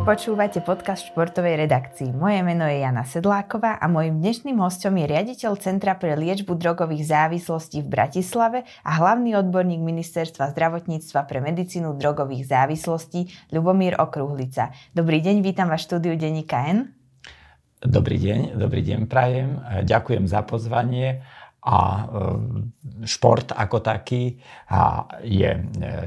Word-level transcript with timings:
Počúvate 0.00 0.64
podcast 0.64 1.12
športovej 1.12 1.68
redakcii. 1.68 2.16
Moje 2.16 2.40
meno 2.40 2.64
je 2.64 2.80
Jana 2.80 3.04
Sedláková 3.04 3.76
a 3.76 3.84
mojim 3.84 4.16
dnešným 4.16 4.56
hostom 4.56 4.96
je 4.96 5.04
riaditeľ 5.04 5.60
Centra 5.60 5.92
pre 5.92 6.16
liečbu 6.16 6.56
drogových 6.56 7.04
závislostí 7.04 7.84
v 7.84 7.92
Bratislave 7.92 8.64
a 8.80 8.90
hlavný 8.96 9.36
odborník 9.36 9.84
Ministerstva 9.84 10.56
zdravotníctva 10.56 11.28
pre 11.28 11.44
medicínu 11.44 12.00
drogových 12.00 12.48
závislostí 12.48 13.52
Ľubomír 13.52 14.00
Okruhlica. 14.00 14.72
Dobrý 14.96 15.20
deň, 15.20 15.44
vítam 15.44 15.68
vás 15.68 15.84
štúdiu 15.84 16.16
Denika 16.16 16.64
N. 16.64 16.96
Dobrý 17.84 18.16
deň, 18.16 18.56
dobrý 18.56 18.80
deň 18.80 19.00
prajem. 19.04 19.60
Ďakujem 19.84 20.24
za 20.24 20.40
pozvanie 20.48 21.20
a 21.60 21.76
e, 21.76 22.02
šport 23.04 23.52
ako 23.52 23.84
taký 23.84 24.40
je 25.28 25.50
e, 25.52 25.60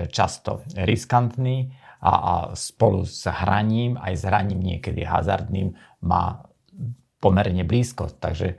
často 0.10 0.66
riskantný 0.74 1.83
a, 2.04 2.14
a 2.14 2.34
spolu 2.52 3.08
s 3.08 3.24
hraním, 3.32 3.96
aj 3.96 4.14
s 4.20 4.24
hraním 4.28 4.60
niekedy 4.60 5.08
hazardným, 5.08 5.72
má 6.04 6.44
pomerne 7.24 7.64
blízko. 7.64 8.12
Takže 8.20 8.48
e, 8.52 8.56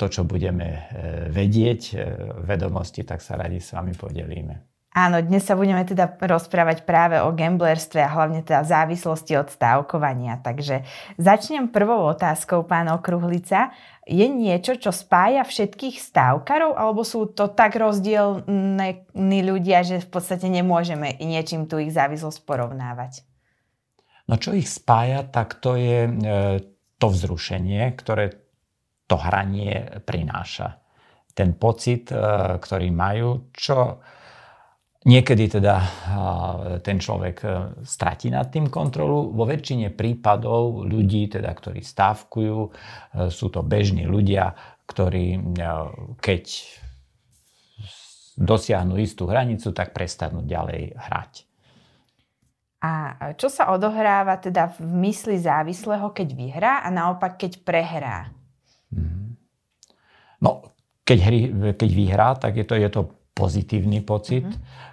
to, 0.00 0.06
čo 0.08 0.24
budeme 0.24 0.64
e, 0.64 0.80
vedieť, 1.28 1.80
e, 1.92 1.96
vedomosti, 2.48 3.04
tak 3.04 3.20
sa 3.20 3.36
radi 3.36 3.60
s 3.60 3.76
vami 3.76 3.92
podelíme. 3.92 4.73
Áno, 4.94 5.18
dnes 5.18 5.42
sa 5.42 5.58
budeme 5.58 5.82
teda 5.82 6.06
rozprávať 6.22 6.86
práve 6.86 7.18
o 7.18 7.34
gamblerstve 7.34 7.98
a 7.98 8.14
hlavne 8.14 8.46
teda 8.46 8.62
závislosti 8.62 9.34
od 9.34 9.50
stávkovania. 9.50 10.38
Takže 10.38 10.86
začnem 11.18 11.66
prvou 11.66 12.06
otázkou, 12.06 12.62
pán 12.62 12.86
Okruhlica. 12.94 13.74
Je 14.06 14.22
niečo, 14.30 14.78
čo 14.78 14.94
spája 14.94 15.42
všetkých 15.42 15.98
stávkarov, 15.98 16.78
alebo 16.78 17.02
sú 17.02 17.26
to 17.26 17.50
tak 17.50 17.74
rozdielní 17.74 19.38
ľudia, 19.42 19.82
že 19.82 19.98
v 19.98 20.08
podstate 20.14 20.46
nemôžeme 20.46 21.18
niečím 21.18 21.66
tu 21.66 21.82
ich 21.82 21.90
závislosť 21.90 22.46
porovnávať? 22.46 23.26
No 24.30 24.38
čo 24.38 24.54
ich 24.54 24.70
spája, 24.70 25.26
tak 25.26 25.58
to 25.58 25.74
je 25.74 26.06
e, 26.06 26.12
to 27.02 27.06
vzrušenie, 27.10 27.82
ktoré 27.98 28.30
to 29.10 29.18
hranie 29.18 30.00
prináša. 30.06 30.78
Ten 31.34 31.58
pocit, 31.58 32.14
e, 32.14 32.16
ktorý 32.62 32.94
majú, 32.94 33.50
čo 33.50 33.98
Niekedy 35.04 35.60
teda 35.60 35.84
ten 36.80 36.96
človek 36.96 37.36
e, 37.44 37.48
stratí 37.84 38.32
nad 38.32 38.48
tým 38.48 38.72
kontrolu. 38.72 39.36
Vo 39.36 39.44
väčšine 39.44 39.92
prípadov 39.92 40.88
ľudí, 40.88 41.28
teda, 41.28 41.52
ktorí 41.52 41.84
stávkujú, 41.84 42.58
e, 42.64 42.70
sú 43.28 43.52
to 43.52 43.60
bežní 43.60 44.08
ľudia, 44.08 44.56
ktorí 44.88 45.26
e, 45.36 45.40
keď 46.24 46.44
dosiahnu 48.40 48.96
istú 48.96 49.28
hranicu, 49.28 49.76
tak 49.76 49.92
prestanú 49.92 50.40
ďalej 50.40 50.96
hrať. 50.96 51.32
A 52.84 52.92
čo 53.36 53.52
sa 53.52 53.76
odohráva 53.76 54.40
teda 54.40 54.72
v 54.76 55.08
mysli 55.08 55.36
závislého, 55.36 56.16
keď 56.16 56.28
vyhrá 56.32 56.72
a 56.80 56.88
naopak, 56.88 57.40
keď 57.40 57.60
prehrá? 57.60 58.28
Mm-hmm. 58.88 59.28
No, 60.44 60.72
keď, 61.04 61.18
hry, 61.24 61.40
keď 61.76 61.90
vyhrá, 61.92 62.28
tak 62.36 62.56
je 62.60 62.64
to, 62.64 62.76
je 62.76 62.88
to 62.88 63.02
pozitívny 63.34 64.00
pocit. 64.00 64.46
Mm-hmm 64.46 64.92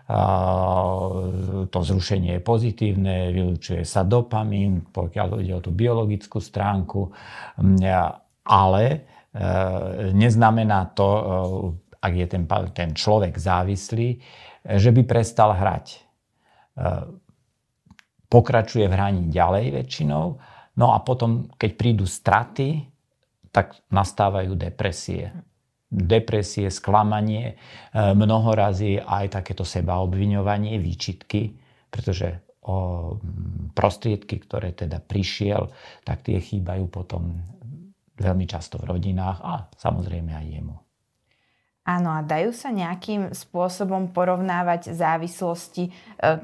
to 1.72 1.80
zrušenie 1.80 2.40
je 2.40 2.42
pozitívne, 2.44 3.32
vylučuje 3.32 3.88
sa 3.88 4.04
dopamín, 4.04 4.84
pokiaľ 4.92 5.40
ide 5.40 5.54
o 5.56 5.64
tú 5.64 5.72
biologickú 5.72 6.44
stránku, 6.44 7.16
ale 8.44 8.84
e, 8.92 9.00
neznamená 10.12 10.92
to, 10.92 11.08
e, 11.08 11.24
ak 12.02 12.14
je 12.18 12.28
ten, 12.28 12.44
ten 12.76 12.90
človek 12.92 13.38
závislý, 13.38 14.20
že 14.66 14.90
by 14.92 15.02
prestal 15.08 15.56
hrať. 15.56 15.86
E, 15.96 16.00
pokračuje 18.28 18.90
v 18.90 18.96
hraní 18.96 19.24
ďalej 19.32 19.86
väčšinou, 19.86 20.26
no 20.76 20.88
a 20.92 20.98
potom, 21.06 21.48
keď 21.56 21.72
prídu 21.78 22.04
straty, 22.04 22.84
tak 23.52 23.80
nastávajú 23.92 24.56
depresie 24.56 25.51
depresie, 25.92 26.72
sklamanie, 26.72 27.52
e, 27.52 27.56
mnoho 28.16 28.56
razy 28.56 28.96
aj 28.96 29.44
takéto 29.44 29.68
sebaobviňovanie, 29.68 30.80
výčitky, 30.80 31.52
pretože 31.92 32.48
o 32.64 33.18
prostriedky, 33.76 34.40
ktoré 34.40 34.72
teda 34.72 35.04
prišiel, 35.04 35.68
tak 36.08 36.24
tie 36.24 36.40
chýbajú 36.40 36.88
potom 36.88 37.36
veľmi 38.16 38.46
často 38.48 38.80
v 38.80 38.96
rodinách 38.96 39.40
a 39.44 39.54
samozrejme 39.76 40.32
aj 40.32 40.46
jemu. 40.48 40.76
Áno, 41.82 42.14
a 42.14 42.22
dajú 42.22 42.54
sa 42.54 42.70
nejakým 42.70 43.34
spôsobom 43.34 44.14
porovnávať 44.14 44.94
závislosti, 44.94 45.90
e, 45.90 45.92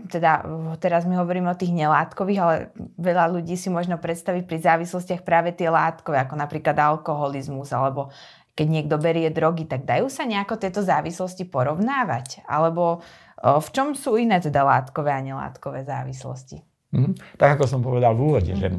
teda 0.10 0.42
teraz 0.82 1.06
my 1.06 1.14
hovoríme 1.14 1.46
o 1.54 1.60
tých 1.60 1.78
nelátkových, 1.78 2.40
ale 2.42 2.56
veľa 2.98 3.38
ľudí 3.38 3.54
si 3.54 3.70
možno 3.70 4.02
predstaví 4.02 4.42
pri 4.42 4.58
závislostiach 4.58 5.22
práve 5.22 5.54
tie 5.54 5.70
látkové, 5.70 6.26
ako 6.26 6.42
napríklad 6.42 6.74
alkoholizmus 6.74 7.70
alebo 7.70 8.10
keď 8.58 8.68
niekto 8.68 8.98
berie 8.98 9.30
drogy, 9.30 9.70
tak 9.70 9.86
dajú 9.86 10.10
sa 10.10 10.26
nejako 10.26 10.58
tieto 10.58 10.82
závislosti 10.82 11.46
porovnávať? 11.46 12.42
Alebo 12.50 13.06
v 13.38 13.68
čom 13.70 13.94
sú 13.94 14.18
iné 14.18 14.42
teda 14.42 14.66
látkové 14.66 15.14
a 15.14 15.22
nelátkové 15.22 15.86
závislosti? 15.86 16.66
Mm, 16.88 17.14
tak 17.36 17.60
ako 17.60 17.64
som 17.68 17.82
povedal 17.84 18.16
v 18.16 18.24
úvode, 18.24 18.52
mm. 18.56 18.60
že 18.60 18.68
e, 18.72 18.78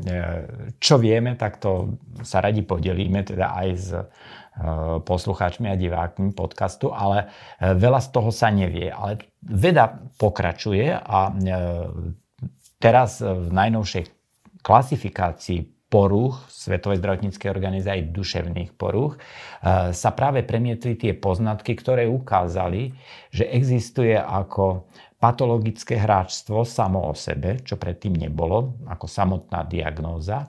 čo 0.80 0.96
vieme, 0.96 1.36
tak 1.36 1.60
to 1.60 2.00
sa 2.24 2.40
radi 2.40 2.64
podelíme 2.64 3.20
teda 3.20 3.52
aj 3.52 3.68
s 3.76 3.88
e, 3.92 4.02
poslucháčmi 5.04 5.68
a 5.68 5.76
divákmi 5.76 6.32
podcastu, 6.32 6.88
ale 6.88 7.28
e, 7.60 7.76
veľa 7.76 8.00
z 8.00 8.08
toho 8.08 8.32
sa 8.32 8.48
nevie. 8.48 8.88
Ale 8.88 9.20
veda 9.44 10.00
pokračuje 10.16 10.90
a 10.90 11.30
teraz 12.80 13.20
v 13.22 13.48
najnovšej 13.54 14.04
klasifikácii 14.64 15.77
poruch 15.88 16.44
Svetovej 16.53 17.00
zdravotníckej 17.00 17.49
organizácie 17.49 18.04
aj 18.04 18.12
duševných 18.12 18.71
poruch 18.76 19.16
e, 19.16 19.19
sa 19.97 20.10
práve 20.12 20.44
premietli 20.44 21.00
tie 21.00 21.16
poznatky, 21.16 21.72
ktoré 21.81 22.04
ukázali, 22.04 22.93
že 23.32 23.49
existuje 23.49 24.12
ako 24.15 24.84
patologické 25.19 25.99
hráčstvo 25.99 26.62
samo 26.62 27.09
o 27.09 27.15
sebe, 27.16 27.65
čo 27.65 27.81
predtým 27.81 28.15
nebolo, 28.15 28.78
ako 28.87 29.09
samotná 29.09 29.66
diagnóza. 29.66 30.47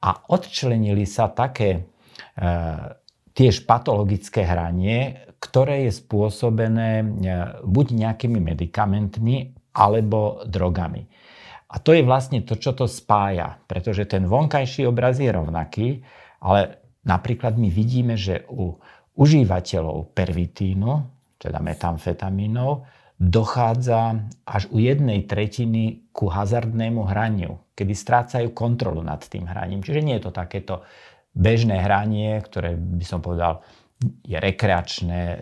A 0.00 0.10
odčlenili 0.30 1.04
sa 1.04 1.34
také 1.34 1.70
e, 1.76 1.80
tiež 3.36 3.66
patologické 3.68 4.46
hranie, 4.46 5.28
ktoré 5.42 5.90
je 5.90 5.98
spôsobené 5.98 6.90
e, 7.02 7.06
buď 7.66 7.86
nejakými 8.06 8.38
medikamentmi 8.38 9.52
alebo 9.76 10.46
drogami. 10.48 11.25
A 11.66 11.82
to 11.82 11.90
je 11.90 12.06
vlastne 12.06 12.46
to, 12.46 12.54
čo 12.54 12.72
to 12.78 12.86
spája, 12.86 13.58
pretože 13.66 14.06
ten 14.06 14.26
vonkajší 14.26 14.86
obraz 14.86 15.18
je 15.18 15.30
rovnaký, 15.30 15.88
ale 16.38 16.78
napríklad 17.02 17.58
my 17.58 17.66
vidíme, 17.66 18.14
že 18.14 18.46
u 18.46 18.78
užívateľov 19.16 20.14
pervitínu, 20.14 20.90
teda 21.40 21.58
metamfetamínov, 21.58 22.86
dochádza 23.16 24.28
až 24.44 24.68
u 24.68 24.76
jednej 24.76 25.24
tretiny 25.24 26.12
ku 26.12 26.28
hazardnému 26.28 27.02
hraniu, 27.08 27.56
kedy 27.72 27.92
strácajú 27.96 28.52
kontrolu 28.52 29.00
nad 29.00 29.24
tým 29.24 29.48
hraním. 29.48 29.80
Čiže 29.80 30.04
nie 30.04 30.20
je 30.20 30.24
to 30.28 30.32
takéto 30.36 30.84
bežné 31.32 31.80
hranie, 31.80 32.36
ktoré 32.44 32.76
by 32.76 33.04
som 33.04 33.24
povedal 33.24 33.64
je 34.24 34.36
rekreačné, 34.36 35.20
e, 35.20 35.36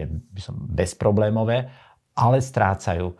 je 0.00 0.04
by 0.08 0.40
som 0.40 0.56
bezproblémové, 0.56 1.68
ale 2.16 2.40
strácajú. 2.40 3.12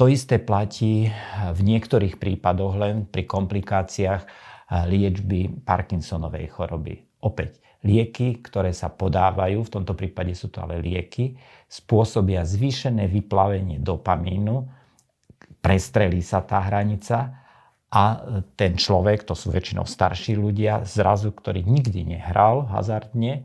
To 0.00 0.08
isté 0.08 0.40
platí 0.40 1.12
v 1.52 1.60
niektorých 1.60 2.16
prípadoch 2.16 2.72
len 2.80 3.04
pri 3.04 3.28
komplikáciách 3.28 4.24
liečby 4.88 5.60
Parkinsonovej 5.60 6.56
choroby. 6.56 7.20
Opäť, 7.20 7.60
lieky, 7.84 8.40
ktoré 8.40 8.72
sa 8.72 8.88
podávajú, 8.88 9.60
v 9.60 9.68
tomto 9.76 9.92
prípade 9.92 10.32
sú 10.32 10.48
to 10.48 10.64
ale 10.64 10.80
lieky, 10.80 11.36
spôsobia 11.68 12.48
zvýšené 12.48 13.12
vyplavenie 13.12 13.76
dopamínu, 13.76 14.72
prestrelí 15.60 16.24
sa 16.24 16.40
tá 16.48 16.64
hranica 16.64 17.36
a 17.92 18.24
ten 18.56 18.80
človek, 18.80 19.28
to 19.28 19.36
sú 19.36 19.52
väčšinou 19.52 19.84
starší 19.84 20.32
ľudia, 20.32 20.80
zrazu, 20.88 21.28
ktorý 21.28 21.60
nikdy 21.68 22.16
nehral 22.16 22.64
hazardne, 22.72 23.44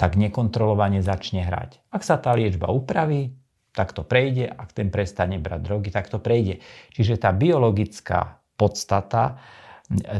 tak 0.00 0.16
nekontrolovane 0.16 1.04
začne 1.04 1.44
hrať. 1.44 1.84
Ak 1.92 2.00
sa 2.00 2.16
tá 2.16 2.32
liečba 2.32 2.72
upraví, 2.72 3.36
tak 3.72 3.96
to 3.96 4.04
prejde, 4.04 4.52
ak 4.52 4.76
ten 4.76 4.92
prestane 4.92 5.40
brať 5.40 5.60
drogy, 5.64 5.88
tak 5.88 6.12
to 6.12 6.20
prejde. 6.20 6.60
Čiže 6.92 7.16
tá 7.20 7.32
biologická 7.32 8.40
podstata 8.56 9.40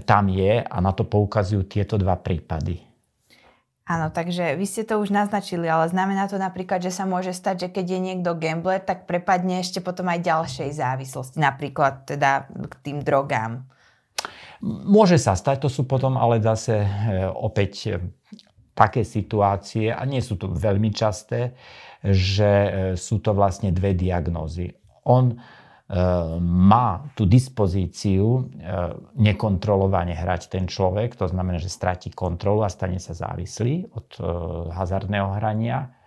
tam 0.04 0.28
je 0.28 0.60
a 0.60 0.76
na 0.81 0.93
to 0.93 1.04
poukazujú 1.08 1.64
tieto 1.64 1.96
dva 1.96 2.16
prípady. 2.20 2.81
Áno, 3.82 4.14
takže 4.14 4.54
vy 4.54 4.64
ste 4.64 4.87
to 4.87 5.02
už 5.02 5.10
naznačili, 5.10 5.66
ale 5.66 5.90
znamená 5.90 6.31
to 6.31 6.38
napríklad, 6.38 6.78
že 6.78 6.94
sa 6.94 7.02
môže 7.02 7.34
stať, 7.34 7.66
že 7.66 7.69
keď 7.75 7.87
je 7.93 8.00
niekto 8.00 8.31
gambler, 8.38 8.78
tak 8.78 9.10
prepadne 9.10 9.58
ešte 9.58 9.82
potom 9.82 10.06
aj 10.06 10.22
ďalšej 10.22 10.70
závislosti, 10.70 11.37
napríklad 11.43 12.06
teda 12.06 12.46
k 12.46 12.75
tým 12.81 12.99
drogám. 13.02 13.66
Môže 14.62 15.19
sa 15.19 15.34
stať, 15.34 15.66
to 15.66 15.69
sú 15.69 15.82
potom 15.82 16.14
ale 16.14 16.38
zase 16.38 16.78
e, 16.78 16.88
opäť 17.26 17.72
e, 17.90 17.99
také 18.70 19.02
situácie, 19.02 19.90
a 19.90 20.06
nie 20.06 20.22
sú 20.22 20.38
to 20.38 20.46
veľmi 20.46 20.94
časté, 20.94 21.58
že 22.02 22.50
e, 22.50 22.70
sú 22.99 23.22
to 23.22 23.32
vlastne 23.32 23.70
dve 23.70 23.94
diagnózy. 23.94 24.75
On 25.06 25.31
e, 25.31 25.37
má 26.43 27.06
tú 27.14 27.25
dispozíciu 27.26 28.50
nekontrolovane 29.16 30.14
hrať 30.19 30.52
ten 30.52 30.66
človek, 30.66 31.14
to 31.14 31.31
znamená, 31.31 31.62
že 31.62 31.70
stratí 31.70 32.10
kontrolu 32.10 32.66
a 32.66 32.70
stane 32.70 32.99
sa 32.99 33.14
závislý 33.14 33.90
od 33.94 34.08
hazardného 34.70 35.38
hrania 35.38 36.02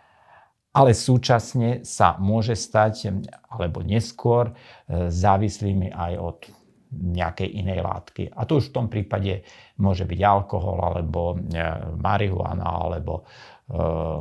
ale 0.76 0.92
súčasne 0.92 1.88
sa 1.88 2.20
môže 2.20 2.60
stať, 2.60 3.08
alebo 3.48 3.80
neskôr, 3.80 4.52
e, 4.52 5.08
závislými 5.08 5.96
aj 5.96 6.14
od 6.20 6.40
nejakej 6.96 7.50
inej 7.64 7.80
látky. 7.80 8.24
A 8.36 8.44
to 8.44 8.60
už 8.60 8.72
v 8.72 8.76
tom 8.76 8.88
prípade 8.92 9.48
môže 9.80 10.04
byť 10.04 10.20
alkohol, 10.20 10.84
alebo 10.84 11.40
e, 11.40 11.64
marihuana, 11.96 12.68
alebo 12.68 13.24
e, 13.24 13.55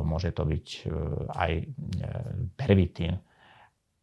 môže 0.01 0.33
to 0.33 0.41
byť 0.41 0.67
aj 1.29 1.51
pervitín. 2.57 3.21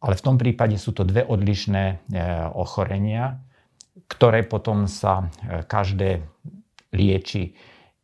Ale 0.03 0.13
v 0.15 0.25
tom 0.25 0.35
prípade 0.39 0.79
sú 0.79 0.95
to 0.95 1.03
dve 1.03 1.27
odlišné 1.27 2.07
ochorenia, 2.55 3.43
ktoré 4.07 4.47
potom 4.47 4.87
sa 4.87 5.27
každé 5.67 6.23
lieči 6.95 7.55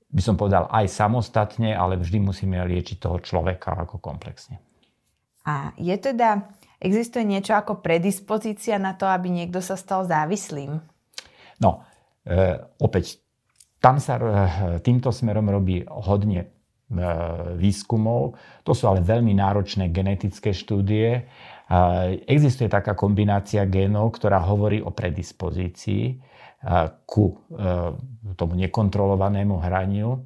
by 0.10 0.22
som 0.26 0.34
povedal, 0.34 0.66
aj 0.74 0.90
samostatne, 0.90 1.78
ale 1.78 2.02
vždy 2.02 2.18
musíme 2.18 2.58
liečiť 2.58 2.98
toho 2.98 3.22
človeka 3.22 3.78
ako 3.78 4.02
komplexne. 4.02 4.58
A 5.46 5.74
je 5.78 5.94
teda, 5.98 6.50
existuje 6.82 7.26
niečo 7.26 7.54
ako 7.54 7.82
predispozícia 7.82 8.82
na 8.82 8.98
to, 8.98 9.06
aby 9.06 9.30
niekto 9.30 9.62
sa 9.62 9.78
stal 9.78 10.10
závislým? 10.10 10.82
No, 11.62 11.86
e, 12.26 12.58
opäť, 12.82 13.22
tam 13.78 14.02
sa 14.02 14.18
e, 14.18 14.24
týmto 14.82 15.14
smerom 15.14 15.46
robí 15.46 15.86
hodne 15.86 16.42
e, 16.42 16.48
výskumov. 17.58 18.34
To 18.66 18.74
sú 18.74 18.90
ale 18.90 19.06
veľmi 19.06 19.38
náročné 19.38 19.94
genetické 19.94 20.50
štúdie. 20.58 21.10
E, 21.14 21.22
existuje 22.26 22.66
taká 22.66 22.98
kombinácia 22.98 23.62
génov, 23.70 24.18
ktorá 24.18 24.42
hovorí 24.42 24.82
o 24.82 24.90
predispozícii 24.90 26.18
ku 27.08 27.24
e, 27.32 27.36
tomu 28.36 28.54
nekontrolovanému 28.60 29.64
hraniu. 29.64 30.20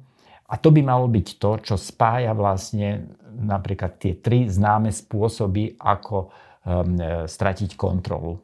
A 0.50 0.58
to 0.58 0.74
by 0.74 0.82
malo 0.82 1.06
byť 1.06 1.26
to, 1.38 1.50
čo 1.62 1.74
spája 1.78 2.34
vlastne 2.34 3.16
napríklad 3.34 3.96
tie 4.02 4.18
tri 4.18 4.50
známe 4.50 4.90
spôsoby, 4.90 5.78
ako 5.78 6.16
e, 6.18 6.28
stratiť 7.30 7.78
kontrolu. 7.78 8.34
E, 8.34 8.38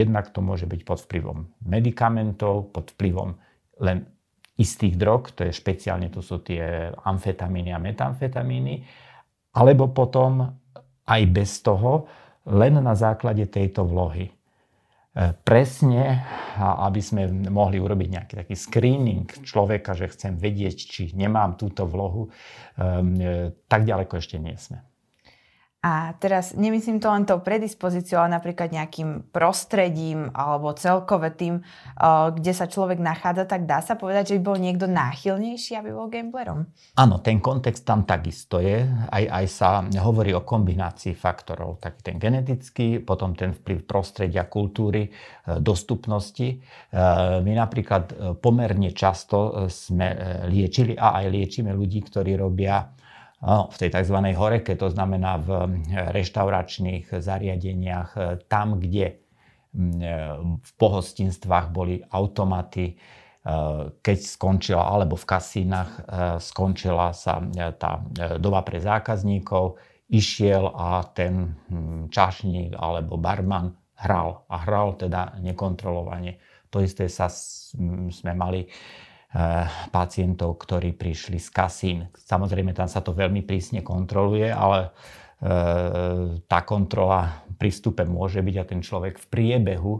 jednak 0.00 0.32
to 0.32 0.40
môže 0.40 0.64
byť 0.64 0.80
pod 0.80 0.98
vplyvom 1.04 1.38
medikamentov, 1.68 2.72
pod 2.72 2.96
vplyvom 2.96 3.36
len 3.84 4.08
istých 4.60 4.94
drog, 5.00 5.32
to 5.32 5.48
je 5.48 5.56
špeciálne, 5.56 6.12
to 6.12 6.20
sú 6.20 6.44
tie 6.44 6.92
amfetamíny 6.92 7.72
a 7.72 7.80
metamfetamíny, 7.80 8.84
alebo 9.56 9.88
potom 9.88 10.44
aj 11.08 11.22
bez 11.32 11.64
toho, 11.64 12.06
len 12.46 12.76
na 12.78 12.92
základe 12.92 13.48
tejto 13.48 13.88
vlohy. 13.88 14.28
E, 14.28 14.32
presne, 15.42 16.22
aby 16.60 17.00
sme 17.02 17.26
mohli 17.50 17.80
urobiť 17.80 18.08
nejaký 18.14 18.34
taký 18.44 18.54
screening 18.54 19.26
človeka, 19.42 19.96
že 19.96 20.12
chcem 20.12 20.38
vedieť, 20.38 20.76
či 20.76 21.02
nemám 21.16 21.56
túto 21.58 21.88
vlohu, 21.88 22.28
e, 22.28 23.50
tak 23.66 23.88
ďaleko 23.88 24.20
ešte 24.20 24.38
nie 24.38 24.54
sme. 24.54 24.84
A 25.80 26.12
teraz 26.20 26.52
nemyslím 26.52 27.00
to 27.00 27.08
len 27.08 27.24
tou 27.24 27.40
predispozíciou, 27.40 28.20
ale 28.20 28.36
napríklad 28.36 28.68
nejakým 28.68 29.32
prostredím 29.32 30.28
alebo 30.36 30.76
celkové 30.76 31.32
tým, 31.32 31.64
kde 32.36 32.52
sa 32.52 32.68
človek 32.68 33.00
nachádza, 33.00 33.48
tak 33.48 33.64
dá 33.64 33.80
sa 33.80 33.96
povedať, 33.96 34.28
že 34.28 34.36
by 34.36 34.42
bol 34.44 34.60
niekto 34.60 34.84
náchylnejší, 34.84 35.80
aby 35.80 35.88
bol 35.96 36.12
gamblerom? 36.12 36.68
Áno, 37.00 37.24
ten 37.24 37.40
kontext 37.40 37.88
tam 37.88 38.04
takisto 38.04 38.60
je. 38.60 38.84
Aj, 39.08 39.24
aj 39.24 39.46
sa 39.48 39.80
hovorí 40.04 40.36
o 40.36 40.44
kombinácii 40.44 41.16
faktorov. 41.16 41.80
Tak 41.80 42.04
ten 42.04 42.20
genetický, 42.20 43.00
potom 43.00 43.32
ten 43.32 43.56
vplyv 43.56 43.88
prostredia, 43.88 44.44
kultúry, 44.52 45.08
e, 45.08 45.10
dostupnosti. 45.64 46.48
E, 46.52 46.56
my 47.40 47.52
napríklad 47.56 48.36
pomerne 48.44 48.92
často 48.92 49.64
sme 49.72 50.44
liečili 50.44 50.92
a 50.92 51.24
aj 51.24 51.26
liečíme 51.32 51.72
ľudí, 51.72 52.04
ktorí 52.04 52.36
robia 52.36 52.99
v 53.40 53.76
tej 53.80 53.88
tzv. 53.88 54.16
horeke, 54.36 54.76
to 54.76 54.92
znamená 54.92 55.40
v 55.40 55.80
reštauračných 56.12 57.08
zariadeniach, 57.08 58.10
e, 58.12 58.20
tam, 58.44 58.76
kde 58.76 59.06
e, 59.08 59.14
v 60.60 60.70
pohostinstvách 60.76 61.72
boli 61.72 62.04
automaty, 62.12 62.92
e, 62.92 62.94
keď 63.96 64.18
skončila, 64.20 64.84
alebo 64.84 65.16
v 65.16 65.24
kasínach 65.24 66.04
skončila 66.36 67.16
sa 67.16 67.40
tá 67.80 68.04
doba 68.36 68.60
pre 68.60 68.76
zákazníkov, 68.76 69.80
išiel 70.10 70.74
a 70.76 71.06
ten 71.14 71.54
čašník 72.10 72.76
alebo 72.76 73.16
barman 73.16 73.72
hral. 74.04 74.44
A 74.52 74.56
hral 74.66 75.00
teda 75.00 75.38
nekontrolovane. 75.40 76.42
To 76.74 76.82
isté 76.82 77.06
sa 77.06 77.30
sme 78.10 78.32
mali 78.34 78.66
pacientov, 79.94 80.58
ktorí 80.58 80.90
prišli 80.90 81.38
z 81.38 81.48
kasín. 81.54 81.98
Samozrejme, 82.18 82.74
tam 82.74 82.90
sa 82.90 82.98
to 82.98 83.14
veľmi 83.14 83.46
prísne 83.46 83.78
kontroluje, 83.78 84.50
ale 84.50 84.90
eh, 84.90 86.42
tá 86.50 86.58
kontrola 86.66 87.46
pri 87.54 87.70
vstupe 87.70 88.02
môže 88.02 88.42
byť 88.42 88.56
a 88.58 88.64
ten 88.66 88.82
človek 88.82 89.22
v 89.22 89.26
priebehu 89.30 89.94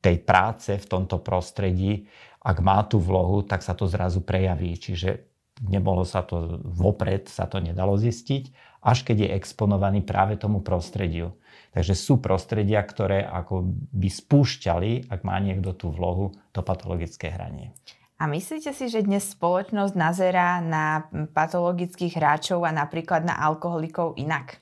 tej 0.00 0.16
práce 0.24 0.76
v 0.76 0.86
tomto 0.88 1.20
prostredí, 1.20 2.08
ak 2.40 2.56
má 2.64 2.80
tú 2.88 2.96
vlohu, 3.00 3.44
tak 3.44 3.60
sa 3.60 3.76
to 3.76 3.84
zrazu 3.84 4.24
prejaví. 4.24 4.72
Čiže 4.76 5.28
nebolo 5.60 6.08
sa 6.08 6.24
to 6.24 6.60
vopred, 6.64 7.28
sa 7.28 7.44
to 7.44 7.60
nedalo 7.60 8.00
zistiť, 8.00 8.48
až 8.80 9.04
keď 9.04 9.28
je 9.28 9.34
exponovaný 9.36 10.00
práve 10.00 10.40
tomu 10.40 10.64
prostrediu. 10.64 11.36
Takže 11.76 11.92
sú 11.92 12.16
prostredia, 12.16 12.80
ktoré 12.80 13.28
ako 13.28 13.68
by 13.92 14.08
spúšťali, 14.08 15.12
ak 15.12 15.20
má 15.20 15.36
niekto 15.36 15.76
tú 15.76 15.92
vlohu, 15.92 16.32
to 16.56 16.64
patologické 16.64 17.28
hranie. 17.28 17.76
A 18.20 18.28
myslíte 18.28 18.76
si, 18.76 18.92
že 18.92 19.00
dnes 19.00 19.32
spoločnosť 19.32 19.96
nazerá 19.96 20.60
na 20.60 21.08
patologických 21.32 22.20
hráčov 22.20 22.68
a 22.68 22.70
napríklad 22.70 23.24
na 23.24 23.32
alkoholikov 23.40 24.20
inak? 24.20 24.60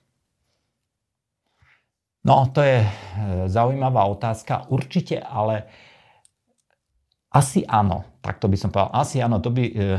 No, 2.23 2.47
to 2.55 2.63
je 2.63 2.87
e, 2.87 2.91
zaujímavá 3.51 4.07
otázka. 4.07 4.71
Určite, 4.71 5.19
ale 5.19 5.67
asi 7.35 7.67
áno. 7.67 8.07
Tak 8.23 8.39
to 8.39 8.47
by 8.47 8.55
som 8.55 8.71
povedal. 8.71 8.95
Asi 8.95 9.19
áno, 9.19 9.43
to 9.43 9.51
by 9.51 9.65
e, 9.67 9.73
e, 9.75 9.99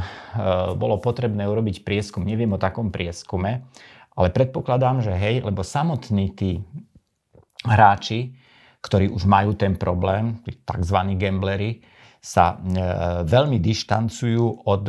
bolo 0.79 0.95
potrebné 1.03 1.43
urobiť 1.43 1.83
prieskum. 1.83 2.23
Neviem 2.23 2.55
o 2.55 2.63
takom 2.63 2.95
prieskume, 2.95 3.67
ale 4.15 4.27
predpokladám, 4.31 5.03
že 5.03 5.11
hej, 5.11 5.43
lebo 5.43 5.67
samotní 5.67 6.31
tí 6.31 6.63
hráči, 7.67 8.39
ktorí 8.79 9.11
už 9.11 9.27
majú 9.27 9.51
ten 9.51 9.75
problém, 9.75 10.39
tzv. 10.47 10.99
gamblery, 11.19 11.83
sa 12.19 12.59
e, 12.59 12.75
veľmi 13.23 13.57
dištancujú 13.63 14.67
od 14.67 14.83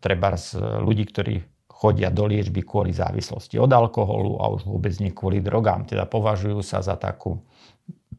treba 0.00 0.32
ľudí, 0.80 1.04
ktorí 1.12 1.34
chodia 1.80 2.12
do 2.12 2.28
liečby 2.28 2.60
kvôli 2.60 2.92
závislosti 2.92 3.56
od 3.56 3.72
alkoholu 3.72 4.36
a 4.36 4.52
už 4.52 4.68
vôbec 4.68 4.92
nie 5.00 5.16
kvôli 5.16 5.40
drogám. 5.40 5.88
Teda 5.88 6.04
považujú 6.04 6.60
sa 6.60 6.84
za 6.84 7.00
takú, 7.00 7.40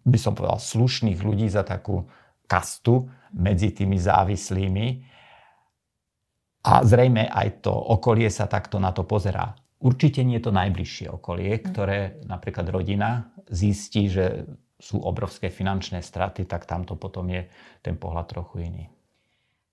by 0.01 0.17
som 0.17 0.33
povedal, 0.33 0.57
slušných 0.57 1.21
ľudí, 1.21 1.45
za 1.45 1.61
takú 1.61 2.09
kastu 2.49 3.05
medzi 3.37 3.69
tými 3.69 4.01
závislými. 4.01 4.87
A 6.65 6.81
zrejme 6.81 7.29
aj 7.29 7.61
to 7.65 7.73
okolie 7.73 8.29
sa 8.33 8.49
takto 8.49 8.81
na 8.81 8.89
to 8.89 9.05
pozerá. 9.05 9.53
Určite 9.81 10.21
nie 10.25 10.37
je 10.37 10.45
to 10.49 10.53
najbližšie 10.53 11.07
okolie, 11.09 11.57
ktoré 11.57 12.21
napríklad 12.25 12.69
rodina 12.69 13.33
zistí, 13.49 14.09
že 14.09 14.45
sú 14.81 14.97
obrovské 14.97 15.53
finančné 15.53 16.01
straty, 16.01 16.49
tak 16.49 16.65
tamto 16.65 16.97
potom 16.97 17.29
je 17.29 17.45
ten 17.85 17.93
pohľad 17.93 18.25
trochu 18.25 18.65
iný. 18.65 18.85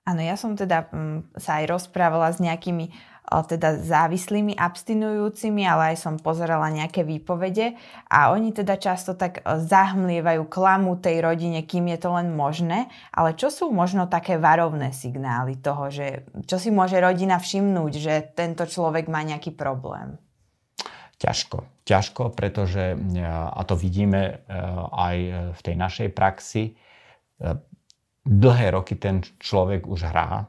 Áno, 0.08 0.24
ja 0.24 0.36
som 0.40 0.56
teda 0.56 0.88
m, 0.92 1.20
mm, 1.20 1.40
sa 1.40 1.60
aj 1.60 1.64
rozprávala 1.68 2.32
s 2.32 2.40
nejakými 2.40 2.88
o, 3.28 3.44
teda 3.44 3.76
závislými, 3.84 4.56
abstinujúcimi, 4.56 5.68
ale 5.68 5.92
aj 5.92 5.96
som 6.00 6.14
pozerala 6.16 6.72
nejaké 6.72 7.04
výpovede 7.04 7.76
a 8.08 8.32
oni 8.32 8.56
teda 8.56 8.80
často 8.80 9.12
tak 9.12 9.44
zahmlievajú 9.44 10.48
klamu 10.48 10.96
tej 10.96 11.20
rodine, 11.20 11.60
kým 11.60 11.92
je 11.92 11.98
to 12.00 12.10
len 12.16 12.32
možné, 12.32 12.88
ale 13.12 13.36
čo 13.36 13.52
sú 13.52 13.68
možno 13.68 14.08
také 14.08 14.40
varovné 14.40 14.96
signály 14.96 15.60
toho, 15.60 15.92
že 15.92 16.24
čo 16.48 16.56
si 16.56 16.72
môže 16.72 16.96
rodina 16.96 17.36
všimnúť, 17.36 17.92
že 18.00 18.14
tento 18.32 18.64
človek 18.64 19.12
má 19.12 19.20
nejaký 19.20 19.52
problém? 19.52 20.16
Ťažko. 21.18 21.66
Ťažko, 21.82 22.30
pretože, 22.30 22.94
e, 22.94 23.26
a 23.26 23.58
to 23.66 23.74
vidíme 23.74 24.22
e, 24.22 24.34
aj 24.94 25.16
v 25.58 25.60
tej 25.66 25.74
našej 25.74 26.08
praxi, 26.14 26.62
e, 26.70 26.72
dlhé 28.22 28.66
roky 28.70 28.94
ten 28.94 29.26
človek 29.42 29.90
už 29.90 30.06
hrá, 30.06 30.46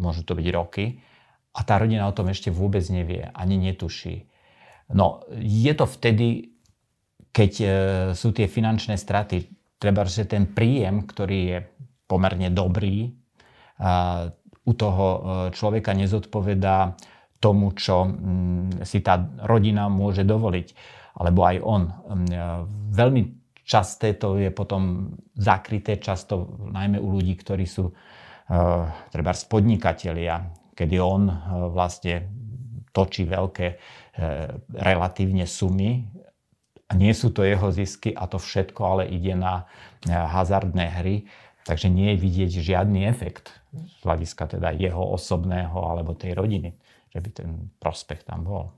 môžu 0.00 0.24
to 0.24 0.32
byť 0.32 0.48
roky, 0.56 1.04
a 1.52 1.60
tá 1.60 1.76
rodina 1.76 2.08
o 2.08 2.16
tom 2.16 2.32
ešte 2.32 2.48
vôbec 2.48 2.80
nevie, 2.88 3.28
ani 3.34 3.60
netuší. 3.60 4.24
No, 4.94 5.26
je 5.36 5.72
to 5.74 5.84
vtedy, 5.84 6.54
keď 7.34 7.52
sú 8.14 8.30
tie 8.30 8.46
finančné 8.46 8.94
straty. 8.94 9.50
Treba, 9.76 10.06
že 10.06 10.22
ten 10.24 10.46
príjem, 10.46 11.02
ktorý 11.02 11.38
je 11.50 11.58
pomerne 12.06 12.48
dobrý, 12.54 13.10
u 14.62 14.72
toho 14.72 15.06
človeka 15.50 15.98
nezodpovedá 15.98 16.94
tomu, 17.38 17.74
čo 17.74 18.06
mm, 18.06 18.82
si 18.82 18.98
tá 19.02 19.18
rodina 19.46 19.86
môže 19.86 20.26
dovoliť, 20.26 20.68
alebo 21.18 21.40
aj 21.46 21.56
on. 21.62 21.82
Mm, 21.86 22.30
veľmi 22.94 23.22
časté 23.62 24.18
to 24.18 24.38
je 24.38 24.50
potom 24.50 25.12
zakryté 25.34 26.02
často 26.02 26.58
najmä 26.70 26.98
u 26.98 27.08
ľudí, 27.18 27.36
ktorí 27.38 27.66
sú 27.68 27.90
uh, 27.90 27.94
treba 29.12 29.30
spodnikatelia, 29.36 30.50
kedy 30.72 30.96
on 30.98 31.28
uh, 31.28 31.68
vlastne 31.70 32.26
točí 32.90 33.28
veľké 33.28 33.78
relatívne 34.74 35.46
sumy. 35.46 36.02
Nie 36.98 37.14
sú 37.14 37.30
to 37.30 37.46
jeho 37.46 37.70
zisky 37.70 38.10
a 38.10 38.26
to 38.26 38.42
všetko 38.42 38.80
ale 38.82 39.04
ide 39.06 39.38
na 39.38 39.68
hazardné 40.08 40.98
hry, 40.98 41.28
takže 41.62 41.86
nie 41.86 42.16
je 42.16 42.22
vidieť 42.26 42.50
žiadny 42.58 43.06
efekt 43.06 43.54
z 43.70 44.00
hľadiska 44.02 44.58
teda 44.58 44.72
jeho 44.74 45.04
osobného 45.14 45.76
alebo 45.76 46.16
tej 46.16 46.32
rodiny, 46.32 46.72
že 47.12 47.18
by 47.18 47.30
ten 47.32 47.50
prospech 47.80 48.24
tam 48.24 48.44
bol. 48.44 48.72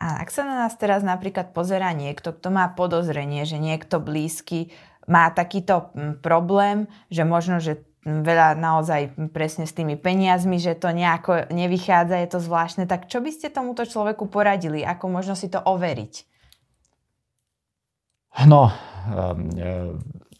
A 0.00 0.24
ak 0.24 0.32
sa 0.32 0.48
na 0.48 0.64
nás 0.64 0.72
teraz 0.80 1.04
napríklad 1.04 1.52
pozera 1.52 1.92
niekto, 1.92 2.32
kto 2.32 2.48
má 2.48 2.72
podozrenie, 2.72 3.44
že 3.44 3.60
niekto 3.60 4.00
blízky 4.00 4.72
má 5.04 5.28
takýto 5.28 5.92
problém, 6.24 6.88
že 7.12 7.28
možno, 7.28 7.60
že 7.60 7.84
veľa 8.04 8.56
naozaj 8.56 9.12
presne 9.36 9.68
s 9.68 9.76
tými 9.76 10.00
peniazmi, 10.00 10.56
že 10.56 10.72
to 10.72 10.88
nejako 10.88 11.52
nevychádza, 11.52 12.16
je 12.24 12.28
to 12.32 12.40
zvláštne, 12.40 12.88
tak 12.88 13.12
čo 13.12 13.20
by 13.20 13.28
ste 13.28 13.52
tomuto 13.52 13.84
človeku 13.84 14.24
poradili? 14.32 14.80
Ako 14.80 15.12
možno 15.12 15.36
si 15.36 15.52
to 15.52 15.60
overiť? 15.60 16.14
No, 18.48 18.72
ehm, 18.72 19.52
e, 19.52 19.70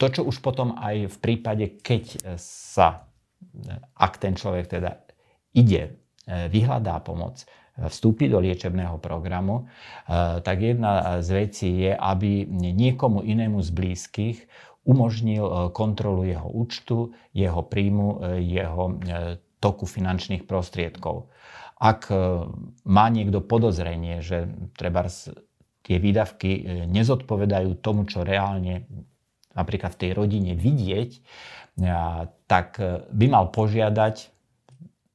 to, 0.01 0.07
čo 0.09 0.25
už 0.25 0.41
potom 0.41 0.73
aj 0.81 1.13
v 1.13 1.17
prípade, 1.21 1.67
keď 1.85 2.33
sa, 2.41 3.05
ak 3.93 4.17
ten 4.17 4.33
človek 4.33 4.73
teda 4.81 5.05
ide, 5.53 5.83
e, 5.85 6.00
vyhľadá 6.31 7.03
pomoc, 7.03 7.43
vstúpi 7.89 8.29
do 8.29 8.43
liečebného 8.43 9.01
programu, 9.01 9.65
eh, 9.65 10.43
tak 10.45 10.61
jedna 10.61 11.23
z 11.25 11.29
vecí 11.33 11.71
je, 11.89 11.93
aby 11.97 12.45
niekomu 12.51 13.25
inému 13.25 13.63
z 13.65 13.71
blízkych 13.73 14.39
umožnil 14.85 15.45
eh, 15.47 15.55
kontrolu 15.73 16.29
jeho 16.29 16.49
účtu, 16.51 17.17
jeho 17.33 17.63
príjmu, 17.65 18.09
eh, 18.21 18.45
jeho 18.45 19.01
toku 19.61 19.85
finančných 19.85 20.49
prostriedkov. 20.49 21.29
Ak 21.81 22.13
má 22.85 23.07
niekto 23.09 23.41
podozrenie, 23.41 24.21
že 24.21 24.53
treba 24.77 25.09
tie 25.81 25.97
výdavky 25.97 26.85
nezodpovedajú 26.89 27.81
tomu, 27.81 28.05
čo 28.05 28.21
reálne 28.21 28.85
napríklad 29.57 29.97
v 29.97 30.01
tej 30.01 30.11
rodine 30.13 30.53
vidieť, 30.57 31.11
tak 32.49 32.81
by 33.13 33.27
mal 33.33 33.49
požiadať 33.49 34.29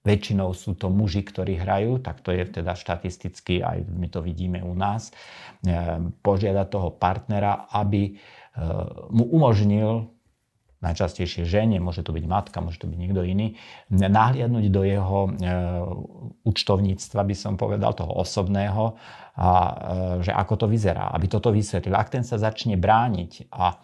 Väčšinou 0.05 0.53
sú 0.53 0.77
to 0.77 0.93
muži, 0.93 1.25
ktorí 1.25 1.57
hrajú, 1.57 1.97
tak 1.97 2.21
to 2.21 2.29
je 2.29 2.45
teda 2.45 2.77
štatisticky, 2.77 3.65
aj 3.65 3.89
my 3.89 4.05
to 4.05 4.21
vidíme 4.21 4.61
u 4.61 4.77
nás, 4.77 5.09
e, 5.09 5.97
požiada 6.21 6.69
toho 6.69 6.93
partnera, 6.93 7.65
aby 7.73 8.01
e, 8.05 8.11
mu 9.09 9.25
umožnil 9.33 10.13
najčastejšie 10.85 11.49
žene, 11.49 11.81
môže 11.81 12.05
to 12.05 12.13
byť 12.13 12.25
matka, 12.29 12.61
môže 12.61 12.77
to 12.77 12.85
byť 12.85 12.97
niekto 13.01 13.25
iný, 13.25 13.57
nahliadnúť 13.89 14.65
do 14.69 14.81
jeho 14.85 15.19
e, 15.25 15.29
účtovníctva, 16.45 17.21
by 17.25 17.35
som 17.35 17.57
povedal, 17.57 17.97
toho 17.97 18.13
osobného, 18.21 18.93
a 19.35 19.51
že 20.23 20.31
ako 20.31 20.63
to 20.63 20.65
vyzerá, 20.71 21.11
aby 21.11 21.27
toto 21.27 21.51
vysvetlil. 21.51 21.91
Ak 21.91 22.07
ten 22.07 22.23
sa 22.23 22.39
začne 22.39 22.79
brániť 22.79 23.51
a 23.51 23.75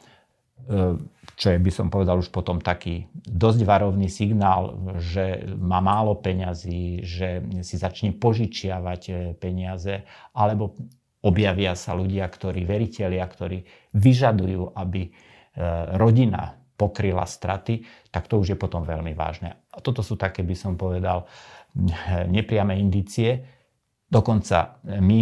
čo 1.35 1.51
je, 1.51 1.57
by 1.57 1.71
som 1.73 1.87
povedal, 1.89 2.19
už 2.19 2.29
potom 2.29 2.61
taký 2.61 3.09
dosť 3.25 3.65
varovný 3.65 4.07
signál, 4.07 4.77
že 5.01 5.47
má 5.57 5.81
málo 5.81 6.19
peňazí, 6.19 7.01
že 7.01 7.41
si 7.65 7.75
začne 7.75 8.13
požičiavať 8.13 9.01
e, 9.09 9.13
peniaze, 9.37 10.05
alebo 10.35 10.77
objavia 11.21 11.73
sa 11.77 11.97
ľudia, 11.97 12.25
ktorí, 12.29 12.65
veriteľia, 12.65 13.25
ktorí 13.25 13.63
vyžadujú, 13.95 14.75
aby 14.77 15.01
e, 15.07 15.11
rodina 15.97 16.57
pokryla 16.77 17.29
straty, 17.29 17.85
tak 18.09 18.25
to 18.25 18.41
už 18.41 18.53
je 18.53 18.57
potom 18.57 18.81
veľmi 18.81 19.13
vážne. 19.13 19.61
A 19.69 19.77
toto 19.85 20.01
sú 20.01 20.17
také, 20.17 20.41
by 20.41 20.55
som 20.57 20.73
povedal, 20.73 21.29
nepriame 22.25 22.73
indície. 22.73 23.37
Dokonca 24.09 24.81
my 24.83 25.19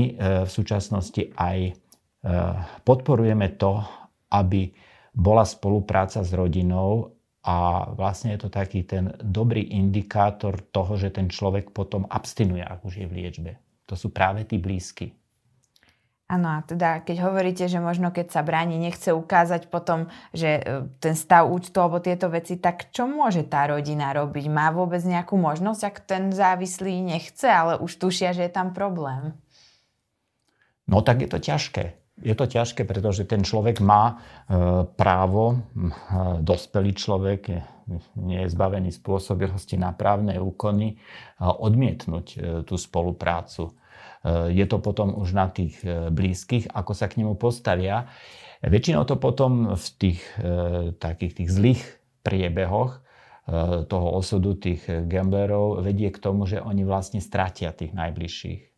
v 0.48 0.50
súčasnosti 0.50 1.36
aj 1.36 1.78
podporujeme 2.88 3.60
to, 3.60 3.86
aby 4.34 4.72
bola 5.14 5.46
spolupráca 5.46 6.22
s 6.22 6.32
rodinou 6.34 7.20
a 7.44 7.88
vlastne 7.96 8.36
je 8.36 8.46
to 8.46 8.50
taký 8.52 8.84
ten 8.84 9.16
dobrý 9.24 9.64
indikátor 9.74 10.60
toho, 10.60 11.00
že 11.00 11.10
ten 11.10 11.32
človek 11.32 11.72
potom 11.72 12.04
abstinuje, 12.06 12.62
ak 12.62 12.84
už 12.84 13.04
je 13.04 13.08
v 13.08 13.16
liečbe. 13.24 13.52
To 13.88 13.96
sú 13.96 14.12
práve 14.12 14.44
tí 14.46 14.60
blízky. 14.60 15.16
Áno, 16.30 16.46
a 16.46 16.62
teda 16.62 17.02
keď 17.02 17.26
hovoríte, 17.26 17.66
že 17.66 17.82
možno 17.82 18.14
keď 18.14 18.30
sa 18.30 18.46
bráni, 18.46 18.78
nechce 18.78 19.10
ukázať 19.10 19.66
potom, 19.74 20.14
že 20.30 20.62
e, 20.62 20.86
ten 21.02 21.18
stav 21.18 21.50
účtu 21.50 21.82
alebo 21.82 21.98
tieto 21.98 22.30
veci, 22.30 22.62
tak 22.62 22.94
čo 22.94 23.10
môže 23.10 23.50
tá 23.50 23.66
rodina 23.66 24.14
robiť? 24.14 24.46
Má 24.46 24.70
vôbec 24.70 25.02
nejakú 25.02 25.42
možnosť, 25.42 25.82
ak 25.90 25.98
ten 26.06 26.30
závislý 26.30 27.02
nechce, 27.02 27.50
ale 27.50 27.82
už 27.82 27.98
tušia, 27.98 28.38
že 28.38 28.46
je 28.46 28.52
tam 28.54 28.78
problém? 28.78 29.34
No 30.86 31.02
tak 31.02 31.26
je 31.26 31.30
to 31.34 31.42
ťažké 31.42 31.99
je 32.20 32.36
to 32.36 32.46
ťažké, 32.46 32.84
pretože 32.84 33.24
ten 33.24 33.44
človek 33.44 33.80
má 33.80 34.16
e, 34.16 34.16
právo, 34.86 35.56
e, 35.56 35.58
dospelý 36.44 36.92
človek, 36.96 37.42
nie 38.22 38.46
je 38.46 38.54
zbavený 38.54 38.94
spôsobilosti 38.94 39.80
na 39.80 39.96
právne 39.96 40.38
úkony, 40.38 40.94
e, 40.94 40.96
odmietnúť 41.40 42.28
tú 42.68 42.76
spoluprácu. 42.76 43.76
Je 44.52 44.68
to 44.68 44.84
potom 44.84 45.16
už 45.16 45.32
na 45.32 45.48
tých 45.48 45.80
blízkych, 45.88 46.76
ako 46.76 46.92
sa 46.92 47.08
k 47.08 47.24
nemu 47.24 47.40
postavia. 47.40 48.12
Väčšinou 48.60 49.08
to 49.08 49.16
potom 49.16 49.80
v 49.80 49.88
tých 49.96 50.20
takých 51.00 51.40
tých 51.40 51.48
zlých 51.48 51.84
priebehoch 52.20 53.00
toho 53.88 54.08
osudu 54.20 54.60
tých 54.60 54.84
gamblerov 55.08 55.80
vedie 55.80 56.12
k 56.12 56.20
tomu, 56.20 56.44
že 56.52 56.60
oni 56.60 56.84
vlastne 56.84 57.24
stratia 57.24 57.72
tých 57.72 57.96
najbližších. 57.96 58.69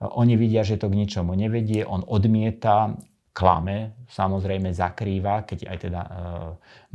Oni 0.00 0.36
vidia, 0.36 0.60
že 0.60 0.76
to 0.76 0.92
k 0.92 0.98
ničomu 0.98 1.32
nevedie, 1.32 1.80
on 1.80 2.04
odmieta, 2.04 2.96
klame, 3.36 3.92
samozrejme 4.08 4.72
zakrýva, 4.72 5.44
keď 5.44 5.68
aj 5.68 5.76
teda 5.76 6.00
e, 6.00 6.10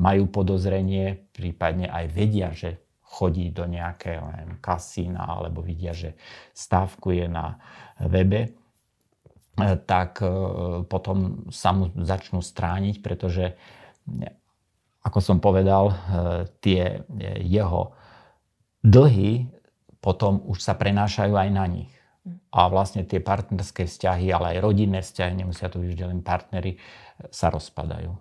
majú 0.01 0.25
podozrenie, 0.34 1.29
prípadne 1.29 1.86
aj 1.86 2.05
vedia, 2.10 2.50
že 2.50 2.81
chodí 3.05 3.53
do 3.53 3.70
nejakého 3.70 4.25
neviem, 4.25 4.58
kasína 4.58 5.22
alebo 5.22 5.62
vidia, 5.62 5.93
že 5.93 6.17
stávku 6.58 7.13
je 7.13 7.29
na 7.29 7.62
webe, 8.01 8.50
e, 8.50 8.51
tak 9.86 10.25
e, 10.25 10.29
potom 10.89 11.46
sa 11.53 11.77
mu 11.77 11.93
začnú 11.93 12.41
strániť, 12.41 13.05
pretože 13.05 13.53
ako 15.05 15.20
som 15.22 15.38
povedal, 15.38 15.93
tie 16.58 17.05
jeho 17.41 17.93
dlhy 18.81 19.46
potom 20.01 20.41
už 20.50 20.58
sa 20.58 20.74
prenášajú 20.74 21.38
aj 21.38 21.50
na 21.53 21.65
nich 21.70 22.00
a 22.54 22.70
vlastne 22.70 23.01
tie 23.01 23.18
partnerské 23.18 23.90
vzťahy, 23.90 24.30
ale 24.30 24.58
aj 24.58 24.58
rodinné 24.62 25.01
vzťahy, 25.01 25.34
nemusia 25.42 25.74
to 25.74 25.82
byť 25.82 25.90
vždy 25.90 26.04
len 26.06 26.22
partnery, 26.22 26.78
sa 27.34 27.50
rozpadajú. 27.50 28.13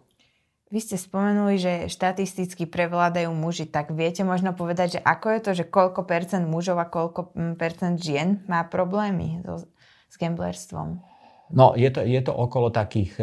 Vy 0.71 0.79
ste 0.79 0.97
spomenuli, 0.97 1.59
že 1.59 1.73
štatisticky 1.91 2.65
prevládajú 2.71 3.29
muži, 3.35 3.67
tak 3.67 3.91
viete 3.91 4.23
možno 4.23 4.55
povedať, 4.55 4.97
že 4.97 5.01
ako 5.03 5.27
je 5.35 5.41
to, 5.43 5.51
že 5.59 5.65
koľko 5.67 6.07
percent 6.07 6.47
mužov 6.47 6.79
a 6.79 6.87
koľko 6.87 7.35
mm, 7.35 7.55
percent 7.59 7.99
žien 7.99 8.47
má 8.47 8.63
problémy 8.63 9.43
so, 9.43 9.67
s 10.07 10.15
gamblerstvom? 10.15 11.03
No, 11.51 11.75
je 11.75 11.91
to, 11.91 12.07
je 12.07 12.21
to 12.23 12.31
okolo 12.31 12.71
takých 12.71 13.19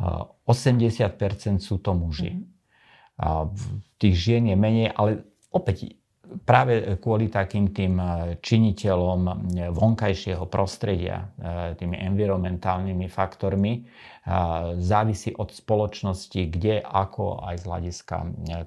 80% 0.00 1.60
sú 1.60 1.76
to 1.78 1.92
muži. 1.92 2.40
Mm-hmm. 2.40 2.50
A 3.20 3.46
tých 4.00 4.16
žien 4.16 4.48
je 4.48 4.56
menej, 4.56 4.88
ale 4.96 5.28
opäť 5.52 5.94
práve 6.42 6.96
kvôli 6.98 7.28
takým 7.28 7.70
tým 7.70 8.00
e, 8.00 8.06
činiteľom 8.40 9.20
e, 9.26 9.32
vonkajšieho 9.70 10.48
prostredia, 10.48 11.28
e, 11.36 11.76
tými 11.76 12.00
environmentálnymi 12.00 13.06
faktormi, 13.06 13.84
závisí 14.78 15.34
od 15.34 15.50
spoločnosti, 15.50 16.46
kde, 16.46 16.78
ako 16.78 17.42
aj 17.42 17.58
z 17.58 17.64
hľadiska 17.66 18.16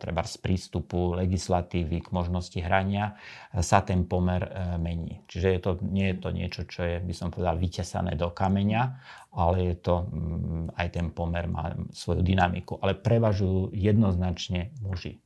treba 0.04 0.28
z 0.28 0.36
prístupu 0.44 1.16
legislatívy 1.16 2.04
k 2.04 2.12
možnosti 2.12 2.60
hrania 2.60 3.16
sa 3.64 3.80
ten 3.80 4.04
pomer 4.04 4.44
mení. 4.76 5.24
Čiže 5.32 5.48
je 5.56 5.60
to, 5.64 5.72
nie 5.80 6.12
je 6.12 6.18
to 6.20 6.30
niečo, 6.36 6.62
čo 6.68 6.84
je, 6.84 6.96
by 7.00 7.14
som 7.16 7.32
povedal, 7.32 7.56
vytesané 7.56 8.20
do 8.20 8.36
kameňa, 8.36 9.00
ale 9.32 9.72
je 9.72 9.76
to, 9.80 9.96
mm, 10.12 10.76
aj 10.76 10.88
ten 10.92 11.08
pomer 11.16 11.48
má 11.48 11.72
svoju 11.96 12.20
dynamiku. 12.20 12.76
Ale 12.84 13.00
prevažujú 13.00 13.72
jednoznačne 13.72 14.76
muži. 14.84 15.24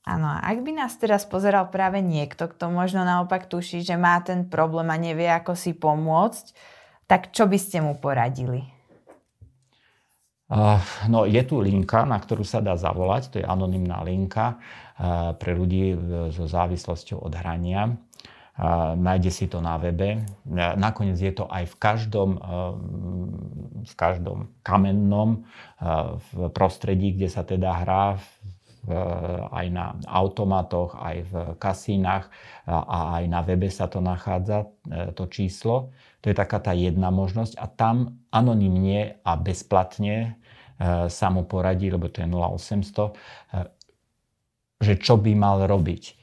Áno, 0.00 0.32
ak 0.32 0.64
by 0.64 0.72
nás 0.72 0.96
teraz 0.96 1.28
pozeral 1.28 1.68
práve 1.68 2.00
niekto, 2.00 2.48
kto 2.48 2.72
možno 2.72 3.04
naopak 3.04 3.44
tuší, 3.46 3.84
že 3.84 4.00
má 4.00 4.16
ten 4.24 4.48
problém 4.48 4.88
a 4.88 4.96
nevie, 4.96 5.28
ako 5.28 5.52
si 5.52 5.76
pomôcť, 5.76 6.56
tak 7.04 7.36
čo 7.36 7.44
by 7.44 7.58
ste 7.60 7.84
mu 7.84 7.98
poradili? 8.00 8.64
Uh, 10.50 10.82
no, 11.06 11.28
je 11.30 11.38
tu 11.46 11.62
linka, 11.62 12.02
na 12.02 12.18
ktorú 12.18 12.42
sa 12.42 12.58
dá 12.58 12.74
zavolať, 12.74 13.22
to 13.30 13.36
je 13.38 13.46
anonymná 13.46 14.02
linka 14.02 14.58
uh, 14.58 15.30
pre 15.38 15.54
ľudí 15.54 15.94
so 16.34 16.48
závislosťou 16.48 17.22
od 17.22 17.32
hrania. 17.38 17.94
Uh, 18.58 18.98
nájde 18.98 19.30
si 19.30 19.46
to 19.46 19.62
na 19.62 19.78
webe. 19.78 20.26
Nakoniec 20.50 21.22
je 21.22 21.30
to 21.30 21.46
aj 21.46 21.70
v 21.70 21.74
každom 21.78 22.30
v 23.80 23.94
každom 23.96 24.52
kamennom 24.60 25.48
v 26.20 26.52
prostredí, 26.52 27.16
kde 27.16 27.28
sa 27.32 27.40
teda 27.40 27.80
hrá 27.80 28.20
aj 29.50 29.66
na 29.68 29.92
automatoch, 30.08 30.96
aj 30.96 31.16
v 31.28 31.34
kasínach 31.60 32.32
a 32.64 33.20
aj 33.20 33.24
na 33.28 33.40
webe 33.44 33.68
sa 33.68 33.92
to 33.92 34.00
nachádza, 34.00 34.72
e, 34.88 35.12
to 35.12 35.28
číslo. 35.28 35.92
To 36.24 36.32
je 36.32 36.36
taká 36.36 36.60
tá 36.60 36.72
jedna 36.72 37.12
možnosť 37.12 37.60
a 37.60 37.68
tam 37.68 38.24
anonymne 38.32 39.20
a 39.20 39.32
bezplatne 39.36 40.16
e, 40.16 40.28
sa 41.12 41.28
mu 41.28 41.44
poradí, 41.44 41.92
lebo 41.92 42.08
to 42.08 42.24
je 42.24 42.28
0800, 42.28 43.04
e, 43.04 43.12
že 44.80 44.94
čo 44.96 45.20
by 45.20 45.32
mal 45.36 45.68
robiť. 45.68 46.16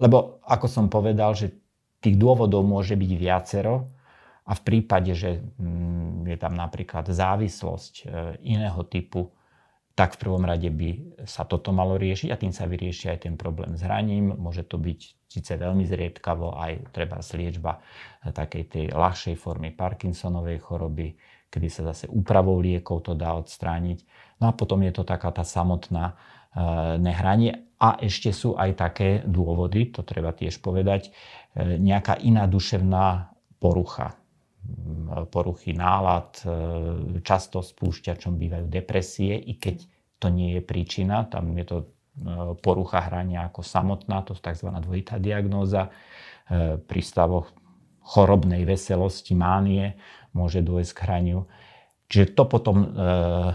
Lebo 0.00 0.40
ako 0.48 0.64
som 0.64 0.88
povedal, 0.88 1.36
že 1.36 1.52
tých 2.00 2.16
dôvodov 2.16 2.64
môže 2.64 2.96
byť 2.96 3.12
viacero 3.20 3.92
a 4.48 4.56
v 4.56 4.60
prípade, 4.64 5.12
že 5.12 5.44
mm, 5.60 6.24
je 6.24 6.36
tam 6.40 6.56
napríklad 6.56 7.04
závislosť 7.12 8.08
iného 8.40 8.80
typu, 8.88 9.28
tak 9.94 10.18
v 10.18 10.26
prvom 10.26 10.42
rade 10.42 10.66
by 10.74 11.22
sa 11.22 11.46
toto 11.46 11.70
malo 11.70 11.94
riešiť 11.94 12.28
a 12.34 12.38
tým 12.38 12.50
sa 12.50 12.66
vyrieši 12.66 13.14
aj 13.14 13.18
ten 13.30 13.38
problém 13.38 13.78
s 13.78 13.82
hraním. 13.86 14.34
Môže 14.34 14.66
to 14.66 14.74
byť 14.74 15.00
síce 15.30 15.54
veľmi 15.54 15.86
zriedkavo 15.86 16.58
aj 16.58 16.90
treba 16.90 17.22
liečba 17.22 17.78
takej 18.26 18.62
tej 18.66 18.84
ľahšej 18.90 19.38
formy 19.38 19.70
Parkinsonovej 19.70 20.58
choroby, 20.66 21.14
kedy 21.46 21.68
sa 21.70 21.86
zase 21.94 22.10
úpravou 22.10 22.58
liekov 22.58 23.06
to 23.06 23.14
dá 23.14 23.38
odstrániť. 23.38 24.02
No 24.42 24.50
a 24.50 24.52
potom 24.54 24.82
je 24.82 24.90
to 24.90 25.06
taká 25.06 25.30
tá 25.30 25.46
samotná 25.46 26.10
e, 26.10 26.14
nehranie. 26.98 27.70
A 27.78 27.94
ešte 28.02 28.34
sú 28.34 28.58
aj 28.58 28.74
také 28.74 29.22
dôvody, 29.22 29.94
to 29.94 30.02
treba 30.02 30.34
tiež 30.34 30.58
povedať, 30.58 31.14
e, 31.54 31.78
nejaká 31.78 32.18
iná 32.18 32.50
duševná 32.50 33.30
porucha 33.62 34.18
poruchy 35.28 35.76
nálad, 35.76 36.40
e, 36.42 36.46
často 37.20 37.60
spúšťačom 37.60 38.34
bývajú 38.34 38.66
depresie, 38.68 39.36
i 39.36 39.56
keď 39.56 39.84
to 40.18 40.32
nie 40.32 40.58
je 40.58 40.62
príčina, 40.64 41.28
tam 41.28 41.52
je 41.54 41.64
to 41.64 41.76
e, 41.80 41.86
porucha 42.58 43.04
hrania 43.04 43.48
ako 43.48 43.60
samotná, 43.60 44.24
to 44.24 44.34
je 44.34 44.42
tzv. 44.42 44.68
dvojitá 44.72 45.20
diagnóza. 45.20 45.88
E, 46.48 46.80
pri 46.80 47.00
stavoch 47.04 47.52
chorobnej 48.04 48.68
veselosti, 48.68 49.32
mánie 49.32 49.96
môže 50.36 50.60
dôjsť 50.60 50.92
k 50.92 51.02
hraniu. 51.08 51.40
Čiže 52.04 52.36
to 52.36 52.44
potom 52.44 52.84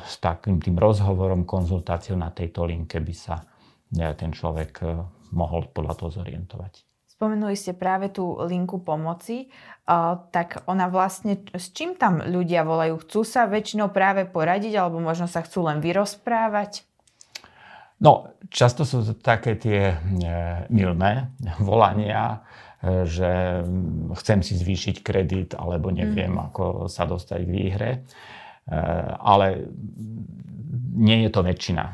s 0.01 0.17
takým 0.17 0.57
tým 0.57 0.73
rozhovorom, 0.73 1.45
konzultáciou 1.45 2.17
na 2.17 2.33
tejto 2.33 2.65
linke 2.65 2.97
by 2.97 3.13
sa 3.13 3.45
ten 3.93 4.33
človek 4.33 4.81
mohol 5.29 5.69
podľa 5.69 5.93
toho 5.93 6.09
zorientovať. 6.09 6.88
Spomenuli 7.19 7.59
ste 7.59 7.75
práve 7.75 8.15
tú 8.15 8.39
linku 8.47 8.79
pomoci, 8.79 9.51
tak 10.31 10.63
ona 10.71 10.87
vlastne, 10.87 11.43
s 11.51 11.67
čím 11.75 11.99
tam 11.99 12.23
ľudia 12.23 12.63
volajú? 12.63 13.03
Chcú 13.03 13.27
sa 13.27 13.43
väčšinou 13.43 13.91
práve 13.91 14.23
poradiť 14.23 14.79
alebo 14.79 15.03
možno 15.03 15.27
sa 15.27 15.43
chcú 15.43 15.67
len 15.67 15.83
vyrozprávať? 15.83 16.87
No, 17.99 18.31
často 18.47 18.87
sú 18.87 19.03
to 19.03 19.19
také 19.19 19.59
tie 19.59 19.91
e, 19.91 19.95
milné 20.71 21.35
volania, 21.59 22.39
e, 22.79 23.03
že 23.03 23.67
chcem 24.23 24.39
si 24.39 24.55
zvýšiť 24.55 25.03
kredit 25.03 25.59
alebo 25.59 25.91
neviem, 25.91 26.39
mm. 26.39 26.55
ako 26.55 26.87
sa 26.87 27.03
dostať 27.03 27.39
k 27.43 27.51
výhre. 27.51 27.91
E, 27.91 27.99
ale 29.19 29.67
nie 30.95 31.27
je 31.27 31.29
to 31.35 31.43
väčšina. 31.43 31.85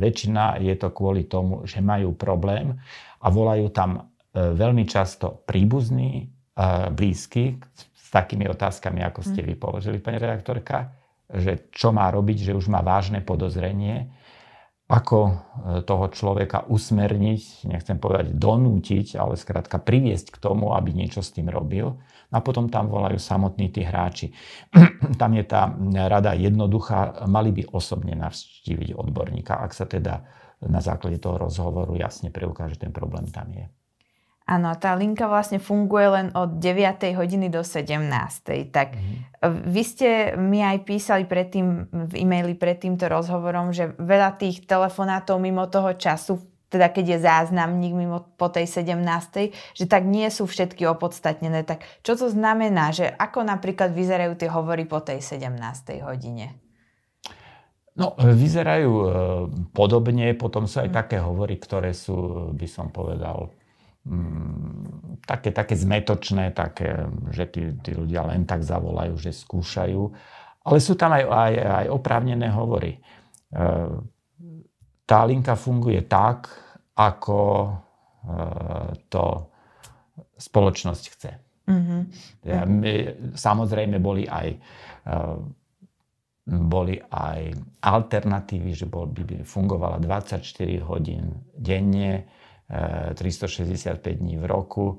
Väčšina 0.00 0.64
je 0.64 0.74
to 0.80 0.88
kvôli 0.96 1.28
tomu, 1.28 1.68
že 1.68 1.84
majú 1.84 2.16
problém 2.16 2.72
a 3.20 3.28
volajú 3.28 3.68
tam 3.68 4.11
E, 4.11 4.11
veľmi 4.32 4.84
často 4.88 5.44
príbuzní, 5.44 6.32
blízky 6.92 7.56
s 7.96 8.06
takými 8.12 8.44
otázkami, 8.48 9.00
ako 9.00 9.20
ste 9.24 9.40
hm. 9.40 9.46
vy 9.48 9.54
položili, 9.56 9.96
pani 10.00 10.20
redaktorka, 10.20 10.92
že 11.32 11.72
čo 11.72 11.96
má 11.96 12.12
robiť, 12.12 12.52
že 12.52 12.52
už 12.52 12.68
má 12.68 12.84
vážne 12.84 13.24
podozrenie, 13.24 14.12
ako 14.92 15.18
e, 15.24 15.32
toho 15.88 16.06
človeka 16.12 16.68
usmerniť, 16.68 17.64
nechcem 17.64 17.96
povedať 17.96 18.36
donútiť, 18.36 19.16
ale 19.16 19.40
skrátka 19.40 19.80
priviesť 19.80 20.36
k 20.36 20.42
tomu, 20.42 20.76
aby 20.76 20.92
niečo 20.92 21.24
s 21.24 21.32
tým 21.32 21.48
robil. 21.48 21.96
A 22.32 22.44
potom 22.44 22.68
tam 22.68 22.92
volajú 22.92 23.16
samotní 23.16 23.72
tí 23.72 23.80
hráči. 23.80 24.36
tam 25.20 25.32
je 25.32 25.44
tá 25.48 25.72
rada 26.08 26.36
jednoduchá, 26.36 27.24
mali 27.24 27.56
by 27.56 27.72
osobne 27.72 28.12
navštíviť 28.20 28.92
odborníka, 28.92 29.56
ak 29.56 29.72
sa 29.72 29.88
teda 29.88 30.28
na 30.62 30.80
základe 30.84 31.16
toho 31.16 31.40
rozhovoru 31.40 31.96
jasne 31.96 32.28
preukáže, 32.28 32.76
ten 32.76 32.92
problém 32.92 33.24
tam 33.32 33.48
je. 33.48 33.72
Áno, 34.52 34.76
tá 34.76 34.92
linka 34.92 35.24
vlastne 35.24 35.56
funguje 35.56 36.12
len 36.12 36.28
od 36.36 36.60
9. 36.60 37.16
hodiny 37.16 37.48
do 37.48 37.64
17. 37.64 38.04
Tak 38.68 38.88
mm-hmm. 38.92 39.64
vy 39.64 39.82
ste 39.82 40.08
mi 40.36 40.60
aj 40.60 40.84
písali 40.84 41.24
predtým, 41.24 41.88
v 41.88 42.12
e-maili 42.20 42.52
pred 42.52 42.76
týmto 42.76 43.08
rozhovorom, 43.08 43.72
že 43.72 43.96
veľa 43.96 44.36
tých 44.36 44.68
telefonátov 44.68 45.40
mimo 45.40 45.64
toho 45.72 45.96
času, 45.96 46.36
teda 46.68 46.92
keď 46.92 47.16
je 47.16 47.18
záznamník 47.24 47.96
mimo 47.96 48.28
po 48.36 48.52
tej 48.52 48.68
17. 48.68 49.56
že 49.72 49.84
tak 49.88 50.04
nie 50.04 50.28
sú 50.28 50.44
všetky 50.44 50.84
opodstatnené. 50.84 51.64
Tak 51.64 52.04
čo 52.04 52.12
to 52.20 52.28
znamená, 52.28 52.92
že 52.92 53.08
ako 53.08 53.48
napríklad 53.48 53.96
vyzerajú 53.96 54.36
tie 54.36 54.52
hovory 54.52 54.84
po 54.84 55.00
tej 55.00 55.24
17. 55.24 55.48
hodine? 56.04 56.60
No, 57.92 58.16
vyzerajú 58.16 58.92
e, 58.92 59.08
podobne, 59.72 60.32
potom 60.36 60.64
sú 60.64 60.80
aj 60.80 60.92
mm. 60.92 60.96
také 60.96 61.16
hovory, 61.20 61.60
ktoré 61.60 61.92
sú, 61.92 62.48
by 62.56 62.68
som 62.68 62.88
povedal, 62.88 63.52
Mm, 64.02 65.22
také, 65.22 65.54
také 65.54 65.78
zmetočné, 65.78 66.50
také, 66.50 67.06
že 67.30 67.46
tí, 67.46 67.70
tí 67.86 67.94
ľudia 67.94 68.26
len 68.26 68.42
tak 68.42 68.66
zavolajú, 68.66 69.14
že 69.14 69.30
skúšajú. 69.30 70.02
Ale 70.66 70.78
sú 70.82 70.98
tam 70.98 71.14
aj, 71.14 71.24
aj, 71.26 71.52
aj 71.54 71.86
oprávnené 71.90 72.50
hovory. 72.50 72.98
E, 72.98 73.00
tá 75.06 75.20
linka 75.22 75.54
funguje 75.54 76.02
tak, 76.06 76.50
ako 76.98 77.38
e, 77.66 77.72
to 79.06 79.24
spoločnosť 80.38 81.04
chce. 81.14 81.32
Mm-hmm. 81.70 82.00
Ja, 82.42 82.66
my, 82.66 82.92
samozrejme 83.38 84.02
boli 84.02 84.26
aj, 84.26 84.48
e, 85.06 85.18
boli 86.50 86.98
aj 86.98 87.54
alternatívy, 87.86 88.74
že 88.74 88.90
bol, 88.90 89.06
by 89.06 89.46
fungovala 89.46 90.02
24 90.02 90.42
hodín 90.82 91.38
denne, 91.54 92.26
365 93.14 94.00
dní 94.18 94.40
v 94.40 94.44
roku. 94.48 94.96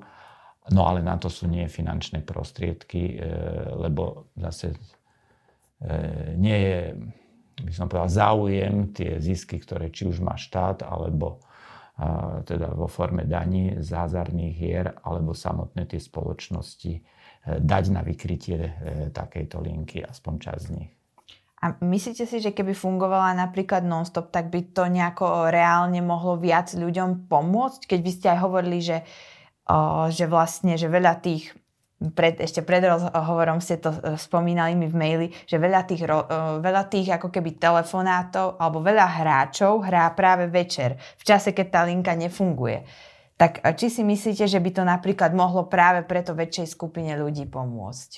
No 0.70 0.88
ale 0.88 1.04
na 1.04 1.18
to 1.20 1.28
sú 1.28 1.44
nie 1.44 1.68
finančné 1.68 2.24
prostriedky, 2.24 3.14
e, 3.14 3.28
lebo 3.76 4.32
zase 4.38 4.72
e, 4.72 4.78
nie 6.40 6.58
je, 6.58 6.78
by 7.60 7.72
som 7.74 7.86
povedal, 7.90 8.08
záujem 8.08 8.94
tie 8.96 9.20
zisky, 9.20 9.60
ktoré 9.60 9.92
či 9.92 10.08
už 10.08 10.24
má 10.24 10.38
štát, 10.38 10.86
alebo 10.86 11.42
teda 12.50 12.74
vo 12.74 12.90
forme 12.90 13.22
daní 13.22 13.78
z 13.78 13.94
hazardných 13.94 14.54
hier, 14.58 14.98
alebo 15.06 15.30
samotné 15.30 15.86
tie 15.86 16.02
spoločnosti 16.02 16.98
dať 17.46 17.84
na 17.94 18.02
vykrytie 18.02 18.58
takejto 19.14 19.62
linky, 19.62 20.02
aspoň 20.02 20.34
časť 20.42 20.62
z 20.66 20.70
nich. 20.74 20.90
A 21.64 21.72
myslíte 21.80 22.28
si, 22.28 22.44
že 22.44 22.52
keby 22.52 22.76
fungovala 22.76 23.32
napríklad 23.32 23.88
non-stop, 23.88 24.28
tak 24.28 24.52
by 24.52 24.76
to 24.76 24.84
nejako 24.84 25.48
reálne 25.48 25.96
mohlo 26.04 26.36
viac 26.36 26.76
ľuďom 26.76 27.24
pomôcť? 27.24 27.88
Keď 27.88 28.00
by 28.04 28.10
ste 28.12 28.26
aj 28.36 28.38
hovorili, 28.44 28.84
že, 28.84 29.00
o, 29.72 30.12
že 30.12 30.28
vlastne, 30.28 30.76
že 30.76 30.92
veľa 30.92 31.24
tých 31.24 31.56
pred, 32.12 32.36
ešte 32.36 32.60
pred 32.60 32.84
rozhovorom 32.84 33.64
ste 33.64 33.80
to 33.80 33.96
e, 33.96 34.20
spomínali 34.20 34.76
mi 34.76 34.92
v 34.92 34.96
maili, 34.98 35.26
že 35.48 35.56
veľa 35.56 35.88
tých, 35.88 36.04
veľa 36.60 36.84
tých 36.92 37.16
ako 37.16 37.32
keby 37.32 37.56
telefonátov 37.56 38.60
alebo 38.60 38.84
veľa 38.84 39.24
hráčov 39.24 39.88
hrá 39.88 40.12
práve 40.12 40.52
večer, 40.52 41.00
v 41.16 41.24
čase, 41.24 41.56
keď 41.56 41.66
tá 41.72 41.80
linka 41.88 42.12
nefunguje. 42.12 42.84
Tak 43.40 43.64
či 43.80 43.88
si 43.88 44.02
myslíte, 44.04 44.44
že 44.44 44.60
by 44.60 44.70
to 44.70 44.82
napríklad 44.84 45.32
mohlo 45.32 45.64
práve 45.64 46.04
preto 46.04 46.36
väčšej 46.36 46.76
skupine 46.76 47.16
ľudí 47.16 47.48
pomôcť? 47.48 48.10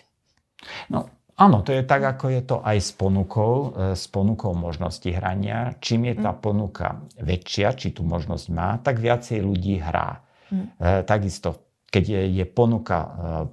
No, 0.91 1.09
Áno, 1.37 1.61
to 1.61 1.69
je 1.69 1.85
tak, 1.85 2.01
ako 2.01 2.33
je 2.33 2.43
to 2.49 2.57
aj 2.65 2.79
s 2.81 2.91
ponukou, 2.97 3.77
e, 3.77 3.93
s 3.93 4.09
ponukou 4.09 4.57
možnosti 4.57 5.05
hrania. 5.05 5.77
Čím 5.85 6.09
je 6.09 6.15
tá 6.25 6.33
mm. 6.33 6.41
ponuka 6.41 6.89
väčšia, 7.21 7.77
či 7.77 7.93
tú 7.93 8.09
možnosť 8.09 8.47
má, 8.49 8.81
tak 8.81 9.05
viacej 9.05 9.45
ľudí 9.45 9.77
hrá. 9.77 10.25
Mm. 10.49 10.67
E, 10.81 10.91
takisto, 11.05 11.77
keď 11.93 12.05
je, 12.09 12.23
je 12.41 12.45
ponuka 12.49 12.99
e, 13.05 13.09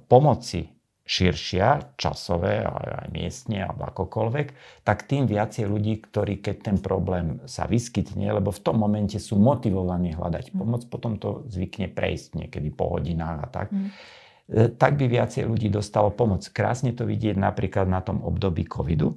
pomoci 0.08 0.64
širšia, 1.04 2.00
časové, 2.00 2.64
aj 2.64 3.12
miestne, 3.12 3.68
alebo 3.68 3.84
akokoľvek, 3.92 4.80
tak 4.88 5.04
tým 5.04 5.28
viacej 5.28 5.68
ľudí, 5.68 6.00
ktorí 6.08 6.40
keď 6.40 6.56
ten 6.64 6.76
problém 6.80 7.44
sa 7.44 7.68
vyskytne, 7.68 8.32
lebo 8.32 8.48
v 8.48 8.64
tom 8.64 8.80
momente 8.80 9.20
sú 9.20 9.36
motivovaní 9.36 10.16
hľadať 10.16 10.48
mm. 10.48 10.56
pomoc, 10.56 10.88
potom 10.88 11.20
to 11.20 11.44
zvykne 11.52 11.92
prejsť 11.92 12.48
niekedy 12.48 12.72
po 12.72 12.96
hodinách 12.96 13.44
a 13.44 13.48
tak. 13.52 13.68
Mm 13.76 13.92
tak 14.52 15.00
by 15.00 15.08
viacej 15.08 15.48
ľudí 15.48 15.72
dostalo 15.72 16.12
pomoc. 16.12 16.44
Krásne 16.52 16.92
to 16.92 17.08
vidieť 17.08 17.40
napríklad 17.40 17.88
na 17.88 18.04
tom 18.04 18.20
období 18.20 18.68
covidu, 18.68 19.16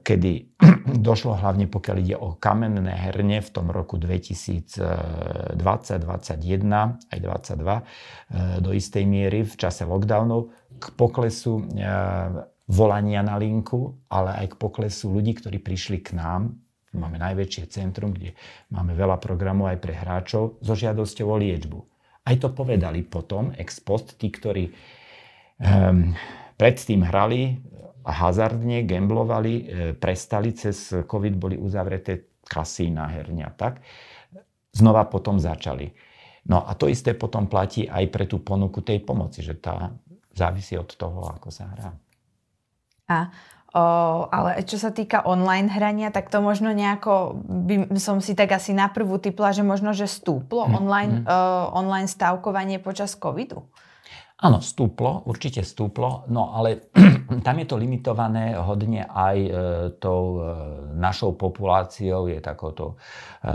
kedy 0.00 0.32
došlo 1.06 1.38
hlavne 1.38 1.68
pokiaľ 1.70 1.96
ide 2.02 2.16
o 2.18 2.34
kamenné 2.34 2.90
herne 2.90 3.38
v 3.38 3.50
tom 3.52 3.70
roku 3.70 4.00
2020, 4.00 5.60
2021 5.60 7.14
aj 7.14 7.18
2022 7.20 8.64
do 8.64 8.70
istej 8.74 9.04
miery 9.06 9.46
v 9.46 9.54
čase 9.54 9.86
lockdownov 9.86 10.50
k 10.80 10.84
poklesu 10.98 11.62
volania 12.64 13.20
na 13.20 13.36
linku, 13.36 13.94
ale 14.08 14.40
aj 14.44 14.56
k 14.56 14.58
poklesu 14.58 15.12
ľudí, 15.12 15.36
ktorí 15.36 15.60
prišli 15.60 16.00
k 16.00 16.16
nám. 16.16 16.56
Máme 16.94 17.18
najväčšie 17.18 17.70
centrum, 17.74 18.14
kde 18.14 18.38
máme 18.70 18.94
veľa 18.94 19.18
programov 19.18 19.70
aj 19.70 19.78
pre 19.82 19.94
hráčov 19.98 20.62
so 20.62 20.74
žiadosťou 20.78 21.26
o 21.26 21.36
liečbu. 21.36 21.78
Aj 22.24 22.36
to 22.40 22.48
povedali 22.52 23.04
potom 23.04 23.52
ex 23.52 23.84
post 23.84 24.16
tí, 24.16 24.32
ktorí 24.32 24.72
um, 25.60 26.16
predtým 26.56 27.04
hrali 27.04 27.60
hazardne, 28.04 28.84
gamblovali, 28.84 29.54
e, 29.56 29.62
prestali 29.96 30.52
cez 30.52 30.92
COVID, 31.08 31.34
boli 31.40 31.56
uzavreté 31.56 32.36
kasína, 32.44 33.08
hernia, 33.08 33.48
tak. 33.56 33.80
Znova 34.76 35.08
potom 35.08 35.40
začali. 35.40 35.88
No 36.44 36.60
a 36.60 36.76
to 36.76 36.92
isté 36.92 37.16
potom 37.16 37.48
platí 37.48 37.88
aj 37.88 38.04
pre 38.12 38.28
tú 38.28 38.44
ponuku 38.44 38.84
tej 38.84 39.00
pomoci, 39.00 39.40
že 39.40 39.56
tá 39.56 39.88
závisí 40.36 40.76
od 40.76 40.92
toho, 40.92 41.24
ako 41.32 41.48
sa 41.48 41.64
hrá. 41.72 41.88
A 43.08 43.32
O, 43.74 43.84
ale 44.30 44.62
čo 44.62 44.78
sa 44.78 44.94
týka 44.94 45.26
online 45.26 45.66
hrania, 45.66 46.14
tak 46.14 46.30
to 46.30 46.38
možno 46.38 46.70
nejako, 46.70 47.42
by 47.42 47.98
som 47.98 48.22
si 48.22 48.38
tak 48.38 48.54
asi 48.54 48.70
na 48.70 48.86
prvú 48.86 49.18
typla, 49.18 49.50
že 49.50 49.66
možno, 49.66 49.90
že 49.90 50.06
stúplo 50.06 50.70
mm, 50.70 50.74
online, 50.78 51.14
mm. 51.20 51.24
Uh, 51.26 51.74
online 51.74 52.06
stavkovanie 52.06 52.78
počas 52.78 53.18
covidu? 53.18 53.66
Áno, 54.44 54.60
stúplo, 54.60 55.24
určite 55.24 55.64
stúplo, 55.64 56.28
no 56.28 56.52
ale 56.52 56.90
tam 57.46 57.56
je 57.58 57.66
to 57.66 57.80
limitované 57.80 58.52
hodne 58.58 59.06
aj 59.08 59.36
e, 59.40 59.50
tou 60.02 60.22
e, 60.36 60.40
našou 60.98 61.38
populáciou, 61.38 62.28
je 62.28 62.42
takouto 62.44 63.00
e, 63.40 63.54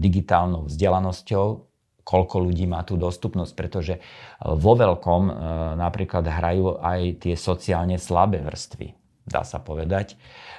digitálnou 0.00 0.66
vzdelanosťou, 0.66 1.69
koľko 2.04 2.50
ľudí 2.50 2.66
má 2.66 2.82
tú 2.82 2.96
dostupnosť, 2.96 3.52
pretože 3.54 3.94
e, 3.96 4.00
vo 4.42 4.74
veľkom 4.76 5.22
e, 5.28 5.32
napríklad 5.78 6.24
hrajú 6.26 6.80
aj 6.80 7.22
tie 7.22 7.34
sociálne 7.36 8.00
slabé 8.00 8.42
vrstvy, 8.42 8.92
dá 9.28 9.44
sa 9.44 9.60
povedať. 9.60 10.16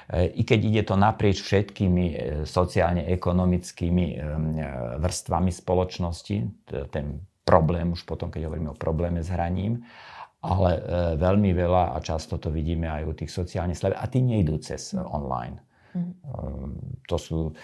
E, 0.08 0.32
I 0.32 0.42
keď 0.42 0.60
ide 0.62 0.82
to 0.86 0.94
naprieč 0.96 1.42
všetkými 1.42 2.04
sociálne-ekonomickými 2.48 4.06
vrstvami 4.98 5.50
spoločnosti, 5.52 6.36
ten 6.88 7.06
problém 7.42 7.92
už 7.92 8.06
potom, 8.06 8.30
keď 8.30 8.48
hovoríme 8.48 8.70
o 8.72 8.78
probléme 8.78 9.20
s 9.20 9.28
hraním, 9.28 9.82
ale 10.42 10.74
veľmi 11.22 11.54
veľa 11.54 11.94
a 11.94 12.02
často 12.02 12.34
to 12.34 12.50
vidíme 12.50 12.90
aj 12.90 13.02
u 13.06 13.12
tých 13.14 13.30
sociálne 13.30 13.78
slabých 13.78 14.02
a 14.02 14.10
tí 14.10 14.18
nejdú 14.18 14.58
cez 14.58 14.90
online. 14.90 15.62
Mm. 15.94 16.18
To 17.06 17.14
sú, 17.14 17.54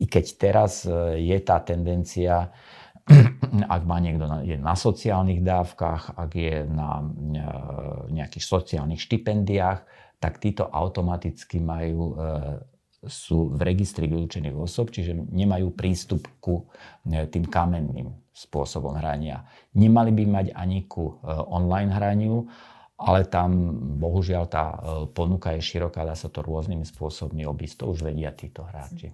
i 0.00 0.08
keď 0.08 0.24
teraz 0.40 0.88
je 1.20 1.38
tá 1.44 1.60
tendencia, 1.60 2.48
ak 3.74 3.82
má 3.82 3.98
niekto 3.98 4.24
na, 4.30 4.38
je 4.46 4.56
na 4.56 4.78
sociálnych 4.78 5.42
dávkach, 5.42 6.14
ak 6.14 6.30
je 6.32 6.56
na 6.70 7.02
e, 7.02 7.06
nejakých 8.14 8.44
sociálnych 8.46 9.02
štipendiách, 9.02 9.82
tak 10.22 10.38
títo 10.38 10.70
automaticky 10.70 11.58
majú, 11.58 12.14
e, 12.14 12.26
sú 13.02 13.50
v 13.50 13.60
registri 13.66 14.06
vylúčených 14.06 14.54
osob, 14.54 14.94
čiže 14.94 15.18
nemajú 15.18 15.74
prístup 15.74 16.30
ku 16.38 16.70
e, 17.02 17.26
tým 17.26 17.50
kamenným 17.50 18.14
spôsobom 18.30 18.94
hrania. 18.94 19.42
Nemali 19.74 20.14
by 20.14 20.24
mať 20.24 20.46
ani 20.56 20.88
ku 20.88 21.20
online 21.52 21.92
hraniu, 21.92 22.48
ale 22.96 23.28
tam 23.28 23.76
bohužiaľ 24.00 24.44
tá 24.48 24.64
ponuka 25.12 25.52
je 25.58 25.60
široká, 25.60 26.06
dá 26.06 26.16
sa 26.16 26.32
to 26.32 26.40
rôznymi 26.40 26.86
spôsobmi 26.86 27.44
obísť. 27.44 27.84
To 27.84 27.92
už 27.92 28.08
vedia 28.08 28.32
títo 28.32 28.64
hráči. 28.64 29.12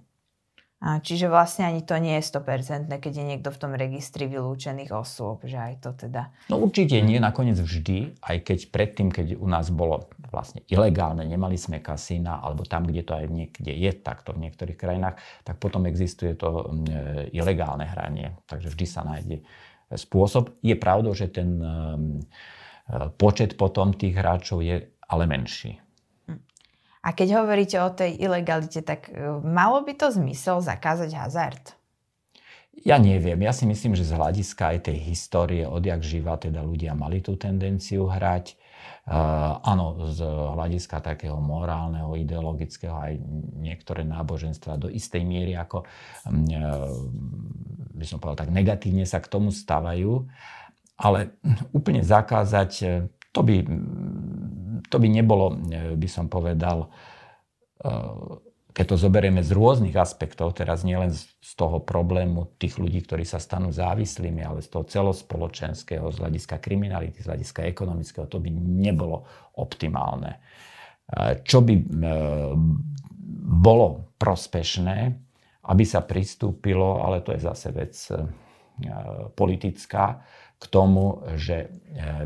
Čiže 0.79 1.27
vlastne 1.27 1.67
ani 1.67 1.83
to 1.83 1.99
nie 1.99 2.15
je 2.23 2.39
100%, 2.39 2.87
keď 2.87 3.11
je 3.11 3.25
niekto 3.27 3.51
v 3.51 3.59
tom 3.59 3.75
registri 3.75 4.31
vylúčených 4.31 4.95
osôb, 4.95 5.43
že 5.43 5.59
aj 5.59 5.73
to 5.83 5.91
teda... 5.91 6.31
No 6.47 6.55
určite 6.55 7.03
nie, 7.03 7.19
nakoniec 7.19 7.59
vždy, 7.59 8.15
aj 8.23 8.37
keď 8.47 8.59
predtým, 8.71 9.11
keď 9.11 9.35
u 9.35 9.47
nás 9.51 9.67
bolo 9.75 10.07
vlastne 10.31 10.63
ilegálne, 10.71 11.27
nemali 11.27 11.59
sme 11.59 11.83
kasína, 11.83 12.39
alebo 12.39 12.63
tam, 12.63 12.87
kde 12.87 13.03
to 13.03 13.11
aj 13.11 13.27
niekde 13.27 13.75
je 13.75 13.91
takto 13.91 14.31
v 14.31 14.47
niektorých 14.47 14.79
krajinách, 14.79 15.19
tak 15.43 15.59
potom 15.59 15.83
existuje 15.83 16.39
to 16.39 16.71
e, 16.87 17.27
ilegálne 17.35 17.83
hranie. 17.83 18.39
Takže 18.47 18.71
vždy 18.71 18.85
sa 18.87 19.03
nájde 19.03 19.43
spôsob. 19.91 20.63
Je 20.63 20.79
pravdou, 20.79 21.11
že 21.11 21.27
ten 21.27 21.59
e, 21.59 21.67
počet 23.19 23.59
potom 23.59 23.91
tých 23.91 24.15
hráčov 24.15 24.63
je 24.63 24.87
ale 25.11 25.23
menší. 25.27 25.88
A 26.99 27.15
keď 27.15 27.43
hovoríte 27.43 27.79
o 27.79 27.89
tej 27.95 28.19
ilegalite, 28.19 28.83
tak 28.83 29.07
e, 29.07 29.39
malo 29.39 29.79
by 29.87 29.95
to 29.95 30.11
zmysel 30.11 30.59
zakázať 30.59 31.15
hazard? 31.15 31.79
Ja 32.83 32.95
neviem. 32.95 33.39
Ja 33.43 33.51
si 33.51 33.67
myslím, 33.67 33.95
že 33.95 34.07
z 34.07 34.15
hľadiska 34.15 34.75
aj 34.75 34.91
tej 34.91 34.97
histórie, 35.11 35.67
odjak 35.67 35.99
živa, 35.99 36.39
teda 36.39 36.63
ľudia 36.63 36.95
mali 36.95 37.19
tú 37.19 37.35
tendenciu 37.35 38.07
hrať. 38.07 38.55
Uh, 39.09 39.57
áno, 39.65 40.05
z 40.13 40.21
hľadiska 40.23 41.01
takého 41.01 41.35
morálneho, 41.41 42.13
ideologického 42.13 42.93
aj 42.93 43.17
niektoré 43.57 44.05
náboženstva 44.05 44.77
do 44.77 44.87
istej 44.87 45.25
miery, 45.25 45.57
ako 45.57 45.81
uh, 45.81 46.93
by 47.97 48.05
som 48.05 48.21
povedal, 48.21 48.47
tak 48.47 48.53
negatívne 48.53 49.03
sa 49.03 49.19
k 49.19 49.27
tomu 49.27 49.49
stavajú. 49.49 50.29
Ale 50.95 51.35
úplne 51.75 52.05
zakázať, 52.05 52.71
to 53.33 53.39
by 53.43 53.65
to 54.89 54.97
by 54.97 55.07
nebolo, 55.07 55.53
e, 55.69 55.93
by 55.95 56.09
som 56.09 56.25
povedal, 56.27 56.89
e, 57.79 57.87
keď 58.73 58.85
to 58.85 58.97
zoberieme 58.97 59.41
z 59.45 59.53
rôznych 59.53 59.93
aspektov, 59.97 60.57
teraz 60.57 60.85
nielen 60.85 61.13
z 61.13 61.51
toho 61.57 61.81
problému 61.81 62.57
tých 62.61 62.77
ľudí, 62.77 63.05
ktorí 63.05 63.25
sa 63.25 63.41
stanú 63.41 63.73
závislými, 63.73 64.41
ale 64.41 64.65
z 64.65 64.69
toho 64.69 64.85
celospoločenského, 64.85 66.09
z 66.09 66.17
hľadiska 66.21 66.57
kriminality, 66.61 67.21
z 67.21 67.29
hľadiska 67.29 67.65
ekonomického, 67.69 68.25
to 68.29 68.41
by 68.41 68.49
nebolo 68.53 69.25
optimálne. 69.57 70.41
E, 71.09 71.41
čo 71.45 71.61
by 71.61 71.73
bolo 73.49 74.15
prospešné, 74.19 74.97
aby 75.69 75.83
sa 75.85 76.01
pristúpilo, 76.01 77.05
ale 77.05 77.21
to 77.21 77.31
je 77.35 77.41
zase 77.45 77.69
vec 77.69 77.93
politická, 79.37 80.23
k 80.59 80.65
tomu, 80.67 81.23
že 81.39 81.71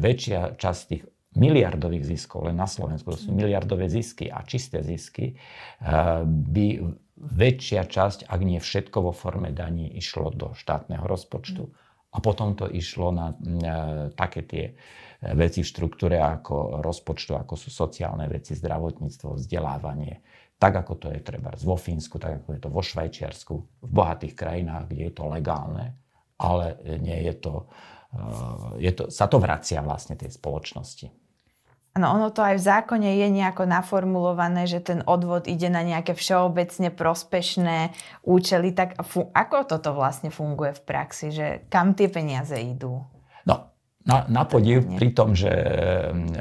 väčšia 0.02 0.58
časť 0.58 0.82
tých 0.90 1.04
miliardových 1.34 2.06
ziskov, 2.06 2.50
len 2.50 2.58
na 2.58 2.70
Slovensku, 2.70 3.10
to 3.14 3.20
sú 3.20 3.32
miliardové 3.34 3.90
zisky 3.90 4.30
a 4.30 4.46
čisté 4.46 4.86
zisky, 4.86 5.34
eh, 5.34 6.22
by 6.26 6.68
väčšia 7.18 7.86
časť, 7.90 8.30
ak 8.30 8.42
nie 8.42 8.62
všetko 8.62 8.98
vo 9.10 9.14
forme 9.14 9.50
daní, 9.54 9.90
išlo 9.98 10.34
do 10.34 10.54
štátneho 10.54 11.06
rozpočtu. 11.06 11.66
A 12.14 12.22
potom 12.22 12.54
to 12.54 12.70
išlo 12.70 13.10
na, 13.10 13.34
na 13.42 13.58
eh, 13.58 14.14
také 14.14 14.46
tie 14.46 14.66
eh, 14.70 14.76
veci 15.34 15.66
v 15.66 15.70
štruktúre 15.74 16.22
ako 16.22 16.86
rozpočtu, 16.86 17.34
ako 17.34 17.58
sú 17.58 17.74
sociálne 17.74 18.30
veci, 18.30 18.54
zdravotníctvo, 18.54 19.34
vzdelávanie. 19.34 20.22
Tak 20.62 20.86
ako 20.86 20.94
to 20.96 21.08
je 21.10 21.20
treba 21.26 21.50
vo 21.66 21.76
Fínsku, 21.76 22.22
tak 22.22 22.46
ako 22.46 22.50
je 22.56 22.60
to 22.62 22.70
vo 22.70 22.82
Švajčiarsku, 22.86 23.54
v 23.84 23.90
bohatých 23.90 24.38
krajinách, 24.38 24.86
kde 24.86 25.10
je 25.10 25.14
to 25.18 25.26
legálne, 25.28 25.98
ale 26.40 26.78
nie 27.04 27.20
je 27.28 27.36
to, 27.36 27.68
je 28.80 28.92
to, 28.96 29.12
sa 29.12 29.28
to 29.28 29.44
vracia 29.44 29.84
vlastne 29.84 30.16
tej 30.16 30.32
spoločnosti. 30.32 31.23
No 31.94 32.10
ono 32.18 32.34
to 32.34 32.42
aj 32.42 32.58
v 32.58 32.66
zákone 32.74 33.06
je 33.22 33.28
nejako 33.30 33.70
naformulované, 33.70 34.66
že 34.66 34.82
ten 34.82 35.06
odvod 35.06 35.46
ide 35.46 35.70
na 35.70 35.86
nejaké 35.86 36.18
všeobecne 36.18 36.90
prospešné 36.90 37.94
účely. 38.26 38.74
Tak 38.74 38.98
ako 39.30 39.58
toto 39.70 39.94
vlastne 39.94 40.34
funguje 40.34 40.74
v 40.74 40.82
praxi? 40.82 41.30
Že 41.30 41.70
kam 41.70 41.94
tie 41.94 42.10
peniaze 42.10 42.58
idú? 42.58 43.06
No, 43.46 43.70
na, 44.10 44.26
na 44.26 44.42
podiv 44.50 44.90
pri 44.90 45.14
tom, 45.14 45.38
že 45.38 45.54
mm, 45.54 46.34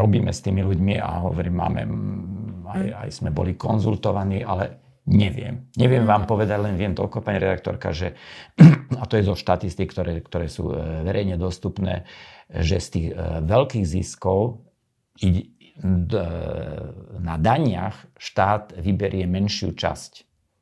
robíme 0.00 0.32
s 0.32 0.40
tými 0.40 0.64
ľuďmi 0.64 0.96
a 0.96 1.28
hovorím, 1.28 1.52
máme, 1.52 1.80
mm, 1.84 2.64
aj, 2.64 2.84
aj 3.04 3.08
sme 3.12 3.28
boli 3.28 3.60
konzultovaní, 3.60 4.40
ale 4.40 4.80
neviem. 5.04 5.68
Neviem 5.76 6.08
vám 6.08 6.24
povedať, 6.24 6.64
len 6.64 6.80
viem 6.80 6.96
toľko, 6.96 7.20
pani 7.20 7.44
redaktorka, 7.44 7.92
že, 7.92 8.16
a 9.00 9.04
to 9.04 9.20
je 9.20 9.28
zo 9.28 9.36
štatistík, 9.36 9.92
ktoré, 9.92 10.24
ktoré 10.24 10.48
sú 10.48 10.72
e, 10.72 11.04
verejne 11.04 11.36
dostupné, 11.36 12.08
že 12.48 12.80
z 12.80 12.88
tých 12.88 13.06
e, 13.12 13.44
veľkých 13.44 13.84
ziskov 13.84 14.64
na 17.18 17.36
daniach 17.38 17.98
štát 18.14 18.78
vyberie 18.78 19.26
menšiu 19.26 19.74
časť. 19.74 20.12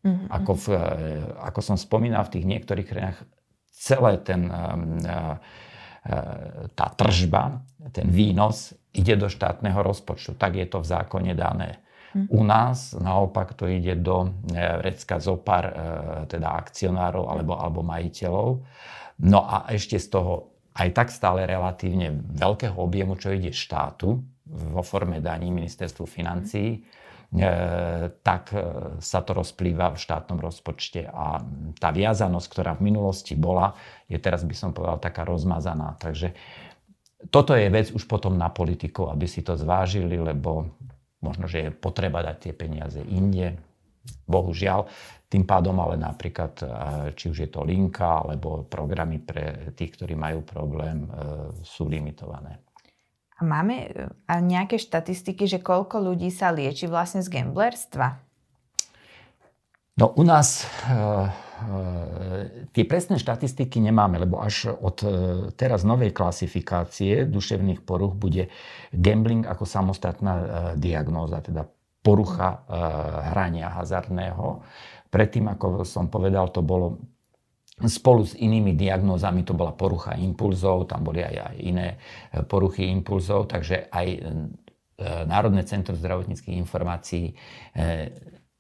Mm-hmm. 0.03 0.29
Ako, 0.35 0.53
v, 0.57 0.67
ako 1.39 1.61
som 1.63 1.77
spomínal, 1.79 2.27
v 2.27 2.33
tých 2.39 2.47
niektorých 2.49 2.89
krajinách 2.89 3.21
celé 3.71 4.19
ten, 4.25 4.51
uh, 4.51 5.37
tá 6.75 6.87
tržba, 6.99 7.63
ten 7.95 8.11
výnos 8.11 8.75
ide 8.91 9.15
do 9.15 9.31
štátneho 9.31 9.79
rozpočtu. 9.79 10.35
Tak 10.35 10.59
je 10.59 10.67
to 10.67 10.83
v 10.83 10.91
zákone 10.91 11.33
dané. 11.39 11.79
Mm. 12.13 12.29
U 12.29 12.43
nás 12.45 12.93
naopak 12.99 13.57
to 13.57 13.71
ide 13.71 13.97
do 13.97 14.37
vrecka 14.53 15.17
uh, 15.17 15.23
zo 15.23 15.39
pár 15.41 15.71
teda 16.29 16.51
akcionárov 16.61 17.25
alebo, 17.31 17.57
alebo 17.57 17.81
majiteľov. 17.87 18.49
No 19.23 19.41
a 19.47 19.71
ešte 19.71 19.97
z 19.97 20.09
toho 20.13 20.53
aj 20.73 20.89
tak 20.97 21.09
stále 21.13 21.45
relatívne 21.45 22.11
veľkého 22.33 22.77
objemu, 22.81 23.17
čo 23.21 23.33
ide 23.33 23.53
štátu, 23.53 24.25
vo 24.53 24.85
forme 24.85 25.25
daní 25.25 25.49
ministerstvu 25.49 26.05
financií, 26.05 26.85
tak 28.21 28.53
sa 29.01 29.21
to 29.25 29.33
rozplýva 29.33 29.97
v 29.97 30.03
štátnom 30.05 30.37
rozpočte 30.37 31.09
a 31.09 31.41
tá 31.81 31.89
viazanosť, 31.89 32.47
ktorá 32.53 32.77
v 32.77 32.93
minulosti 32.93 33.33
bola, 33.33 33.73
je 34.05 34.21
teraz 34.21 34.45
by 34.45 34.53
som 34.53 34.77
povedal 34.77 35.01
taká 35.01 35.25
rozmazaná. 35.25 35.97
Takže 35.97 36.37
toto 37.33 37.57
je 37.57 37.73
vec 37.73 37.89
už 37.89 38.05
potom 38.05 38.37
na 38.37 38.53
politikov, 38.53 39.09
aby 39.17 39.25
si 39.25 39.41
to 39.41 39.57
zvážili, 39.57 40.21
lebo 40.21 40.77
možno, 41.25 41.49
že 41.49 41.59
je 41.65 41.71
potreba 41.73 42.21
dať 42.21 42.37
tie 42.37 42.53
peniaze 42.53 43.01
inde. 43.01 43.57
Bohužiaľ, 44.29 44.85
tým 45.31 45.49
pádom 45.49 45.79
ale 45.81 45.97
napríklad, 45.97 46.53
e, 46.61 46.67
či 47.15 47.31
už 47.31 47.47
je 47.47 47.49
to 47.49 47.65
linka, 47.65 48.27
alebo 48.27 48.67
programy 48.67 49.23
pre 49.23 49.73
tých, 49.73 49.97
ktorí 49.97 50.19
majú 50.19 50.45
problém, 50.45 51.07
sú 51.63 51.87
limitované. 51.89 52.61
A 53.39 53.47
máme 53.47 53.75
e, 53.87 53.89
nejaké 54.29 54.77
štatistiky, 54.77 55.49
že 55.49 55.63
koľko 55.63 56.03
ľudí 56.03 56.29
sa 56.29 56.53
lieči 56.53 56.91
vlastne 56.91 57.25
z 57.25 57.33
gamblerstva? 57.33 58.21
No 59.93 60.17
u 60.17 60.25
nás 60.25 60.65
tie 62.73 62.85
presné 62.89 63.21
štatistiky 63.21 63.79
nemáme, 63.79 64.19
lebo 64.19 64.41
až 64.41 64.73
od 64.73 65.05
teraz 65.55 65.85
novej 65.87 66.11
klasifikácie 66.11 67.29
duševných 67.29 67.85
poruch 67.85 68.17
bude 68.17 68.49
gambling 68.91 69.47
ako 69.47 69.69
samostatná 69.69 70.35
diagnóza, 70.75 71.45
teda 71.45 71.69
porucha 72.03 72.67
hrania 73.31 73.71
hazardného. 73.71 74.65
Predtým, 75.13 75.53
ako 75.53 75.85
som 75.87 76.09
povedal, 76.09 76.51
to 76.51 76.65
bolo 76.65 76.99
spolu 77.87 78.23
s 78.27 78.39
inými 78.39 78.75
diagnózami, 78.79 79.43
to 79.43 79.55
bola 79.55 79.75
porucha 79.75 80.15
impulzov, 80.19 80.91
tam 80.91 81.03
boli 81.03 81.23
aj, 81.23 81.37
aj 81.53 81.57
iné 81.63 81.89
e, 81.95 82.43
poruchy 82.47 82.87
impulzov, 82.91 83.51
takže 83.51 83.91
aj 83.91 84.07
e, 84.09 84.21
Národné 85.03 85.67
centrum 85.67 85.99
zdravotníckých 85.99 86.55
informácií 86.55 87.33
e, 87.33 87.35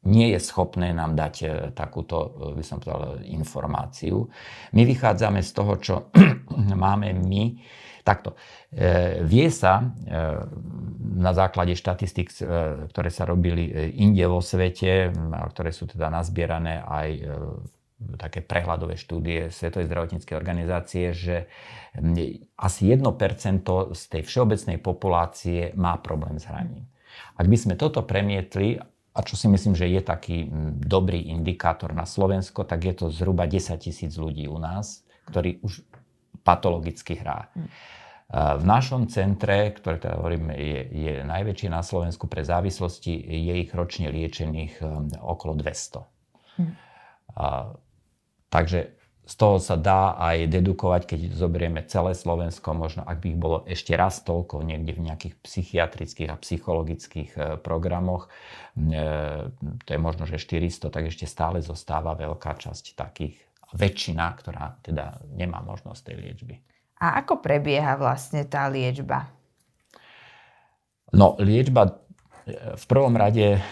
nie 0.02 0.34
je 0.34 0.40
schopné 0.42 0.90
nám 0.90 1.14
dať 1.14 1.34
takúto, 1.78 2.34
by 2.58 2.64
som 2.66 2.82
povedal, 2.82 3.22
informáciu. 3.22 4.26
My 4.74 4.82
vychádzame 4.82 5.38
z 5.38 5.50
toho, 5.54 5.78
čo 5.78 5.94
máme 6.74 7.14
my. 7.14 7.54
Takto. 8.02 8.34
Vie 9.22 9.46
sa 9.46 9.94
na 10.98 11.30
základe 11.30 11.78
štatistik, 11.78 12.34
ktoré 12.90 13.14
sa 13.14 13.30
robili 13.30 13.70
inde 13.94 14.26
vo 14.26 14.42
svete, 14.42 15.14
ktoré 15.54 15.70
sú 15.70 15.86
teda 15.86 16.10
nazbierané 16.10 16.82
aj 16.82 17.08
také 18.18 18.40
prehľadové 18.42 18.98
štúdie 18.98 19.48
Svetovej 19.52 19.88
zdravotníckej 19.88 20.34
organizácie, 20.36 21.12
že 21.14 21.50
asi 22.56 22.82
1% 22.88 23.04
z 23.92 24.02
tej 24.08 24.22
všeobecnej 24.24 24.78
populácie 24.80 25.76
má 25.76 25.98
problém 26.00 26.40
s 26.40 26.48
hraním. 26.48 26.88
Ak 27.36 27.46
by 27.48 27.56
sme 27.56 27.74
toto 27.76 28.00
premietli, 28.04 28.80
a 29.12 29.20
čo 29.20 29.36
si 29.36 29.44
myslím, 29.44 29.76
že 29.76 29.92
je 29.92 30.00
taký 30.00 30.48
dobrý 30.80 31.28
indikátor 31.28 31.92
na 31.92 32.08
Slovensko, 32.08 32.64
tak 32.64 32.80
je 32.88 32.94
to 32.96 33.06
zhruba 33.12 33.44
10 33.44 33.76
tisíc 33.76 34.16
ľudí 34.16 34.48
u 34.48 34.56
nás, 34.56 35.04
ktorí 35.28 35.60
už 35.60 35.84
patologicky 36.40 37.20
hrá. 37.20 37.52
Hm. 37.52 37.68
V 38.32 38.64
našom 38.64 39.12
centre, 39.12 39.76
ktoré 39.76 40.00
teda 40.00 40.16
hovorím, 40.16 40.56
je, 40.56 40.80
je 40.88 41.12
najväčšie 41.20 41.68
na 41.68 41.84
Slovensku 41.84 42.24
pre 42.32 42.40
závislosti, 42.40 43.12
je 43.28 43.54
ich 43.60 43.70
ročne 43.76 44.08
liečených 44.08 44.80
okolo 45.20 45.52
200. 45.60 46.00
Hm. 46.56 46.72
A 47.36 47.76
Takže 48.52 48.92
z 49.22 49.34
toho 49.38 49.56
sa 49.56 49.80
dá 49.80 50.18
aj 50.20 50.50
dedukovať, 50.52 51.02
keď 51.08 51.20
zoberieme 51.32 51.80
celé 51.88 52.12
Slovensko, 52.12 52.76
možno 52.76 53.00
ak 53.06 53.22
by 53.22 53.26
ich 53.32 53.38
bolo 53.40 53.64
ešte 53.64 53.96
raz 53.96 54.20
toľko 54.20 54.60
niekde 54.60 54.92
v 54.98 55.08
nejakých 55.08 55.34
psychiatrických 55.40 56.28
a 56.28 56.36
psychologických 56.36 57.30
e, 57.32 57.40
programoch, 57.62 58.28
e, 58.76 59.48
to 59.86 59.88
je 59.88 60.00
možno, 60.02 60.28
že 60.28 60.36
400, 60.36 60.92
tak 60.92 61.08
ešte 61.08 61.24
stále 61.24 61.64
zostáva 61.64 62.12
veľká 62.12 62.60
časť 62.60 62.92
takých, 62.92 63.40
väčšina, 63.72 64.26
ktorá 64.36 64.76
teda 64.84 65.16
nemá 65.32 65.64
možnosť 65.64 66.12
tej 66.12 66.16
liečby. 66.20 66.54
A 67.00 67.24
ako 67.24 67.40
prebieha 67.40 67.96
vlastne 67.96 68.44
tá 68.44 68.68
liečba? 68.68 69.32
No, 71.14 71.40
liečba 71.40 71.88
e, 71.88 72.74
v 72.76 72.84
prvom 72.84 73.16
rade 73.16 73.64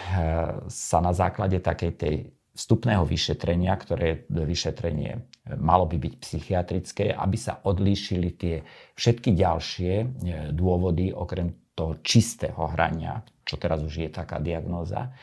sa 0.73 1.03
na 1.05 1.13
základe 1.13 1.61
takej 1.61 1.91
tej 1.99 2.15
vstupného 2.51 3.07
vyšetrenia, 3.07 3.71
ktoré 3.79 4.27
vyšetrenie 4.27 5.11
e, 5.15 5.19
malo 5.55 5.87
by 5.87 5.97
byť 5.97 6.13
psychiatrické, 6.19 7.05
aby 7.15 7.37
sa 7.39 7.63
odlíšili 7.63 8.29
tie 8.35 8.55
všetky 8.95 9.31
ďalšie 9.35 9.93
e, 10.01 10.05
dôvody, 10.51 11.15
okrem 11.15 11.71
toho 11.71 12.03
čistého 12.03 12.67
hrania, 12.75 13.23
čo 13.47 13.55
teraz 13.55 13.79
už 13.79 14.05
je 14.05 14.09
taká 14.11 14.43
diagnóza. 14.43 15.15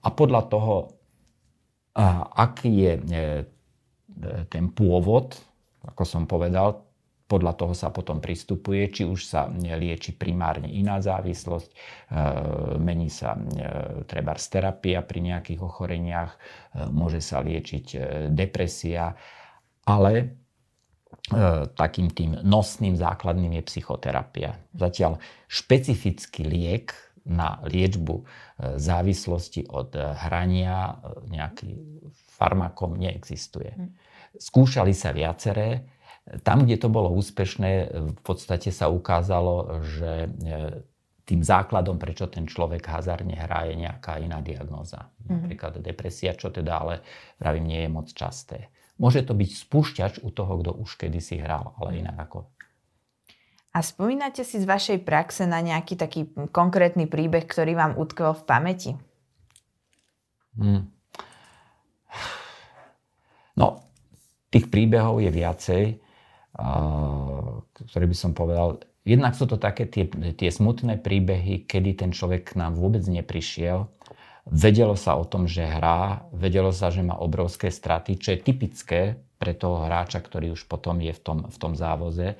A 0.00 0.08
podľa 0.16 0.42
toho, 0.48 0.74
aký 2.34 2.70
je 2.72 2.92
e, 2.96 3.44
ten 4.48 4.64
pôvod, 4.72 5.36
ako 5.84 6.02
som 6.02 6.24
povedal, 6.24 6.83
podľa 7.24 7.56
toho 7.56 7.72
sa 7.72 7.88
potom 7.88 8.20
pristupuje, 8.20 8.92
či 8.92 9.08
už 9.08 9.20
sa 9.24 9.48
lieči 9.48 10.12
primárne 10.12 10.68
iná 10.68 11.00
závislosť, 11.00 11.68
e, 11.72 11.76
mení 12.76 13.08
sa 13.08 13.32
e, 13.32 13.40
treba 14.04 14.36
terapia 14.36 15.00
pri 15.00 15.32
nejakých 15.32 15.60
ochoreniach, 15.64 16.36
e, 16.36 16.38
môže 16.92 17.24
sa 17.24 17.40
liečiť 17.40 17.86
depresia, 18.28 19.16
ale 19.88 20.40
takým 21.72 22.12
tým 22.12 22.44
nosným 22.44 23.00
základným 23.00 23.56
je 23.56 23.62
psychoterapia. 23.72 24.60
Zatiaľ 24.76 25.16
špecifický 25.48 26.44
liek 26.44 26.92
na 27.24 27.64
liečbu 27.64 28.28
závislosti 28.76 29.64
od 29.72 29.96
hrania 29.96 31.00
nejaký 31.32 31.80
farmakom 32.36 33.00
neexistuje. 33.00 33.72
Hm. 33.72 33.88
Skúšali 34.36 34.92
sa 34.92 35.16
viaceré, 35.16 35.86
tam, 36.24 36.64
kde 36.64 36.80
to 36.80 36.88
bolo 36.88 37.12
úspešné, 37.12 37.92
v 38.16 38.20
podstate 38.24 38.72
sa 38.72 38.88
ukázalo, 38.88 39.84
že 39.84 40.12
e, 40.24 40.28
tým 41.28 41.44
základom, 41.44 42.00
prečo 42.00 42.28
ten 42.32 42.48
človek 42.48 42.80
hazardne 42.88 43.36
hrá, 43.36 43.68
je 43.68 43.76
nejaká 43.76 44.16
iná 44.24 44.40
diagnóza. 44.40 45.12
Mm-hmm. 45.20 45.28
Napríklad 45.28 45.72
depresia, 45.84 46.32
čo 46.32 46.48
teda 46.48 46.80
ale 46.80 46.94
pravím, 47.36 47.68
nie 47.68 47.80
je 47.84 47.90
moc 47.92 48.08
časté. 48.08 48.72
Môže 48.96 49.20
to 49.26 49.36
byť 49.36 49.50
spúšťač 49.68 50.12
u 50.24 50.30
toho, 50.32 50.64
kto 50.64 50.70
už 50.80 50.96
kedysi 50.96 51.44
hral, 51.44 51.76
ale 51.76 52.00
inak 52.00 52.16
ako. 52.16 52.48
A 53.74 53.82
spomínate 53.82 54.46
si 54.46 54.62
z 54.62 54.70
vašej 54.70 55.02
praxe 55.02 55.50
na 55.50 55.58
nejaký 55.58 55.98
taký 55.98 56.30
konkrétny 56.54 57.10
príbeh, 57.10 57.42
ktorý 57.42 57.74
vám 57.74 57.98
utkvel 57.98 58.32
v 58.32 58.46
pamäti? 58.46 58.92
Hmm. 60.54 60.88
No, 63.58 63.82
tých 64.54 64.70
príbehov 64.70 65.18
je 65.18 65.30
viacej 65.34 66.03
ktorý 66.54 68.06
by 68.06 68.16
som 68.16 68.30
povedal, 68.30 68.78
jednak 69.02 69.34
sú 69.34 69.50
to 69.50 69.58
také 69.58 69.90
tie, 69.90 70.06
tie 70.38 70.50
smutné 70.50 71.02
príbehy, 71.02 71.66
kedy 71.66 71.98
ten 71.98 72.10
človek 72.14 72.54
k 72.54 72.58
nám 72.62 72.78
vôbec 72.78 73.02
neprišiel, 73.02 73.90
vedelo 74.46 74.94
sa 74.94 75.18
o 75.18 75.24
tom, 75.26 75.50
že 75.50 75.66
hrá, 75.66 76.28
vedelo 76.30 76.70
sa, 76.70 76.94
že 76.94 77.02
má 77.02 77.18
obrovské 77.18 77.74
straty, 77.74 78.20
čo 78.20 78.36
je 78.36 78.44
typické 78.44 79.00
pre 79.34 79.52
toho 79.52 79.84
hráča, 79.84 80.22
ktorý 80.22 80.54
už 80.54 80.64
potom 80.70 81.02
je 81.02 81.12
v 81.12 81.20
tom, 81.20 81.38
v 81.50 81.56
tom 81.58 81.72
závoze, 81.74 82.38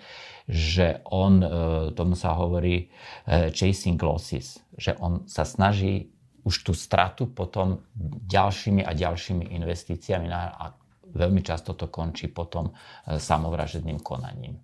že 0.48 1.04
on, 1.10 1.42
e, 1.42 1.48
tomu 1.92 2.14
sa 2.16 2.32
hovorí 2.38 2.86
e, 3.26 3.50
chasing 3.50 3.98
losses, 4.00 4.62
že 4.78 4.96
on 5.02 5.26
sa 5.26 5.44
snaží 5.44 6.14
už 6.44 6.54
tú 6.60 6.72
stratu 6.76 7.26
potom 7.26 7.80
ďalšími 8.28 8.84
a 8.84 8.92
ďalšími 8.92 9.56
investíciami 9.56 10.28
a 10.28 10.76
veľmi 11.14 11.40
často 11.40 11.78
to 11.78 11.88
končí 11.88 12.28
potom 12.28 12.70
e, 12.70 13.16
samovražedným 13.16 14.02
konaním. 14.02 14.58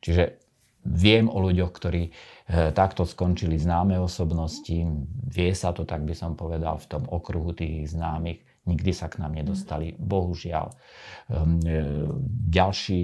Čiže 0.00 0.42
viem 0.88 1.30
o 1.30 1.38
ľuďoch, 1.38 1.70
ktorí 1.70 2.02
e, 2.08 2.10
takto 2.74 3.06
skončili 3.06 3.60
známe 3.60 4.00
osobnosti, 4.00 4.74
vie 5.30 5.52
sa 5.54 5.70
to, 5.70 5.86
tak 5.86 6.02
by 6.02 6.16
som 6.16 6.34
povedal, 6.34 6.80
v 6.80 6.86
tom 6.90 7.04
okruhu 7.06 7.54
tých 7.54 7.92
známych, 7.92 8.42
nikdy 8.66 8.90
sa 8.90 9.06
k 9.12 9.22
nám 9.22 9.36
nedostali, 9.36 9.94
bohužiaľ. 9.94 10.66
Ehm, 10.72 11.60
e, 11.62 11.80
ďalší, 12.50 13.00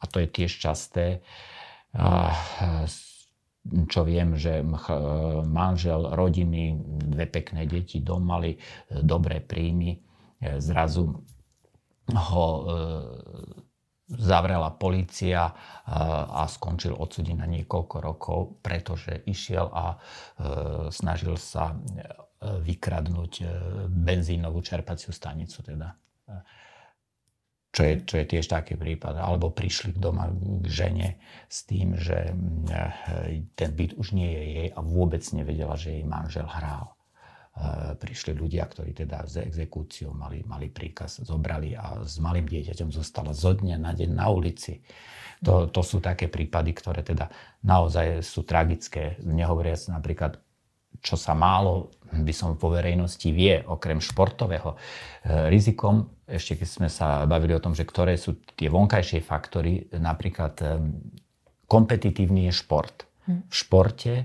a 0.00 0.04
to 0.08 0.24
je 0.24 0.28
tiež 0.30 0.52
časté, 0.62 1.20
čo 3.86 4.00
viem, 4.02 4.34
že 4.34 4.66
manžel, 5.46 6.10
rodiny, 6.10 6.74
dve 7.06 7.30
pekné 7.30 7.70
deti, 7.70 8.02
dom 8.02 8.26
mali 8.26 8.58
dobré 8.90 9.38
príjmy, 9.38 10.02
zrazu 10.58 11.22
ho 12.12 12.44
e, 12.44 12.64
zavrela 14.12 14.76
policia 14.76 15.48
e, 15.48 15.52
a 16.28 16.44
skončil 16.44 16.92
odsudený 16.92 17.40
na 17.40 17.48
niekoľko 17.48 17.96
rokov, 18.04 18.40
pretože 18.60 19.24
išiel 19.24 19.72
a 19.72 19.86
e, 19.92 19.96
snažil 20.92 21.40
sa 21.40 21.72
vykradnúť 22.44 23.40
benzínovú 23.88 24.60
čerpaciu 24.60 25.16
stanicu. 25.16 25.64
Teda. 25.64 25.96
Čo 27.72 27.80
je, 27.88 27.94
čo 28.04 28.14
je 28.20 28.26
tiež 28.28 28.44
taký 28.52 28.76
prípad. 28.76 29.16
Alebo 29.16 29.48
prišli 29.48 29.96
k 29.96 29.98
doma 29.98 30.28
k 30.28 30.66
žene 30.68 31.08
s 31.48 31.64
tým, 31.64 31.96
že 31.96 32.36
ten 33.56 33.70
byt 33.72 33.96
už 33.96 34.12
nie 34.12 34.28
je 34.28 34.44
jej 34.44 34.68
a 34.76 34.80
vôbec 34.84 35.24
nevedela, 35.32 35.72
že 35.80 35.96
jej 35.96 36.04
manžel 36.04 36.44
hral. 36.44 36.93
Prišli 37.94 38.34
ľudia, 38.34 38.66
ktorí 38.66 38.90
teda 38.90 39.30
z 39.30 39.46
exekúciou 39.46 40.10
mali, 40.10 40.42
mali 40.42 40.66
príkaz, 40.66 41.22
zobrali 41.22 41.78
a 41.78 42.02
s 42.02 42.18
malým 42.18 42.50
dieťaťom 42.50 42.90
zostala 42.90 43.30
zo 43.30 43.54
dňa 43.54 43.78
na 43.78 43.94
deň 43.94 44.10
na 44.10 44.26
ulici. 44.26 44.82
To, 45.46 45.70
to 45.70 45.80
sú 45.86 46.02
také 46.02 46.26
prípady, 46.26 46.74
ktoré 46.74 47.06
teda 47.06 47.30
naozaj 47.62 48.26
sú 48.26 48.42
tragické. 48.42 49.20
Nehovoriac 49.22 49.86
napríklad, 49.86 50.40
čo 50.98 51.14
sa 51.14 51.36
málo, 51.38 51.94
by 52.10 52.34
som 52.34 52.58
po 52.58 52.74
verejnosti 52.74 53.28
vie, 53.30 53.62
okrem 53.62 54.02
športového. 54.02 54.74
E, 54.74 54.76
rizikom, 55.46 56.10
ešte 56.26 56.58
keď 56.58 56.68
sme 56.70 56.88
sa 56.90 57.22
bavili 57.28 57.54
o 57.54 57.62
tom, 57.62 57.76
že 57.76 57.86
ktoré 57.86 58.18
sú 58.18 58.40
tie 58.56 58.66
vonkajšie 58.66 59.20
faktory, 59.22 59.94
napríklad 59.94 60.54
e, 60.58 60.66
kompetitívny 61.70 62.50
je 62.50 62.52
šport. 62.54 63.06
Hm. 63.28 63.46
V 63.46 63.54
športe 63.54 64.14
e, 64.16 64.24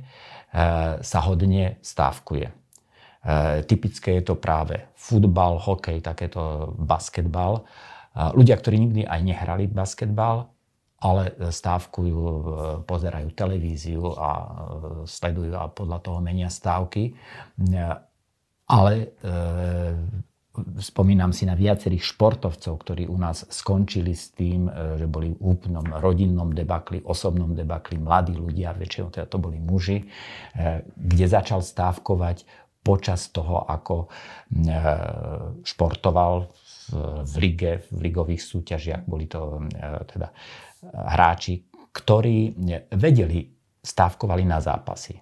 sa 1.04 1.20
hodne 1.26 1.78
stávkuje 1.84 2.59
typické 3.68 4.20
je 4.20 4.32
to 4.32 4.36
práve 4.40 4.80
futbal, 4.96 5.60
hokej, 5.60 6.04
takéto 6.04 6.76
basketbal. 6.76 7.64
E, 8.16 8.32
ľudia, 8.36 8.60
ktorí 8.60 8.76
nikdy 8.78 9.02
aj 9.08 9.22
nehrali 9.24 9.66
basketbal, 9.72 10.52
ale 11.00 11.32
stávkujú, 11.40 12.20
e, 12.20 12.44
pozerajú 12.84 13.28
televíziu 13.32 14.04
a 14.20 14.30
sledujú 15.08 15.56
a 15.56 15.72
podľa 15.72 16.00
toho 16.04 16.20
menia 16.20 16.52
stávky. 16.52 17.16
Ale 18.70 18.94
e, 18.94 19.08
spomínam 20.84 21.32
si 21.32 21.48
na 21.48 21.56
viacerých 21.56 22.04
športovcov, 22.04 22.74
ktorí 22.84 23.08
u 23.08 23.16
nás 23.16 23.48
skončili 23.48 24.12
s 24.12 24.36
tým, 24.36 24.68
že 25.00 25.08
boli 25.08 25.32
v 25.32 25.40
úplnom 25.40 25.88
rodinnom 26.04 26.52
debakli, 26.52 27.00
osobnom 27.00 27.56
debakli, 27.56 27.96
mladí 27.96 28.36
ľudia, 28.36 28.76
väčšinou 28.76 29.08
teda 29.08 29.26
to 29.32 29.40
boli 29.40 29.56
muži, 29.56 30.04
kde 31.00 31.26
začal 31.32 31.64
stávkovať 31.64 32.44
počas 32.80 33.30
toho, 33.30 33.68
ako 33.68 34.06
e, 34.06 34.08
športoval 35.64 36.50
v 37.24 37.36
lige, 37.38 37.86
v 37.94 38.00
ligových 38.10 38.42
súťažiach. 38.42 39.04
Boli 39.06 39.30
to 39.30 39.62
e, 39.62 39.80
teda 40.10 40.28
hráči, 40.90 41.62
ktorí 41.94 42.56
vedeli, 42.96 43.50
stávkovali 43.80 44.44
na 44.46 44.60
zápasy. 44.60 45.18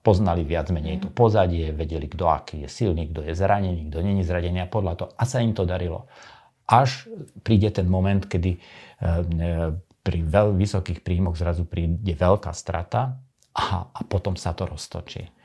Poznali 0.00 0.48
viac 0.48 0.72
menej 0.72 1.04
to 1.04 1.08
pozadie, 1.12 1.76
vedeli, 1.76 2.08
kto 2.08 2.24
aký 2.24 2.64
je 2.64 2.68
silný, 2.72 3.12
kto 3.12 3.20
je 3.20 3.36
zranený, 3.36 3.92
kto 3.92 3.98
není 4.00 4.24
zranený 4.24 4.64
a 4.64 4.68
podľa 4.72 4.92
toho. 4.96 5.10
A 5.16 5.22
sa 5.28 5.44
im 5.44 5.52
to 5.52 5.68
darilo. 5.68 6.08
Až 6.68 7.08
príde 7.44 7.68
ten 7.72 7.88
moment, 7.88 8.24
kedy 8.24 8.56
e, 8.56 8.58
pri 10.00 10.18
veľ 10.24 10.56
vysokých 10.56 11.04
príjmoch 11.04 11.36
zrazu 11.36 11.68
príde 11.68 12.16
veľká 12.16 12.52
strata 12.56 13.20
a, 13.52 13.92
a 13.92 14.00
potom 14.08 14.36
sa 14.40 14.56
to 14.56 14.64
roztočí. 14.64 15.37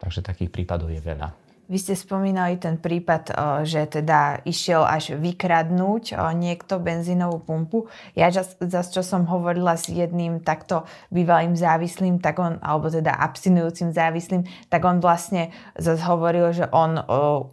Takže 0.00 0.24
takých 0.24 0.48
prípadov 0.48 0.88
je 0.88 0.98
veľa. 1.04 1.30
Vy 1.70 1.78
ste 1.78 1.94
spomínali 1.94 2.58
ten 2.58 2.82
prípad, 2.82 3.30
že 3.62 3.86
teda 3.86 4.42
išiel 4.42 4.82
až 4.82 5.14
vykradnúť 5.14 6.18
niekto 6.34 6.82
benzínovú 6.82 7.38
pumpu. 7.38 7.86
Ja 8.18 8.26
zase, 8.34 8.90
čo 8.90 9.06
som 9.06 9.22
hovorila 9.30 9.78
s 9.78 9.86
jedným 9.86 10.42
takto 10.42 10.82
bývalým 11.14 11.54
závislým, 11.54 12.18
tak 12.18 12.42
on, 12.42 12.58
alebo 12.58 12.90
teda 12.90 13.14
abstinujúcim 13.14 13.94
závislým, 13.94 14.50
tak 14.66 14.82
on 14.82 14.98
vlastne 14.98 15.54
zase 15.78 16.02
hovoril, 16.02 16.50
že 16.50 16.66
on 16.74 16.98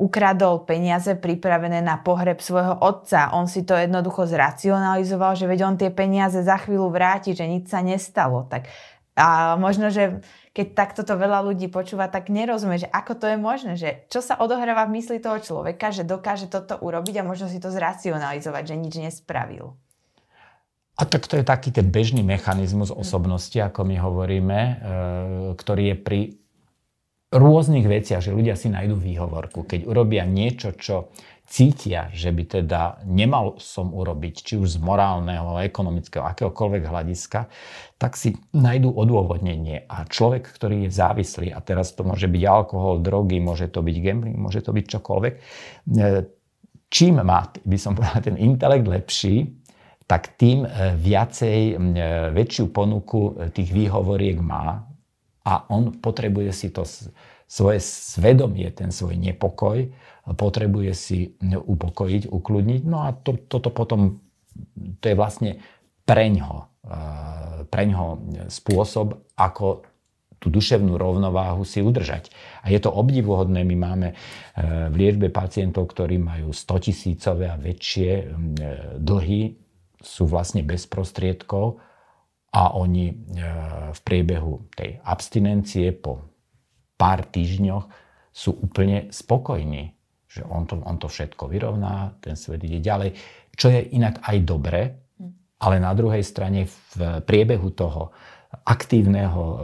ukradol 0.01 0.65
peniaze 0.65 1.13
pripravené 1.13 1.85
na 1.85 2.01
pohreb 2.01 2.41
svojho 2.41 2.73
otca. 2.73 3.37
On 3.37 3.45
si 3.45 3.69
to 3.69 3.77
jednoducho 3.77 4.25
zracionalizoval, 4.25 5.37
že 5.37 5.45
veď 5.45 5.59
on 5.61 5.77
tie 5.77 5.93
peniaze 5.93 6.41
za 6.41 6.57
chvíľu 6.57 6.89
vráti, 6.89 7.37
že 7.37 7.45
nič 7.45 7.69
sa 7.69 7.85
nestalo. 7.85 8.49
Tak 8.49 8.65
a 9.17 9.57
možno, 9.57 9.89
že 9.89 10.21
keď 10.57 10.73
takto 10.73 11.05
to 11.05 11.13
veľa 11.13 11.45
ľudí 11.45 11.69
počúva, 11.69 12.09
tak 12.09 12.33
nerozumie, 12.33 12.81
že 12.81 12.89
ako 12.89 13.13
to 13.21 13.25
je 13.29 13.37
možné, 13.37 13.73
že 13.77 14.09
čo 14.09 14.25
sa 14.25 14.41
odohráva 14.41 14.89
v 14.89 14.97
mysli 14.97 15.21
toho 15.21 15.37
človeka, 15.37 15.93
že 15.93 16.01
dokáže 16.01 16.49
toto 16.49 16.81
urobiť 16.81 17.21
a 17.21 17.27
možno 17.29 17.45
si 17.45 17.61
to 17.61 17.69
zracionalizovať, 17.69 18.73
že 18.73 18.81
nič 18.81 18.93
nespravil. 18.97 19.77
A 20.97 21.05
tak 21.05 21.29
to 21.29 21.37
je 21.37 21.45
taký 21.45 21.69
ten 21.69 21.93
bežný 21.93 22.25
mechanizmus 22.25 22.89
osobnosti, 22.89 23.53
ako 23.53 23.85
my 23.85 24.01
hovoríme, 24.01 24.57
e, 24.57 24.73
ktorý 25.53 25.93
je 25.93 25.97
pri 26.01 26.19
rôznych 27.29 27.85
veciach, 27.85 28.25
že 28.25 28.33
ľudia 28.33 28.57
si 28.57 28.73
nájdú 28.73 28.97
výhovorku. 28.97 29.61
Keď 29.61 29.85
urobia 29.85 30.25
niečo, 30.25 30.73
čo 30.73 31.13
cítia, 31.47 32.11
že 32.11 32.35
by 32.35 32.43
teda 32.59 32.99
nemal 33.07 33.55
som 33.63 33.95
urobiť, 33.95 34.35
či 34.43 34.53
už 34.59 34.77
z 34.77 34.79
morálneho, 34.83 35.63
ekonomického, 35.63 36.27
akéhokoľvek 36.27 36.83
hľadiska, 36.83 37.47
tak 37.95 38.19
si 38.19 38.35
nájdú 38.51 38.91
odôvodnenie. 38.91 39.87
A 39.87 40.03
človek, 40.03 40.43
ktorý 40.51 40.85
je 40.85 40.91
závislý, 40.91 41.47
a 41.55 41.63
teraz 41.63 41.95
to 41.95 42.03
môže 42.03 42.27
byť 42.27 42.43
alkohol, 42.43 42.99
drogy, 42.99 43.39
môže 43.39 43.71
to 43.71 43.79
byť 43.79 43.95
gambling, 44.03 44.35
môže 44.35 44.59
to 44.59 44.75
byť 44.75 44.85
čokoľvek, 44.91 45.33
e, 45.33 45.41
čím 46.91 47.23
má, 47.23 47.47
by 47.47 47.77
som 47.79 47.95
povedal, 47.95 48.19
ten 48.27 48.35
intelekt 48.35 48.85
lepší, 48.85 49.47
tak 50.03 50.35
tým 50.35 50.67
e, 50.67 50.99
viacej, 50.99 51.59
e, 51.73 51.75
väčšiu 52.35 52.75
ponuku 52.75 53.51
tých 53.55 53.71
výhovoriek 53.71 54.43
má 54.43 54.83
a 55.47 55.63
on 55.71 55.95
potrebuje 55.95 56.51
si 56.51 56.75
to 56.75 56.83
svoje 57.47 57.79
svedomie, 57.79 58.67
ten 58.75 58.91
svoj 58.91 59.15
nepokoj, 59.15 59.87
potrebuje 60.35 60.91
si 60.91 61.19
upokojiť, 61.39 62.27
ukludniť. 62.27 62.81
No 62.83 63.07
a 63.07 63.15
to, 63.15 63.39
toto 63.47 63.71
potom, 63.71 64.19
to 64.99 65.05
je 65.07 65.15
vlastne 65.15 65.63
preňho, 66.03 66.67
eh, 66.83 67.63
preňho 67.71 68.07
spôsob, 68.51 69.23
ako 69.39 69.87
tú 70.37 70.53
duševnú 70.53 71.01
rovnováhu 71.01 71.65
si 71.65 71.81
udržať. 71.81 72.29
A 72.61 72.69
je 72.69 72.77
to 72.77 72.93
obdivuhodné, 72.93 73.63
my 73.63 73.75
máme 73.79 74.07
eh, 74.11 74.17
v 74.91 74.95
liečbe 74.95 75.31
pacientov, 75.31 75.95
ktorí 75.95 76.19
majú 76.19 76.51
100 76.51 76.91
tisícové 76.91 77.47
a 77.47 77.55
väčšie 77.55 78.11
eh, 78.11 78.27
dlhy, 78.99 79.55
sú 79.97 80.27
vlastne 80.27 80.61
bez 80.61 80.85
prostriedkov 80.85 81.81
a 82.53 82.77
oni 82.77 83.17
v 83.91 83.99
priebehu 84.05 84.69
tej 84.77 85.01
abstinencie 85.01 85.89
po 85.89 86.36
pár 86.97 87.23
týždňoch 87.23 87.85
sú 88.33 88.51
úplne 88.57 89.09
spokojní 89.13 89.97
že 90.37 90.45
on 90.45 90.69
to, 90.69 90.77
on 90.85 91.01
to 91.01 91.09
všetko 91.09 91.49
vyrovná, 91.49 92.13
ten 92.21 92.37
svet 92.37 92.61
ide 92.61 92.77
ďalej, 92.77 93.17
čo 93.57 93.73
je 93.73 93.81
inak 93.97 94.21
aj 94.21 94.37
dobre, 94.45 94.81
ale 95.57 95.81
na 95.81 95.89
druhej 95.97 96.21
strane 96.21 96.69
v 96.69 97.25
priebehu 97.25 97.73
toho 97.73 98.13
aktívneho 98.63 99.43
e, 99.43 99.57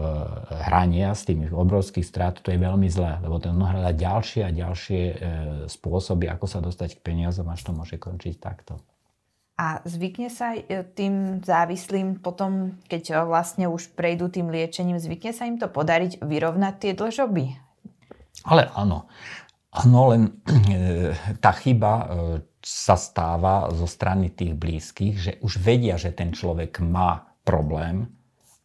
hrania 0.68 1.14
s 1.14 1.24
tými 1.24 1.48
obrovských 1.54 2.04
strát, 2.04 2.36
to 2.42 2.52
je 2.52 2.60
veľmi 2.60 2.90
zlé, 2.90 3.22
lebo 3.22 3.40
ten 3.40 3.56
hľadá 3.56 3.94
ďalšie 3.94 4.42
a 4.44 4.52
ďalšie 4.52 5.02
e, 5.08 5.16
spôsoby, 5.70 6.28
ako 6.28 6.46
sa 6.50 6.60
dostať 6.60 7.00
k 7.00 7.04
peniazom, 7.06 7.48
až 7.48 7.64
to 7.64 7.72
môže 7.72 7.96
končiť 7.96 8.36
takto. 8.42 8.82
A 9.54 9.86
zvykne 9.86 10.34
sa 10.34 10.58
e, 10.58 10.82
tým 10.98 11.46
závislým 11.46 12.18
potom, 12.18 12.82
keď 12.90 13.22
vlastne 13.30 13.70
už 13.70 13.94
prejdú 13.94 14.34
tým 14.34 14.50
liečením, 14.50 14.98
zvykne 14.98 15.30
sa 15.30 15.46
im 15.46 15.62
to 15.62 15.70
podariť 15.70 16.26
vyrovnať 16.26 16.74
tie 16.82 16.92
dlžoby? 16.98 17.46
Ale 18.50 18.74
áno. 18.74 19.06
Áno, 19.74 20.14
len 20.14 20.30
e, 20.70 21.14
tá 21.42 21.50
chyba 21.54 21.92
e, 21.98 22.06
sa 22.62 22.94
stáva 22.94 23.74
zo 23.74 23.90
strany 23.90 24.30
tých 24.30 24.54
blízkych, 24.54 25.16
že 25.18 25.32
už 25.42 25.58
vedia, 25.58 25.98
že 25.98 26.14
ten 26.14 26.30
človek 26.30 26.78
má 26.86 27.34
problém 27.42 28.06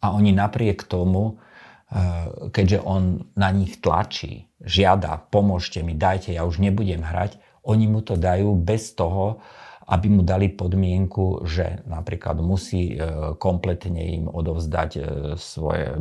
a 0.04 0.12
oni 0.12 0.36
napriek 0.36 0.84
tomu, 0.84 1.32
e, 1.32 2.52
keďže 2.52 2.84
on 2.84 3.24
na 3.34 3.48
nich 3.56 3.80
tlačí, 3.80 4.52
žiada, 4.60 5.16
pomôžte 5.32 5.80
mi, 5.80 5.96
dajte, 5.96 6.36
ja 6.36 6.44
už 6.44 6.60
nebudem 6.60 7.00
hrať, 7.00 7.40
oni 7.64 7.88
mu 7.88 8.04
to 8.04 8.20
dajú 8.20 8.52
bez 8.60 8.92
toho, 8.92 9.40
aby 9.88 10.06
mu 10.12 10.20
dali 10.20 10.52
podmienku, 10.52 11.48
že 11.48 11.80
napríklad 11.88 12.44
musí 12.44 12.92
e, 12.92 12.96
kompletne 13.40 14.20
im 14.20 14.24
odovzdať 14.28 14.90
e, 15.00 15.02
svoje, 15.40 15.96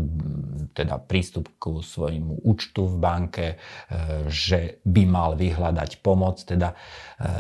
teda 0.76 1.00
prístup 1.00 1.47
ku 1.56 1.80
svojmu 1.80 2.43
účtu 2.43 2.84
v 2.84 2.95
banke, 3.00 3.47
e, 3.47 3.58
že 4.28 4.84
by 4.84 5.04
mal 5.08 5.39
vyhľadať 5.39 6.04
pomoc, 6.04 6.43
teda 6.43 6.76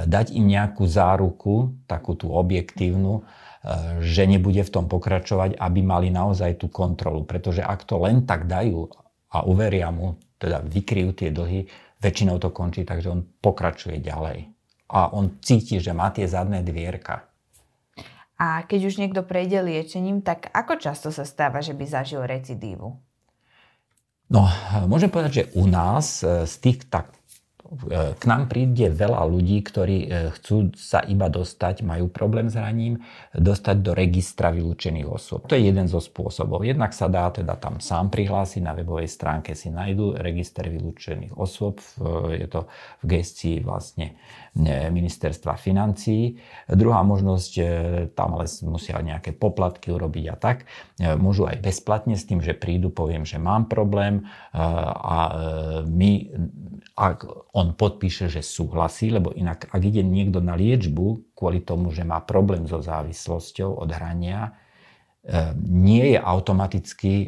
dať 0.07 0.33
im 0.33 0.47
nejakú 0.47 0.87
záruku, 0.87 1.75
takú 1.85 2.17
tú 2.17 2.33
objektívnu, 2.33 3.27
že 4.01 4.25
nebude 4.25 4.63
v 4.63 4.73
tom 4.73 4.89
pokračovať, 4.89 5.59
aby 5.59 5.79
mali 5.85 6.07
naozaj 6.09 6.63
tú 6.63 6.71
kontrolu. 6.71 7.27
Pretože 7.27 7.61
ak 7.61 7.85
to 7.85 8.01
len 8.01 8.25
tak 8.25 8.49
dajú 8.49 8.89
a 9.35 9.43
uveria 9.45 9.93
mu, 9.93 10.17
teda 10.41 10.63
vykryjú 10.65 11.11
tie 11.13 11.29
dlhy, 11.29 11.67
väčšinou 12.01 12.41
to 12.41 12.49
končí, 12.49 12.87
takže 12.87 13.11
on 13.11 13.21
pokračuje 13.37 14.01
ďalej 14.01 14.56
a 14.87 15.11
on 15.11 15.35
cíti, 15.43 15.79
že 15.83 15.91
má 15.91 16.09
tie 16.11 16.27
zadné 16.27 16.63
dvierka. 16.63 17.27
A 18.37 18.63
keď 18.63 18.79
už 18.87 19.01
niekto 19.01 19.25
prejde 19.25 19.65
liečením, 19.65 20.21
tak 20.21 20.53
ako 20.53 20.77
často 20.77 21.09
sa 21.09 21.25
stáva, 21.25 21.59
že 21.59 21.73
by 21.73 21.85
zažil 21.89 22.21
recidívu? 22.21 22.93
No, 24.27 24.41
môžem 24.85 25.09
povedať, 25.09 25.31
že 25.33 25.43
u 25.55 25.65
nás 25.65 26.21
e, 26.21 26.43
z 26.43 26.55
tých 26.59 26.85
tak 26.91 27.17
K 28.15 28.23
nám 28.23 28.47
príde 28.47 28.87
veľa 28.87 29.27
ľudí, 29.27 29.59
ktorí 29.59 29.97
e, 30.07 30.31
chcú 30.39 30.71
sa 30.79 31.03
iba 31.03 31.27
dostať, 31.27 31.83
majú 31.83 32.07
problém 32.07 32.47
s 32.47 32.55
hraním, 32.55 33.03
dostať 33.35 33.83
do 33.83 33.91
registra 33.91 34.55
vylúčených 34.55 35.03
osôb. 35.03 35.51
To 35.51 35.55
je 35.55 35.67
jeden 35.67 35.91
zo 35.91 35.99
spôsobov. 35.99 36.63
Jednak 36.63 36.95
sa 36.95 37.11
dá 37.11 37.27
teda 37.27 37.59
tam 37.59 37.83
sám 37.83 38.07
prihlásiť, 38.07 38.63
na 38.63 38.71
webovej 38.71 39.11
stránke 39.11 39.51
si 39.51 39.67
nájdu 39.67 40.15
register 40.15 40.71
vylúčených 40.71 41.35
osôb, 41.35 41.83
je 42.31 42.47
to 42.47 42.71
v 43.03 43.19
gestii 43.19 43.59
vlastne 43.67 44.15
e, 44.15 44.46
ministerstva 44.65 45.53
financií. 45.55 46.41
Druhá 46.65 47.05
možnosť, 47.05 47.53
e, 47.57 47.63
tam 48.17 48.41
ale 48.41 48.49
musia 48.65 48.97
nejaké 48.97 49.37
poplatky 49.37 49.93
urobiť 49.93 50.25
a 50.33 50.35
tak. 50.35 50.65
Môžu 50.97 51.45
aj 51.45 51.61
bezplatne 51.61 52.17
s 52.17 52.25
tým, 52.25 52.41
že 52.41 52.57
prídu, 52.57 52.89
poviem, 52.89 53.21
že 53.21 53.37
mám 53.37 53.69
problém 53.69 54.25
a 54.57 55.17
my 55.85 56.11
ak 56.97 57.53
on 57.53 57.77
podpíše, 57.77 58.25
že 58.25 58.41
súhlasí, 58.41 59.13
lebo 59.13 59.29
inak, 59.37 59.69
ak 59.69 59.81
ide 59.85 60.01
niekto 60.01 60.41
na 60.41 60.57
liečbu 60.57 61.37
kvôli 61.37 61.61
tomu, 61.61 61.93
že 61.93 62.01
má 62.01 62.25
problém 62.25 62.65
so 62.65 62.81
závislosťou 62.81 63.85
od 63.85 63.89
hrania, 63.93 64.49
e, 64.49 65.53
nie 65.61 66.17
je 66.17 66.19
automaticky 66.19 67.13
e, 67.13 67.27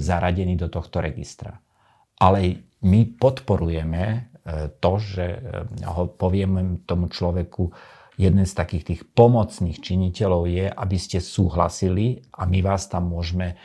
zaradený 0.00 0.56
do 0.56 0.72
tohto 0.72 1.04
registra. 1.04 1.60
Ale 2.16 2.64
my 2.80 3.12
podporujeme 3.20 4.02
e, 4.08 4.20
to, 4.80 4.92
že 5.00 5.40
ho 5.88 6.04
povieme 6.04 6.84
tomu 6.84 7.08
človeku, 7.08 7.72
jeden 8.14 8.46
z 8.46 8.54
takých 8.54 8.84
tých 8.84 9.02
pomocných 9.10 9.78
činiteľov 9.82 10.46
je, 10.46 10.66
aby 10.70 10.96
ste 10.98 11.18
súhlasili 11.18 12.22
a 12.38 12.46
my 12.46 12.62
vás 12.62 12.86
tam 12.86 13.10
môžeme 13.10 13.58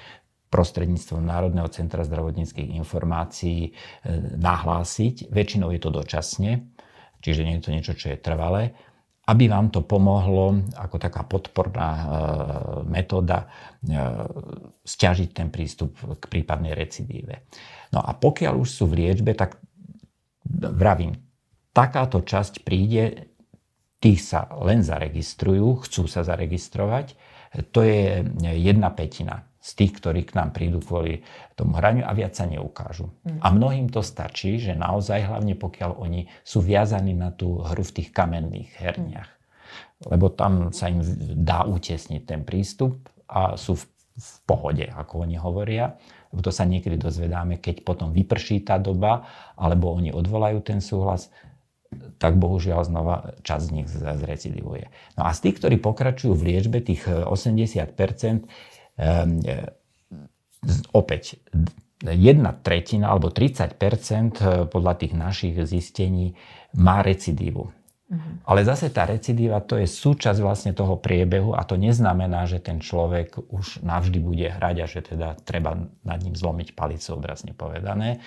prostredníctvom 0.50 1.22
Národného 1.22 1.70
centra 1.70 2.02
zdravotníckých 2.02 2.74
informácií 2.74 3.70
e, 3.70 3.72
nahlásiť. 4.42 5.30
Väčšinou 5.30 5.70
je 5.70 5.82
to 5.82 5.94
dočasne, 5.94 6.74
čiže 7.22 7.46
nie 7.46 7.62
je 7.62 7.64
to 7.64 7.74
niečo, 7.74 7.94
čo 7.94 8.10
je 8.10 8.18
trvalé, 8.18 8.74
aby 9.30 9.46
vám 9.46 9.70
to 9.70 9.86
pomohlo 9.86 10.66
ako 10.74 10.98
taká 10.98 11.22
podporná 11.22 11.90
e, 11.94 12.06
metóda 12.90 13.46
e, 13.46 13.48
stiažiť 14.82 15.30
ten 15.30 15.54
prístup 15.54 15.94
k 16.18 16.24
prípadnej 16.26 16.74
recidíve. 16.74 17.46
No 17.94 18.02
a 18.02 18.18
pokiaľ 18.18 18.58
už 18.58 18.70
sú 18.74 18.90
v 18.90 19.06
liečbe, 19.06 19.38
tak 19.38 19.62
vravím, 20.50 21.14
takáto 21.72 22.26
časť 22.26 22.66
príde, 22.66 23.30
tí 24.00 24.16
sa 24.18 24.50
len 24.64 24.82
zaregistrujú, 24.82 25.86
chcú 25.86 26.10
sa 26.10 26.26
zaregistrovať, 26.26 27.14
to 27.74 27.82
je 27.82 28.24
jedna 28.58 28.94
petina 28.94 29.50
z 29.60 29.70
tých, 29.76 30.00
ktorí 30.00 30.24
k 30.24 30.40
nám 30.40 30.56
prídu 30.56 30.80
kvôli 30.80 31.20
tomu 31.54 31.76
hraniu 31.76 32.08
a 32.08 32.16
viac 32.16 32.32
sa 32.32 32.48
neukážu. 32.48 33.12
Mm. 33.28 33.40
A 33.44 33.48
mnohým 33.52 33.88
to 33.92 34.00
stačí, 34.00 34.56
že 34.56 34.72
naozaj, 34.72 35.28
hlavne 35.28 35.60
pokiaľ 35.60 36.00
oni 36.00 36.32
sú 36.48 36.64
viazaní 36.64 37.12
na 37.12 37.36
tú 37.36 37.60
hru 37.60 37.84
v 37.84 37.96
tých 38.00 38.10
kamenných 38.16 38.72
herniach. 38.80 39.28
Mm. 39.28 40.16
Lebo 40.16 40.32
tam 40.32 40.72
sa 40.72 40.88
im 40.88 41.04
dá 41.44 41.68
utesniť 41.68 42.22
ten 42.24 42.42
prístup 42.48 43.04
a 43.28 43.60
sú 43.60 43.76
v, 43.76 43.84
v 44.16 44.30
pohode, 44.48 44.86
ako 44.88 45.28
oni 45.28 45.36
hovoria. 45.36 46.00
To 46.30 46.52
sa 46.54 46.64
niekedy 46.66 46.96
dozvedáme, 47.02 47.58
keď 47.58 47.82
potom 47.82 48.14
vyprší 48.14 48.62
tá 48.62 48.78
doba, 48.78 49.26
alebo 49.58 49.94
oni 49.94 50.14
odvolajú 50.14 50.62
ten 50.62 50.78
súhlas, 50.78 51.34
tak 52.22 52.38
bohužiaľ 52.38 52.86
znova 52.86 53.34
časť 53.42 53.64
z 53.66 53.74
nich 53.74 53.88
zrecidivuje. 53.90 54.94
No 55.18 55.26
a 55.26 55.34
z 55.34 55.50
tých, 55.50 55.58
ktorí 55.58 55.82
pokračujú 55.82 56.38
v 56.38 56.54
liečbe, 56.54 56.86
tých 56.86 57.02
80%, 57.10 58.46
Ehm, 59.00 59.40
e, 59.48 59.64
opäť 60.92 61.40
jedna 62.04 62.52
tretina 62.52 63.16
alebo 63.16 63.32
30 63.32 63.80
e, 63.80 64.68
podľa 64.68 64.94
tých 65.00 65.14
našich 65.16 65.56
zistení 65.64 66.36
má 66.76 67.00
recidívu. 67.00 67.72
Uh-huh. 68.10 68.42
Ale 68.50 68.66
zase 68.66 68.90
tá 68.90 69.06
recidíva 69.06 69.62
to 69.62 69.78
je 69.78 69.86
súčasť 69.86 70.42
vlastne 70.42 70.74
toho 70.74 70.98
priebehu 70.98 71.54
a 71.54 71.62
to 71.62 71.78
neznamená, 71.78 72.50
že 72.50 72.58
ten 72.58 72.82
človek 72.82 73.38
už 73.54 73.86
navždy 73.86 74.18
bude 74.18 74.50
hrať 74.50 74.76
a 74.82 74.86
že 74.90 75.02
teda 75.06 75.28
treba 75.46 75.78
nad 76.02 76.20
ním 76.26 76.34
zlomiť 76.34 76.74
palicu, 76.74 77.14
obrazne 77.14 77.54
povedané, 77.54 78.18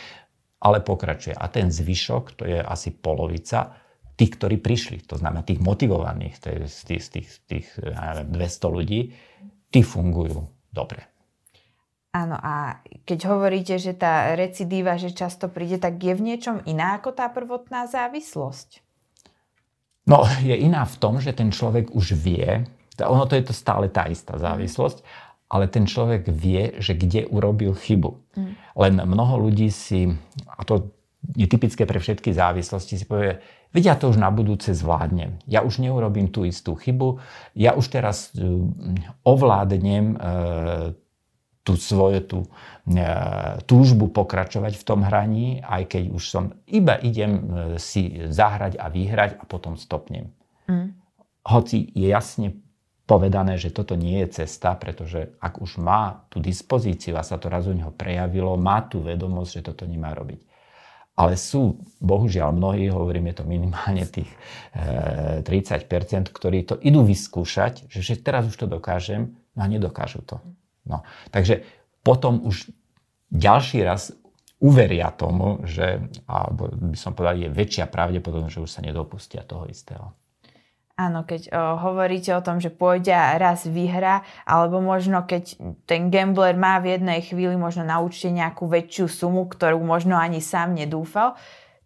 ale 0.63 0.79
pokračuje. 0.87 1.35
A 1.35 1.51
ten 1.51 1.75
zvyšok, 1.75 2.39
to 2.39 2.47
je 2.47 2.63
asi 2.63 2.95
polovica, 2.95 3.75
tých, 4.15 4.39
ktorí 4.39 4.63
prišli, 4.63 5.03
to 5.03 5.19
znamená 5.19 5.43
tých 5.43 5.59
motivovaných, 5.59 6.35
to 6.39 6.47
je 6.55 6.59
z 6.71 6.81
tých, 6.87 7.03
z 7.03 7.09
tých, 7.11 7.29
tých 7.51 7.67
neviem, 7.83 8.31
200 8.39 8.77
ľudí, 8.79 9.01
tí 9.75 9.81
fungujú 9.83 10.47
dobre. 10.71 11.11
Áno, 12.13 12.37
a 12.37 12.85
keď 13.09 13.35
hovoríte, 13.35 13.81
že 13.81 13.97
tá 13.97 14.37
recidíva, 14.37 15.01
že 15.01 15.17
často 15.17 15.49
príde, 15.49 15.81
tak 15.81 15.97
je 15.97 16.13
v 16.13 16.23
niečom 16.23 16.61
iná 16.69 17.01
ako 17.01 17.17
tá 17.17 17.27
prvotná 17.33 17.89
závislosť? 17.89 18.85
No, 20.03 20.27
je 20.43 20.55
iná 20.59 20.83
v 20.83 20.97
tom, 20.99 21.23
že 21.23 21.31
ten 21.31 21.55
človek 21.55 21.95
už 21.95 22.19
vie, 22.19 22.67
ono 22.99 23.25
to 23.27 23.39
je 23.39 23.45
to 23.47 23.55
stále 23.55 23.87
tá 23.89 24.11
istá 24.11 24.35
závislosť, 24.35 25.01
ale 25.53 25.69
ten 25.69 25.85
človek 25.85 26.33
vie, 26.33 26.81
že 26.81 26.97
kde 26.97 27.29
urobil 27.29 27.77
chybu. 27.77 28.11
Mm. 28.35 28.53
Len 28.57 28.95
mnoho 29.05 29.49
ľudí 29.49 29.69
si, 29.69 30.09
a 30.49 30.65
to 30.65 30.91
je 31.37 31.47
typické 31.47 31.85
pre 31.85 32.01
všetky 32.01 32.33
závislosti, 32.33 32.99
si 32.99 33.05
povie, 33.05 33.39
veď 33.77 33.83
ja 33.85 33.95
to 33.95 34.11
už 34.11 34.19
na 34.19 34.33
budúce 34.33 34.73
zvládnem. 34.73 35.39
Ja 35.45 35.61
už 35.63 35.79
neurobím 35.79 36.33
tú 36.33 36.49
istú 36.49 36.75
chybu, 36.75 37.21
ja 37.53 37.77
už 37.77 37.93
teraz 37.93 38.33
e, 38.33 38.43
ovládnem 39.23 40.17
e, 40.17 40.19
tú 41.63 41.79
svoju 41.79 42.21
tú, 42.27 42.39
e, 42.91 43.07
túžbu 43.67 44.11
pokračovať 44.11 44.75
v 44.79 44.87
tom 44.87 45.01
hraní, 45.07 45.63
aj 45.63 45.99
keď 45.99 46.05
už 46.11 46.23
som 46.23 46.45
iba 46.67 46.99
idem 46.99 47.47
si 47.79 48.27
zahrať 48.31 48.79
a 48.79 48.91
vyhrať 48.91 49.39
a 49.39 49.45
potom 49.47 49.79
stopnem. 49.79 50.35
Mm. 50.67 50.99
Hoci 51.43 51.91
je 51.95 52.07
jasne 52.07 52.63
povedané, 53.13 53.59
že 53.59 53.75
toto 53.75 53.99
nie 53.99 54.23
je 54.25 54.43
cesta, 54.43 54.79
pretože 54.79 55.35
ak 55.43 55.61
už 55.61 55.83
má 55.83 56.25
tú 56.31 56.39
dispozíciu 56.39 57.19
a 57.19 57.27
sa 57.27 57.37
to 57.37 57.51
raz 57.51 57.67
u 57.67 57.75
neho 57.75 57.91
prejavilo, 57.91 58.55
má 58.57 58.87
tú 58.87 59.03
vedomosť, 59.03 59.51
že 59.61 59.67
toto 59.69 59.85
nemá 59.85 60.15
robiť. 60.15 60.41
Ale 61.13 61.37
sú, 61.37 61.77
bohužiaľ, 62.01 62.57
mnohí, 62.57 62.89
hovorím, 62.89 63.29
je 63.31 63.37
to 63.37 63.45
minimálne 63.45 64.09
tých 64.09 64.31
e, 64.73 65.45
30%, 65.45 66.33
ktorí 66.33 66.65
to 66.65 66.81
idú 66.81 67.05
vyskúšať, 67.05 67.85
že, 67.93 68.01
že 68.01 68.17
teraz 68.17 68.49
už 68.49 68.65
to 68.65 68.67
dokážem, 68.71 69.37
no 69.53 69.61
a 69.61 69.69
nedokážu 69.69 70.25
to. 70.25 70.41
No. 70.87 71.07
Takže 71.31 71.63
potom 72.03 72.43
už 72.43 72.71
ďalší 73.31 73.87
raz 73.87 74.13
uveria 74.63 75.11
tomu, 75.11 75.63
že, 75.67 76.07
alebo 76.31 76.71
by 76.71 76.99
som 76.99 77.19
povedal, 77.19 77.39
je 77.43 77.51
väčšia 77.51 77.91
pravdepodobnosť, 77.91 78.55
že 78.55 78.65
už 78.65 78.71
sa 78.71 78.81
nedopustia 78.87 79.43
toho 79.43 79.67
istého. 79.67 80.15
Áno, 80.93 81.25
keď 81.25 81.51
o, 81.51 81.81
hovoríte 81.83 82.31
o 82.37 82.45
tom, 82.45 82.61
že 82.61 82.71
pôjde 82.71 83.11
a 83.11 83.35
raz 83.41 83.65
vyhra, 83.67 84.23
alebo 84.45 84.79
možno 84.79 85.25
keď 85.25 85.57
ten 85.89 86.13
gambler 86.13 86.55
má 86.55 86.79
v 86.79 86.95
jednej 86.95 87.25
chvíli 87.25 87.57
možno 87.59 87.83
na 87.83 87.99
nejakú 87.99 88.69
väčšiu 88.69 89.09
sumu, 89.09 89.49
ktorú 89.49 89.81
možno 89.83 90.15
ani 90.15 90.39
sám 90.39 90.77
nedúfal, 90.77 91.35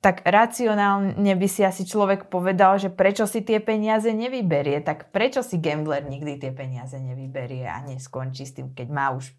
tak 0.00 0.22
racionálne 0.22 1.34
by 1.34 1.48
si 1.50 1.66
asi 1.66 1.82
človek 1.82 2.30
povedal, 2.30 2.78
že 2.78 2.92
prečo 2.92 3.26
si 3.26 3.42
tie 3.42 3.58
peniaze 3.58 4.06
nevyberie, 4.12 4.78
tak 4.84 5.10
prečo 5.10 5.42
si 5.42 5.58
gambler 5.58 6.06
nikdy 6.06 6.38
tie 6.38 6.52
peniaze 6.54 6.94
nevyberie 7.00 7.66
a 7.66 7.82
neskončí 7.82 8.46
s 8.46 8.54
tým, 8.54 8.70
keď 8.76 8.88
má 8.92 9.10
už 9.16 9.34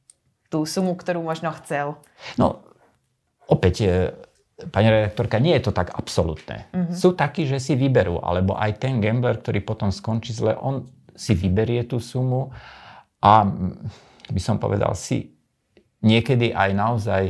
tú 0.52 0.64
sumu, 0.68 0.96
ktorú 0.96 1.24
možno 1.24 1.52
chcel. 1.56 2.00
No, 2.36 2.64
opäť 3.48 3.86
Pani 4.58 4.90
redaktorka, 4.90 5.38
nie 5.38 5.54
je 5.54 5.70
to 5.70 5.72
tak 5.72 5.94
absolútne. 5.94 6.66
Uh-huh. 6.74 6.90
Sú 6.90 7.10
takí, 7.14 7.46
že 7.46 7.62
si 7.62 7.78
vyberú, 7.78 8.18
alebo 8.26 8.58
aj 8.58 8.82
ten 8.82 8.98
gambler, 8.98 9.38
ktorý 9.38 9.62
potom 9.62 9.94
skončí 9.94 10.34
zle, 10.34 10.58
on 10.58 10.90
si 11.14 11.38
vyberie 11.38 11.86
tú 11.86 12.02
sumu 12.02 12.50
a 13.22 13.46
by 14.34 14.42
som 14.42 14.58
povedal 14.58 14.98
si, 14.98 15.30
niekedy 16.02 16.58
aj 16.58 16.70
naozaj 16.74 17.24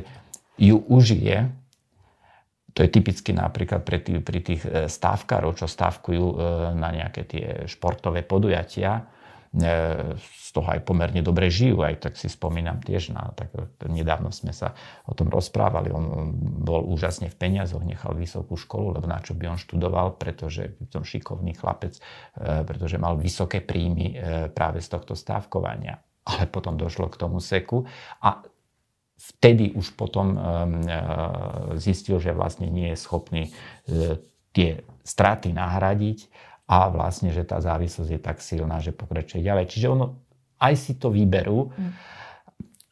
ju 0.55 0.80
užije. 0.88 1.51
To 2.78 2.86
je 2.86 2.93
typicky 2.93 3.34
napríklad 3.34 3.82
pri 3.82 4.05
tých, 4.05 4.21
pri 4.21 4.39
tých 4.45 4.61
e, 4.61 4.86
stávkarov, 4.86 5.57
čo 5.57 5.65
stávkujú 5.65 6.25
e, 6.30 6.36
na 6.78 6.93
nejaké 6.93 7.25
tie 7.25 7.45
športové 7.65 8.21
podujatia 8.21 9.09
E, 9.55 10.19
z 10.19 10.49
toho 10.51 10.67
aj 10.67 10.84
pomerne 10.84 11.23
dobre 11.23 11.47
žijú. 11.47 11.82
Aj 11.84 11.95
tak 11.95 12.19
si 12.19 12.28
spomínam 12.28 12.84
tiež 12.84 13.15
na, 13.15 13.32
tak 13.32 13.51
nedávno 13.88 14.32
sme 14.36 14.51
sa 14.51 14.75
o 15.07 15.15
tom 15.15 15.32
rozprávali. 15.32 15.91
On 15.91 16.32
bol 16.63 16.84
úžasne 16.84 17.32
v 17.32 17.38
peniazoch, 17.38 17.84
nechal 17.84 18.15
vysokú 18.15 18.59
školu, 18.59 18.99
lebo 18.99 19.07
na 19.07 19.23
čo 19.23 19.34
by 19.34 19.55
on 19.55 19.59
študoval, 19.59 20.19
pretože 20.19 20.75
som 20.91 21.03
šikovný 21.03 21.55
chlapec, 21.55 21.99
pretože 22.39 22.99
mal 22.99 23.19
vysoké 23.19 23.63
príjmy 23.63 24.19
práve 24.51 24.80
z 24.84 24.88
tohto 24.91 25.15
stávkovania. 25.15 25.99
Ale 26.28 26.47
potom 26.51 26.75
došlo 26.75 27.07
k 27.07 27.19
tomu 27.19 27.39
seku 27.39 27.88
a 28.19 28.43
vtedy 29.18 29.74
už 29.74 29.97
potom 29.97 30.38
zistil, 31.82 32.22
že 32.22 32.38
vlastne 32.38 32.70
nie 32.70 32.93
je 32.93 32.97
schopný 33.01 33.43
tie 34.53 34.86
straty 35.03 35.51
nahradiť 35.51 36.30
a 36.70 36.88
vlastne, 36.93 37.34
že 37.34 37.43
tá 37.43 37.59
závislosť 37.59 38.11
je 38.15 38.22
tak 38.22 38.39
silná, 38.39 38.80
že 38.80 38.95
pokračuje 38.95 39.43
ďalej. 39.43 39.74
Čiže 39.74 39.88
ono 39.91 40.22
aj 40.61 40.74
si 40.78 40.93
to 40.95 41.09
vyberú, 41.11 41.74
mm. 41.74 41.93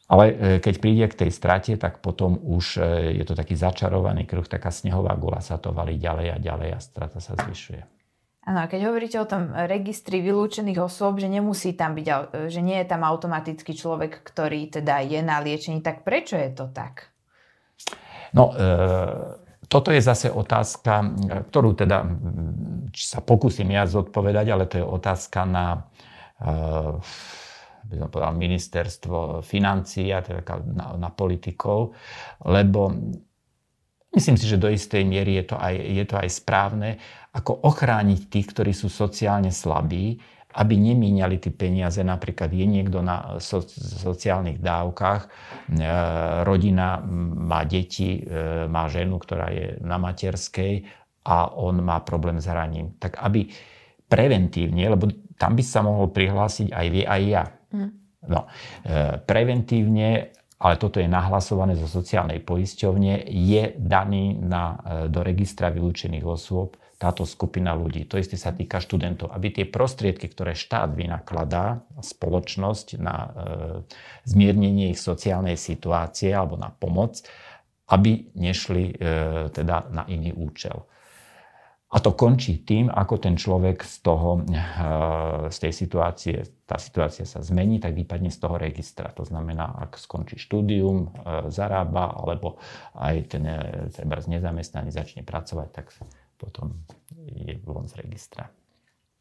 Ale 0.06 0.62
keď 0.62 0.76
príde 0.78 1.10
k 1.10 1.18
tej 1.18 1.34
strate, 1.34 1.74
tak 1.82 1.98
potom 1.98 2.38
už 2.38 2.78
je 3.10 3.26
to 3.26 3.34
taký 3.34 3.58
začarovaný 3.58 4.30
kruh, 4.30 4.46
taká 4.46 4.70
snehová 4.70 5.18
gula 5.18 5.42
sa 5.42 5.58
to 5.58 5.74
valí 5.74 5.98
ďalej 5.98 6.30
a 6.30 6.38
ďalej 6.38 6.70
a 6.78 6.80
strata 6.80 7.18
sa 7.18 7.34
zvyšuje. 7.34 7.82
Áno, 8.46 8.70
keď 8.70 8.82
hovoríte 8.86 9.18
o 9.18 9.26
tom 9.26 9.50
registri 9.66 10.22
vylúčených 10.22 10.78
osôb, 10.78 11.18
že 11.18 11.26
nemusí 11.26 11.74
tam 11.74 11.98
byť, 11.98 12.08
že 12.46 12.62
nie 12.62 12.78
je 12.78 12.86
tam 12.86 13.02
automaticky 13.02 13.74
človek, 13.74 14.22
ktorý 14.22 14.70
teda 14.70 15.02
je 15.02 15.18
na 15.26 15.42
liečení, 15.42 15.82
tak 15.82 16.06
prečo 16.06 16.38
je 16.38 16.54
to 16.54 16.70
tak? 16.70 17.10
No, 18.38 18.54
e, 18.54 19.66
toto 19.66 19.90
je 19.90 19.98
zase 19.98 20.30
otázka, 20.30 20.94
ktorú 21.50 21.74
teda 21.74 22.06
sa 22.94 23.26
pokúsim 23.26 23.66
ja 23.74 23.90
zodpovedať, 23.90 24.46
ale 24.54 24.70
to 24.70 24.78
je 24.78 24.86
otázka 24.86 25.42
na, 25.50 25.90
e, 26.38 26.46
by 27.90 27.96
som 27.98 28.10
povedal, 28.14 28.38
ministerstvo 28.38 29.42
financí 29.42 30.14
a 30.14 30.22
teda 30.22 30.46
na, 30.70 30.94
na 31.02 31.10
politikov, 31.10 31.98
lebo 32.46 32.94
Myslím 34.16 34.40
si, 34.40 34.48
že 34.48 34.56
do 34.56 34.72
istej 34.72 35.04
miery 35.04 35.44
je 35.44 35.52
to 35.52 35.60
aj, 35.60 35.76
je 35.76 36.06
to 36.08 36.16
aj 36.16 36.30
správne, 36.32 36.90
ako 37.36 37.68
ochrániť 37.68 38.32
tých, 38.32 38.48
ktorí 38.56 38.72
sú 38.72 38.88
sociálne 38.88 39.52
slabí, 39.52 40.16
aby 40.56 40.76
nemíňali 40.80 41.36
tie 41.44 41.52
peniaze. 41.52 42.00
Napríklad 42.00 42.48
je 42.48 42.64
niekto 42.64 43.04
na 43.04 43.36
so, 43.44 43.60
sociálnych 44.08 44.64
dávkach, 44.64 45.28
e, 45.28 45.30
rodina 46.48 47.04
má 47.36 47.68
deti, 47.68 48.24
e, 48.24 48.64
má 48.72 48.88
ženu, 48.88 49.20
ktorá 49.20 49.52
je 49.52 49.76
na 49.84 50.00
materskej 50.00 50.88
a 51.28 51.52
on 51.60 51.84
má 51.84 52.00
problém 52.08 52.40
s 52.40 52.48
hraním. 52.48 52.96
Tak 52.96 53.20
aby 53.20 53.52
preventívne, 54.08 54.88
lebo 54.88 55.12
tam 55.36 55.60
by 55.60 55.64
sa 55.66 55.84
mohol 55.84 56.16
prihlásiť 56.16 56.72
aj 56.72 56.88
vy, 56.88 57.02
aj 57.04 57.22
ja. 57.28 57.44
Mm. 57.76 57.92
No, 58.32 58.48
e, 58.88 59.20
preventívne 59.28 60.32
ale 60.56 60.80
toto 60.80 61.04
je 61.04 61.06
nahlasované 61.12 61.76
zo 61.76 61.84
sociálnej 61.84 62.40
poisťovne, 62.40 63.28
je 63.28 63.76
daný 63.76 64.40
na, 64.40 64.80
do 65.12 65.20
registra 65.20 65.68
vylúčených 65.68 66.24
osôb 66.24 66.80
táto 67.06 67.22
skupina 67.30 67.78
ľudí. 67.78 68.10
To 68.10 68.18
isté 68.18 68.34
sa 68.34 68.50
týka 68.50 68.82
študentov, 68.82 69.30
aby 69.30 69.54
tie 69.54 69.66
prostriedky, 69.70 70.26
ktoré 70.26 70.58
štát 70.58 70.90
vynakladá, 70.98 71.86
spoločnosť 72.02 72.98
na 72.98 73.16
e, 73.22 73.30
zmiernenie 74.26 74.90
ich 74.90 74.98
sociálnej 74.98 75.54
situácie 75.54 76.34
alebo 76.34 76.58
na 76.58 76.74
pomoc, 76.74 77.22
aby 77.94 78.34
nešli 78.34 78.90
e, 78.90 78.94
teda 79.54 79.94
na 79.94 80.10
iný 80.10 80.34
účel. 80.34 80.90
A 81.96 82.04
to 82.04 82.12
končí 82.12 82.66
tým, 82.68 82.92
ako 82.92 83.24
ten 83.24 83.40
človek 83.40 83.86
z, 83.88 83.96
toho, 84.04 84.44
eh, 84.52 85.48
z 85.48 85.58
tej 85.64 85.74
situácie, 85.74 86.36
tá 86.68 86.76
situácia 86.76 87.24
sa 87.24 87.40
zmení, 87.40 87.80
tak 87.80 87.96
vypadne 87.96 88.28
z 88.34 88.42
toho 88.42 88.60
registra. 88.60 89.16
To 89.16 89.24
znamená, 89.24 89.80
ak 89.80 89.96
skončí 89.96 90.36
štúdium, 90.36 91.08
eh, 91.08 91.48
zarába, 91.48 92.12
alebo 92.12 92.60
aj 93.00 93.16
ten 93.32 93.44
eh, 93.48 93.88
treba 93.96 94.20
nezamestnaný 94.20 94.92
začne 94.92 95.24
pracovať, 95.24 95.70
tak 95.72 95.96
potom 96.36 96.86
je 97.16 97.58
von 97.64 97.88
z 97.88 98.00
registra. 98.00 98.52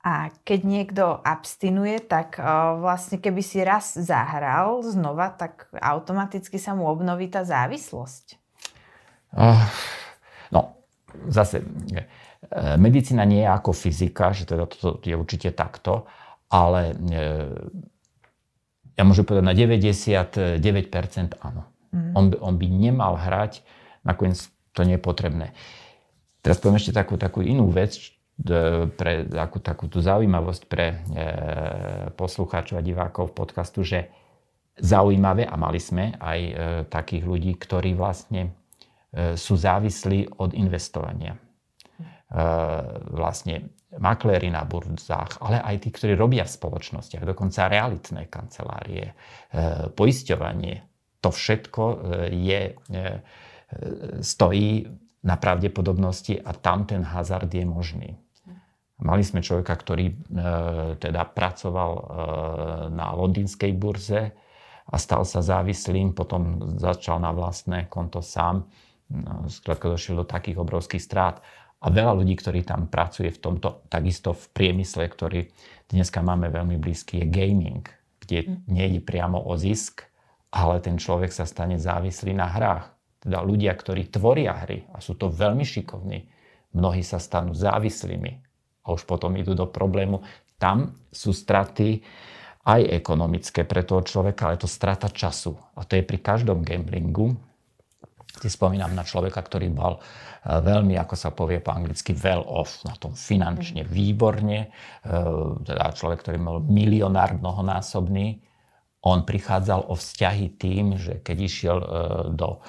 A 0.04 0.28
keď 0.44 0.60
niekto 0.68 1.04
abstinuje, 1.24 1.96
tak 2.04 2.36
vlastne 2.76 3.16
keby 3.16 3.40
si 3.40 3.64
raz 3.64 3.96
zahral 3.96 4.84
znova, 4.84 5.32
tak 5.32 5.72
automaticky 5.72 6.60
sa 6.60 6.76
mu 6.76 6.84
obnoví 6.84 7.32
tá 7.32 7.40
závislosť. 7.40 8.36
no, 10.52 10.60
zase 11.32 11.64
E, 12.50 12.76
medicína 12.76 13.24
nie 13.24 13.40
je 13.44 13.48
ako 13.48 13.70
fyzika, 13.72 14.36
že 14.36 14.44
teda 14.44 14.68
toto 14.68 15.00
je 15.00 15.16
určite 15.16 15.54
takto, 15.56 16.04
ale 16.52 16.92
e, 16.92 17.24
ja 18.94 19.02
môžem 19.02 19.24
povedať 19.24 19.44
na 19.44 19.56
99% 19.56 21.40
áno. 21.40 21.62
Mm. 21.94 22.12
On, 22.12 22.24
by, 22.28 22.36
on 22.42 22.54
by 22.60 22.66
nemal 22.68 23.14
hrať, 23.16 23.64
nakoniec 24.04 24.38
to 24.76 24.84
nie 24.84 24.98
je 24.98 25.02
potrebné. 25.02 25.56
Teraz 26.44 26.60
poviem 26.60 26.76
ešte 26.76 26.92
takú, 26.92 27.16
takú 27.16 27.40
inú 27.40 27.72
vec, 27.72 27.96
e, 27.96 28.84
pre 28.92 29.24
takú, 29.24 29.64
takú 29.64 29.88
tú 29.88 30.04
zaujímavosť 30.04 30.62
pre 30.68 30.86
e, 30.92 30.96
poslucháčov 32.12 32.76
a 32.76 32.84
divákov 32.84 33.32
podcastu, 33.32 33.80
že 33.80 34.12
zaujímavé, 34.76 35.48
a 35.48 35.56
mali 35.56 35.80
sme 35.80 36.12
aj 36.20 36.40
e, 36.44 36.52
takých 36.92 37.24
ľudí, 37.24 37.56
ktorí 37.56 37.96
vlastne 37.96 38.52
e, 39.08 39.40
sú 39.40 39.56
závislí 39.56 40.36
od 40.36 40.52
investovania. 40.52 41.40
Eh, 42.34 42.82
vlastne 43.14 43.78
makléri 43.94 44.50
na 44.50 44.66
burzách, 44.66 45.38
ale 45.38 45.62
aj 45.62 45.86
tí, 45.86 45.94
ktorí 45.94 46.18
robia 46.18 46.42
v 46.42 46.50
spoločnostiach, 46.50 47.22
dokonca 47.22 47.70
realitné 47.70 48.26
kancelárie, 48.26 49.14
eh, 49.14 49.86
poisťovanie. 49.94 50.82
To 51.22 51.30
všetko 51.30 51.82
eh, 51.84 51.96
je, 52.34 52.62
stojí 54.18 54.86
na 55.24 55.40
pravdepodobnosti 55.40 56.36
a 56.36 56.52
tam 56.52 56.84
ten 56.84 57.00
hazard 57.00 57.48
je 57.48 57.64
možný. 57.64 58.20
Mali 59.00 59.24
sme 59.26 59.42
človeka, 59.42 59.74
ktorý 59.74 60.14
teda 61.02 61.26
pracoval 61.32 61.92
na 62.94 63.10
londýnskej 63.16 63.72
burze 63.74 64.36
a 64.84 64.94
stal 65.00 65.26
sa 65.26 65.42
závislým, 65.42 66.14
potom 66.14 66.76
začal 66.78 67.18
na 67.18 67.32
vlastné 67.32 67.90
konto 67.90 68.22
sám. 68.22 68.68
No, 69.10 69.50
skrátka 69.50 69.90
došiel 69.90 70.22
do 70.22 70.28
takých 70.28 70.62
obrovských 70.62 71.02
strát. 71.02 71.42
A 71.84 71.92
veľa 71.92 72.16
ľudí, 72.16 72.38
ktorí 72.38 72.64
tam 72.64 72.88
pracuje 72.88 73.28
v 73.28 73.40
tomto, 73.42 73.84
takisto 73.92 74.32
v 74.32 74.44
priemysle, 74.56 75.04
ktorý 75.04 75.44
dneska 75.92 76.24
máme 76.24 76.48
veľmi 76.48 76.80
blízky, 76.80 77.20
je 77.20 77.26
gaming, 77.28 77.84
kde 78.24 78.62
nie 78.70 78.86
je 78.96 79.00
priamo 79.04 79.36
o 79.36 79.52
zisk, 79.60 80.06
ale 80.48 80.80
ten 80.80 80.96
človek 80.96 81.28
sa 81.28 81.44
stane 81.44 81.76
závislý 81.76 82.32
na 82.32 82.48
hrách. 82.48 82.93
Teda 83.24 83.40
ľudia, 83.40 83.72
ktorí 83.72 84.12
tvoria 84.12 84.52
hry 84.52 84.84
a 84.92 85.00
sú 85.00 85.16
to 85.16 85.32
veľmi 85.32 85.64
šikovní, 85.64 86.28
mnohí 86.76 87.00
sa 87.00 87.16
stanú 87.16 87.56
závislými 87.56 88.32
a 88.84 88.92
už 88.92 89.08
potom 89.08 89.32
idú 89.40 89.56
do 89.56 89.64
problému. 89.64 90.20
Tam 90.60 90.92
sú 91.08 91.32
straty 91.32 92.04
aj 92.64 92.80
ekonomické 93.00 93.64
pre 93.64 93.84
toho 93.84 94.04
človeka, 94.04 94.52
ale 94.52 94.60
to 94.60 94.68
strata 94.68 95.08
času. 95.08 95.56
A 95.76 95.88
to 95.88 95.96
je 95.96 96.04
pri 96.04 96.20
každom 96.20 96.60
gamblingu, 96.60 97.36
si 98.34 98.50
spomínam 98.50 98.90
na 98.98 99.06
človeka, 99.06 99.40
ktorý 99.40 99.70
bol 99.70 99.98
eh, 99.98 100.58
veľmi, 100.58 100.98
ako 100.98 101.14
sa 101.14 101.30
povie 101.30 101.62
po 101.62 101.70
anglicky, 101.70 102.16
well 102.18 102.42
off, 102.42 102.82
na 102.82 102.94
tom 102.98 103.14
finančne 103.14 103.86
mhm. 103.86 103.90
výborne. 103.90 104.58
Eh, 104.68 105.10
teda 105.62 105.94
človek, 105.94 106.26
ktorý 106.26 106.38
mal 106.42 106.56
milionár 106.64 107.38
mnohonásobný. 107.38 108.42
On 109.04 109.20
prichádzal 109.22 109.84
o 109.88 109.94
vzťahy 109.94 110.56
tým, 110.56 110.96
že 110.96 111.20
keď 111.20 111.36
išiel 111.44 111.78
eh, 111.80 111.88
do 112.32 112.60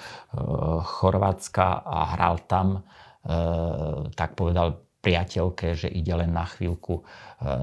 Chorvátska 0.83 1.88
a 1.88 1.99
hral 2.15 2.43
tam, 2.43 2.83
tak 4.13 4.38
povedal 4.38 4.86
priateľke, 5.01 5.73
že 5.73 5.89
ide 5.89 6.13
len 6.13 6.29
na 6.29 6.45
chvíľku 6.45 7.01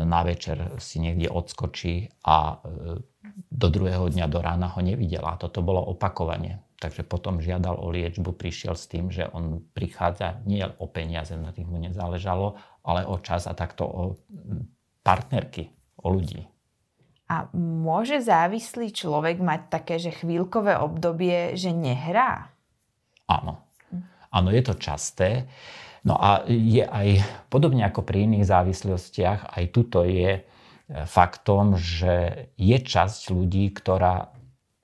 na 0.02 0.26
večer 0.26 0.74
si 0.82 0.98
niekde 0.98 1.30
odskočí 1.30 2.10
a 2.26 2.58
do 3.32 3.68
druhého 3.70 4.10
dňa 4.10 4.26
do 4.26 4.42
rána 4.42 4.68
ho 4.74 4.80
nevidela. 4.82 5.38
Toto 5.38 5.62
bolo 5.62 5.80
opakovanie. 5.80 6.60
Takže 6.82 7.06
potom 7.06 7.38
žiadal 7.38 7.78
o 7.78 7.94
liečbu, 7.94 8.34
prišiel 8.34 8.74
s 8.74 8.90
tým, 8.90 9.14
že 9.14 9.30
on 9.30 9.62
prichádza 9.70 10.42
nie 10.42 10.66
o 10.66 10.90
peniaze, 10.90 11.38
na 11.38 11.54
tých 11.54 11.70
mu 11.70 11.78
nezáležalo, 11.78 12.58
ale 12.82 13.06
o 13.06 13.22
čas 13.22 13.46
a 13.46 13.54
takto 13.54 13.86
o 13.86 14.02
partnerky, 15.06 15.70
o 16.02 16.10
ľudí. 16.10 16.42
A 17.32 17.48
môže 17.56 18.20
závislý 18.20 18.92
človek 18.92 19.40
mať 19.40 19.72
také, 19.72 19.96
že 19.96 20.12
chvíľkové 20.12 20.76
obdobie, 20.76 21.56
že 21.56 21.72
nehrá? 21.72 22.52
Áno. 23.24 23.64
Áno, 24.28 24.48
je 24.52 24.60
to 24.60 24.76
časté. 24.76 25.48
No 26.04 26.20
a 26.20 26.44
je 26.44 26.84
aj, 26.84 27.24
podobne 27.48 27.88
ako 27.88 28.04
pri 28.04 28.28
iných 28.28 28.44
závislostiach, 28.44 29.56
aj 29.56 29.64
tuto 29.72 30.04
je 30.04 30.40
e, 30.40 30.42
faktom, 31.08 31.78
že 31.80 32.48
je 32.60 32.76
časť 32.76 33.32
ľudí, 33.32 33.70
ktorá 33.70 34.28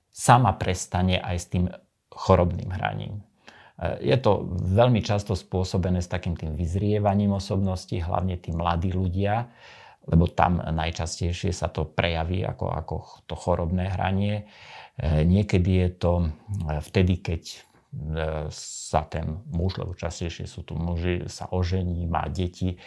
sama 0.08 0.54
prestane 0.56 1.18
aj 1.20 1.36
s 1.36 1.46
tým 1.52 1.64
chorobným 2.08 2.70
hraním. 2.70 3.18
E, 3.76 4.08
je 4.08 4.16
to 4.22 4.46
veľmi 4.56 5.02
často 5.02 5.34
spôsobené 5.34 6.00
s 6.00 6.08
takým 6.08 6.38
tým 6.38 6.54
vyzrievaním 6.54 7.34
osobnosti, 7.34 7.98
hlavne 7.98 8.38
tí 8.38 8.54
mladí 8.54 8.94
ľudia, 8.94 9.50
lebo 10.08 10.26
tam 10.26 10.58
najčastejšie 10.58 11.52
sa 11.52 11.68
to 11.68 11.84
prejaví 11.84 12.42
ako, 12.44 12.66
ako 12.72 12.94
to 13.28 13.34
chorobné 13.36 13.92
hranie. 13.92 14.48
E, 14.96 15.24
niekedy 15.24 15.86
je 15.86 15.88
to 15.96 16.12
e, 16.24 16.28
vtedy, 16.80 17.20
keď 17.20 17.68
sa 18.52 19.00
ten 19.08 19.40
muž, 19.48 19.80
lebo 19.80 19.96
častejšie 19.96 20.44
sú 20.44 20.60
tu 20.60 20.76
muži, 20.76 21.24
sa 21.24 21.48
ožení, 21.48 22.04
má 22.04 22.28
deti, 22.28 22.76
e, 22.76 22.78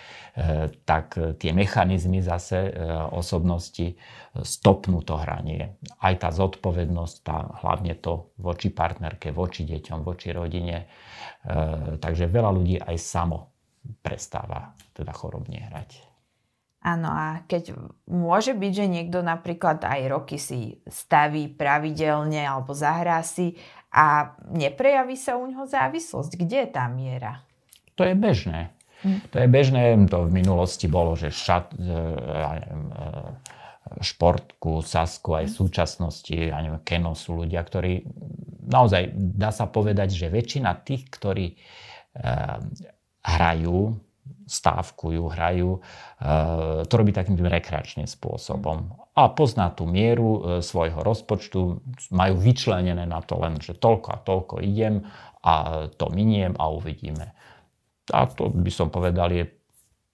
tak 0.86 1.18
tie 1.42 1.52
mechanizmy 1.58 2.22
zase 2.22 2.70
e, 2.70 2.72
osobnosti 3.10 3.98
stopnú 4.46 5.02
to 5.02 5.18
hranie. 5.18 5.74
Aj 5.98 6.14
tá 6.22 6.30
zodpovednosť, 6.30 7.16
tá, 7.26 7.50
hlavne 7.66 7.98
to 7.98 8.30
voči 8.38 8.70
partnerke, 8.70 9.34
voči 9.34 9.66
deťom, 9.66 10.06
voči 10.06 10.30
rodine. 10.30 10.86
E, 10.86 11.98
takže 11.98 12.30
veľa 12.30 12.52
ľudí 12.54 12.78
aj 12.78 12.98
samo 13.02 13.38
prestáva 14.06 14.78
teda 14.94 15.18
chorobne 15.18 15.66
hrať. 15.66 16.11
Áno, 16.82 17.14
a 17.14 17.46
keď 17.46 17.78
môže 18.10 18.58
byť, 18.58 18.72
že 18.74 18.86
niekto 18.90 19.22
napríklad 19.22 19.86
aj 19.86 20.02
roky 20.10 20.42
si 20.42 20.82
staví 20.90 21.46
pravidelne 21.46 22.42
alebo 22.42 22.74
zahrá 22.74 23.22
si 23.22 23.54
a 23.94 24.34
neprejaví 24.50 25.14
sa 25.14 25.38
u 25.38 25.46
neho 25.46 25.70
závislosť. 25.70 26.42
Kde 26.42 26.58
je 26.66 26.70
tá 26.74 26.90
miera? 26.90 27.46
To 27.94 28.02
je 28.02 28.18
bežné. 28.18 28.74
Hm. 29.06 29.20
To 29.30 29.38
je 29.38 29.48
bežné, 29.50 29.82
to 30.10 30.26
v 30.26 30.34
minulosti 30.34 30.90
bolo, 30.90 31.14
že 31.14 31.30
šat, 31.30 31.74
e, 31.74 31.86
e, 31.86 31.98
športku, 34.02 34.82
Sasku 34.82 35.38
aj 35.38 35.46
v 35.50 35.54
hm. 35.54 35.58
súčasnosti, 35.62 36.34
ja 36.34 36.58
neviem, 36.66 36.82
Keno 36.82 37.14
sú 37.14 37.46
ľudia, 37.46 37.62
ktorí 37.62 38.10
naozaj 38.66 39.14
dá 39.14 39.54
sa 39.54 39.70
povedať, 39.70 40.18
že 40.18 40.34
väčšina 40.34 40.82
tých, 40.82 41.10
ktorí 41.14 41.54
e, 41.54 41.56
hrajú 43.22 44.02
stávkujú, 44.46 45.24
hrajú. 45.32 45.80
Eh, 45.80 46.86
to 46.86 46.94
robí 46.94 47.12
takým 47.16 47.40
rekreačným 47.40 48.08
spôsobom. 48.08 48.94
A 49.12 49.28
pozná 49.32 49.72
tú 49.72 49.88
mieru 49.88 50.30
eh, 50.30 50.40
svojho 50.60 51.02
rozpočtu, 51.02 51.82
majú 52.12 52.36
vyčlenené 52.38 53.08
na 53.08 53.20
to 53.24 53.40
len, 53.40 53.58
že 53.60 53.78
toľko 53.78 54.08
a 54.12 54.18
toľko 54.22 54.56
idem 54.62 55.06
a 55.42 55.88
to 55.98 56.06
miniem 56.14 56.54
a 56.60 56.70
uvidíme. 56.70 57.34
A 58.12 58.28
to 58.30 58.52
by 58.52 58.70
som 58.70 58.94
povedal 58.94 59.32
je 59.34 59.48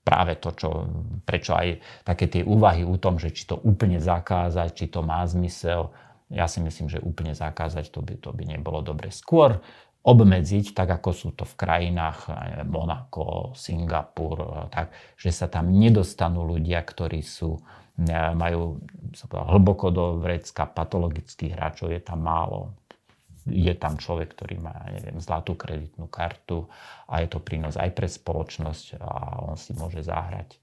práve 0.07 0.39
to, 0.39 0.55
čo, 0.55 0.87
prečo 1.27 1.51
aj 1.51 1.83
také 2.07 2.31
tie 2.31 2.43
úvahy 2.47 2.87
o 2.87 2.95
tom, 2.95 3.19
že 3.19 3.35
či 3.35 3.43
to 3.43 3.59
úplne 3.59 3.99
zakázať, 3.99 4.69
či 4.71 4.85
to 4.87 5.03
má 5.03 5.19
zmysel, 5.27 5.91
ja 6.27 6.47
si 6.47 6.59
myslím, 6.59 6.91
že 6.91 7.03
úplne 7.03 7.31
zakázať 7.31 7.91
to 7.91 8.03
by, 8.03 8.15
to 8.19 8.31
by 8.35 8.43
nebolo 8.43 8.83
dobre. 8.83 9.11
Skôr 9.11 9.63
obmedziť, 10.07 10.71
tak 10.71 10.87
ako 11.03 11.09
sú 11.11 11.29
to 11.35 11.43
v 11.43 11.55
krajinách 11.59 12.31
Monako, 12.63 13.51
Singapur, 13.51 14.71
tak, 14.71 14.95
že 15.19 15.35
sa 15.35 15.51
tam 15.51 15.67
nedostanú 15.75 16.47
ľudia, 16.47 16.79
ktorí 16.79 17.19
sú, 17.19 17.59
e, 17.99 18.15
majú 18.15 18.79
povedal, 19.27 19.51
hlboko 19.51 19.87
do 19.91 20.05
vrecka 20.23 20.63
patologických 20.63 21.51
hráčov, 21.51 21.91
je 21.91 21.99
tam 21.99 22.23
málo. 22.23 22.71
Je 23.47 23.71
tam 23.75 23.95
človek, 23.99 24.35
ktorý 24.35 24.59
má, 24.59 24.75
neviem, 24.91 25.19
zlatú 25.23 25.55
kreditnú 25.55 26.07
kartu 26.11 26.67
a 27.07 27.23
je 27.23 27.27
to 27.31 27.39
prínos 27.39 27.79
aj 27.79 27.91
pre 27.95 28.07
spoločnosť 28.07 28.99
a 28.99 29.11
on 29.43 29.55
si 29.55 29.71
môže 29.75 30.03
zahrať. 30.03 30.59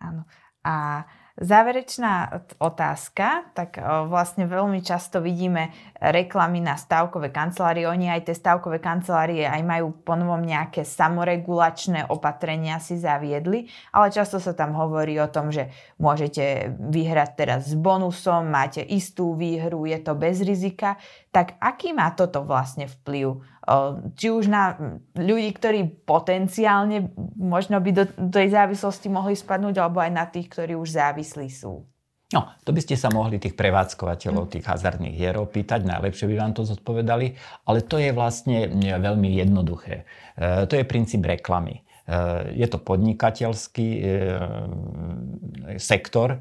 Áno. 0.00 0.24
A 0.60 1.04
Záverečná 1.38 2.42
otázka, 2.58 3.54
tak 3.54 3.78
vlastne 4.10 4.50
veľmi 4.50 4.82
často 4.82 5.22
vidíme 5.22 5.70
reklamy 6.00 6.58
na 6.58 6.74
stavkové 6.74 7.30
kancelárie. 7.30 7.86
Oni 7.86 8.10
aj 8.10 8.26
tie 8.26 8.36
stavkové 8.36 8.82
kancelárie 8.82 9.46
aj 9.46 9.62
majú 9.62 9.94
ponovom 10.02 10.42
nejaké 10.42 10.82
samoregulačné 10.82 12.10
opatrenia 12.10 12.82
si 12.82 12.98
zaviedli, 12.98 13.70
ale 13.94 14.10
často 14.10 14.42
sa 14.42 14.52
tam 14.52 14.74
hovorí 14.74 15.16
o 15.22 15.30
tom, 15.30 15.54
že 15.54 15.70
môžete 16.02 16.74
vyhrať 16.76 17.30
teraz 17.38 17.60
s 17.70 17.74
bonusom, 17.78 18.50
máte 18.50 18.82
istú 18.82 19.38
výhru, 19.38 19.86
je 19.86 20.02
to 20.02 20.18
bez 20.18 20.42
rizika. 20.42 20.98
Tak 21.30 21.62
aký 21.62 21.94
má 21.94 22.10
toto 22.12 22.42
vlastne 22.42 22.90
vplyv 22.90 23.38
či 24.16 24.32
už 24.32 24.48
na 24.48 24.74
ľudí, 25.14 25.52
ktorí 25.52 26.04
potenciálne 26.08 27.12
možno 27.36 27.76
by 27.78 27.90
do 27.92 28.04
tej 28.32 28.56
závislosti 28.56 29.12
mohli 29.12 29.36
spadnúť, 29.36 29.76
alebo 29.78 30.00
aj 30.00 30.10
na 30.10 30.24
tých, 30.24 30.48
ktorí 30.48 30.72
už 30.74 30.96
závislí 30.96 31.48
sú. 31.52 31.84
No, 32.30 32.46
to 32.62 32.70
by 32.70 32.78
ste 32.78 32.94
sa 32.94 33.10
mohli 33.10 33.42
tých 33.42 33.58
prevádzkovateľov 33.58 34.54
tých 34.54 34.62
hazardných 34.62 35.18
hier 35.18 35.34
opýtať, 35.34 35.82
najlepšie 35.82 36.30
by 36.30 36.36
vám 36.38 36.52
to 36.54 36.62
zodpovedali, 36.62 37.34
ale 37.66 37.82
to 37.82 37.98
je 37.98 38.14
vlastne 38.14 38.70
veľmi 38.78 39.34
jednoduché. 39.42 40.06
E, 40.38 40.64
to 40.70 40.78
je 40.78 40.86
princíp 40.86 41.26
reklamy. 41.26 41.82
Eh, 42.08 42.56
je 42.56 42.66
to 42.66 42.80
podnikateľský 42.80 43.88
eh, 44.00 44.04
sektor 45.76 46.28
eh, 46.34 46.40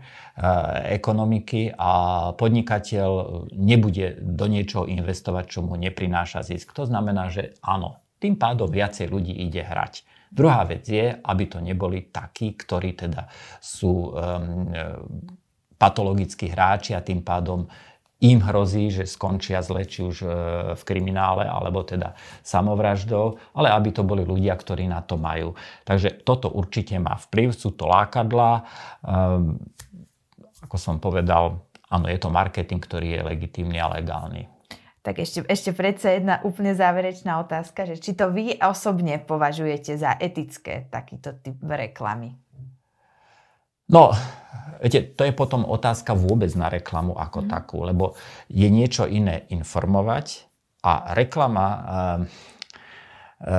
ekonomiky 0.97 1.75
a 1.75 1.91
podnikateľ 2.33 3.09
nebude 3.53 4.17
do 4.23 4.45
niečoho 4.47 4.87
investovať, 4.87 5.45
čo 5.45 5.59
mu 5.61 5.75
neprináša 5.75 6.41
zisk. 6.41 6.71
To 6.73 6.87
znamená, 6.87 7.29
že 7.29 7.59
áno, 7.61 7.99
tým 8.17 8.39
pádom 8.39 8.71
viacej 8.71 9.11
ľudí 9.11 9.35
ide 9.35 9.61
hrať. 9.61 10.07
Druhá 10.29 10.65
vec 10.65 10.85
je, 10.89 11.13
aby 11.13 11.43
to 11.49 11.61
neboli 11.61 12.09
takí, 12.13 12.53
ktorí 12.53 12.93
teda 12.93 13.25
sú 13.57 14.13
um, 14.13 14.69
patologickí 15.73 16.53
hráči 16.53 16.93
a 16.93 17.01
tým 17.01 17.25
pádom 17.25 17.65
im 18.19 18.43
hrozí, 18.43 18.91
že 18.91 19.07
skončia 19.07 19.63
zle, 19.63 19.87
či 19.87 20.03
už 20.03 20.17
e, 20.23 20.27
v 20.75 20.81
kriminále, 20.83 21.47
alebo 21.47 21.87
teda 21.87 22.19
samovraždou, 22.43 23.39
ale 23.55 23.71
aby 23.71 23.95
to 23.95 24.03
boli 24.03 24.27
ľudia, 24.27 24.59
ktorí 24.59 24.91
na 24.91 24.99
to 24.99 25.15
majú. 25.15 25.55
Takže 25.87 26.27
toto 26.27 26.51
určite 26.51 26.99
má 26.99 27.15
vplyv, 27.15 27.55
sú 27.55 27.71
to 27.71 27.87
lákadlá. 27.87 28.67
Um, 28.99 29.55
ako 30.67 30.75
som 30.75 30.99
povedal, 30.99 31.63
áno, 31.87 32.05
je 32.11 32.19
to 32.19 32.27
marketing, 32.27 32.83
ktorý 32.83 33.07
je 33.15 33.21
legitímny 33.23 33.79
a 33.79 33.87
legálny. 33.87 34.51
Tak 34.99 35.23
ešte, 35.23 35.47
ešte 35.47 35.71
predsa 35.71 36.11
jedna 36.11 36.43
úplne 36.43 36.75
záverečná 36.75 37.39
otázka, 37.39 37.87
že 37.87 38.03
či 38.03 38.11
to 38.19 38.35
vy 38.35 38.59
osobne 38.59 39.15
považujete 39.23 39.95
za 39.95 40.19
etické 40.19 40.91
takýto 40.91 41.39
typ 41.39 41.55
reklamy? 41.63 42.35
No, 43.89 44.13
viete, 44.77 45.01
to 45.17 45.25
je 45.25 45.33
potom 45.33 45.65
otázka 45.65 46.13
vôbec 46.13 46.53
na 46.53 46.69
reklamu 46.69 47.17
ako 47.17 47.45
mm. 47.45 47.47
takú, 47.49 47.77
lebo 47.83 48.13
je 48.47 48.69
niečo 48.69 49.09
iné 49.09 49.49
informovať 49.49 50.45
a 50.85 51.11
reklama 51.17 51.67
e, 51.67 51.79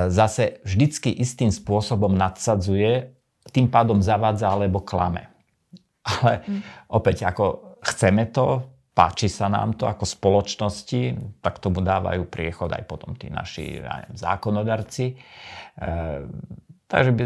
zase 0.09 0.63
vždycky 0.65 1.11
istým 1.11 1.51
spôsobom 1.51 2.13
nadsadzuje, 2.13 3.13
tým 3.51 3.67
pádom 3.67 3.99
zavádza 3.99 4.47
alebo 4.49 4.81
klame. 4.81 5.29
Ale 6.01 6.41
mm. 6.45 6.61
opäť, 6.89 7.29
ako 7.29 7.77
chceme 7.81 8.29
to, 8.29 8.65
páči 8.91 9.31
sa 9.31 9.47
nám 9.47 9.79
to 9.79 9.87
ako 9.87 10.03
spoločnosti, 10.03 11.15
tak 11.39 11.63
tomu 11.63 11.79
dávajú 11.79 12.27
priechod 12.27 12.69
aj 12.75 12.83
potom 12.85 13.15
tí 13.15 13.31
naši 13.31 13.79
ja 13.79 14.03
neviem, 14.03 14.17
zákonodarci. 14.17 15.05
E, 15.11 15.15
Takže 16.91 17.15
by, 17.15 17.23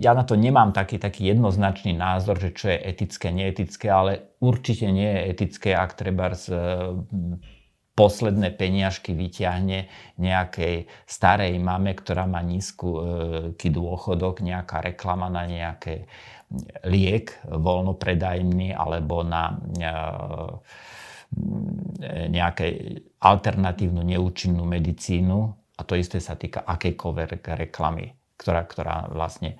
ja 0.00 0.16
na 0.16 0.24
to 0.24 0.40
nemám 0.40 0.72
taký, 0.72 0.96
taký 0.96 1.28
jednoznačný 1.28 1.92
názor, 1.92 2.40
že 2.40 2.56
čo 2.56 2.72
je 2.72 2.80
etické, 2.80 3.28
neetické, 3.28 3.92
ale 3.92 4.32
určite 4.40 4.88
nie 4.88 5.04
je 5.04 5.20
etické, 5.36 5.76
ak 5.76 6.00
treba 6.00 6.32
z 6.32 6.56
e, 6.56 6.60
posledné 7.92 8.56
peniažky 8.56 9.12
vyťahne 9.12 9.92
nejakej 10.16 10.88
starej 11.04 11.60
mame, 11.60 11.92
ktorá 11.92 12.24
má 12.24 12.40
nízky 12.40 13.68
dôchodok, 13.68 14.40
nejaká 14.40 14.80
reklama 14.80 15.28
na 15.28 15.44
nejaké 15.44 16.08
liek 16.88 17.36
voľnopredajný 17.44 18.72
alebo 18.72 19.20
na 19.28 19.60
e, 19.76 19.92
nejaké 22.32 22.66
alternatívnu 23.20 24.00
neúčinnú 24.00 24.64
medicínu. 24.64 25.52
A 25.76 25.84
to 25.84 26.00
isté 26.00 26.16
sa 26.16 26.32
týka 26.32 26.64
akejkoľvek 26.64 27.44
reklamy 27.44 28.16
ktorá, 28.36 28.62
ktorá 28.64 28.96
vlastne... 29.10 29.56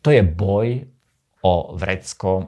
To 0.00 0.08
je 0.08 0.24
boj 0.24 0.88
o 1.40 1.76
vrecko 1.76 2.30
e, 2.40 2.44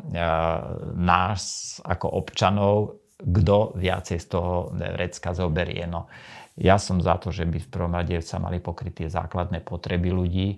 nás 0.96 1.42
ako 1.84 2.06
občanov, 2.22 3.02
kto 3.22 3.78
viacej 3.78 4.18
z 4.18 4.26
toho 4.26 4.74
vrecka 4.74 5.30
zoberie. 5.32 5.86
No, 5.86 6.10
ja 6.58 6.76
som 6.76 7.00
za 7.00 7.16
to, 7.16 7.30
že 7.30 7.48
by 7.48 7.58
v 7.62 7.70
prvom 7.70 7.94
rade 7.94 8.18
sa 8.20 8.42
mali 8.42 8.58
pokryť 8.58 9.04
tie 9.04 9.08
základné 9.08 9.64
potreby 9.64 10.10
ľudí 10.10 10.48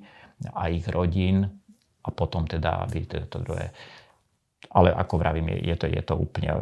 a 0.51 0.73
ich 0.73 0.87
rodín 0.89 1.47
a 2.05 2.09
potom 2.11 2.49
teda, 2.49 2.85
aby 2.85 3.07
to, 3.07 3.23
to 3.31 3.39
druhé. 3.39 3.71
Ale 4.75 4.91
ako 4.91 5.15
vravím, 5.21 5.55
je, 5.61 5.77
to, 5.77 5.87
je 5.87 6.03
to 6.03 6.15
úplne... 6.19 6.57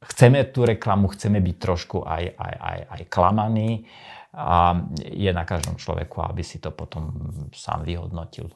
Chceme 0.00 0.48
tú 0.48 0.64
reklamu, 0.64 1.12
chceme 1.12 1.44
byť 1.44 1.56
trošku 1.60 2.06
aj, 2.08 2.24
aj, 2.38 2.54
aj, 2.56 2.78
aj 2.88 3.02
klamaní 3.12 3.84
a 4.30 4.78
je 5.02 5.30
na 5.34 5.42
každom 5.42 5.74
človeku, 5.74 6.22
aby 6.22 6.46
si 6.46 6.62
to 6.62 6.70
potom 6.70 7.10
sám 7.50 7.82
vyhodnotil. 7.82 8.50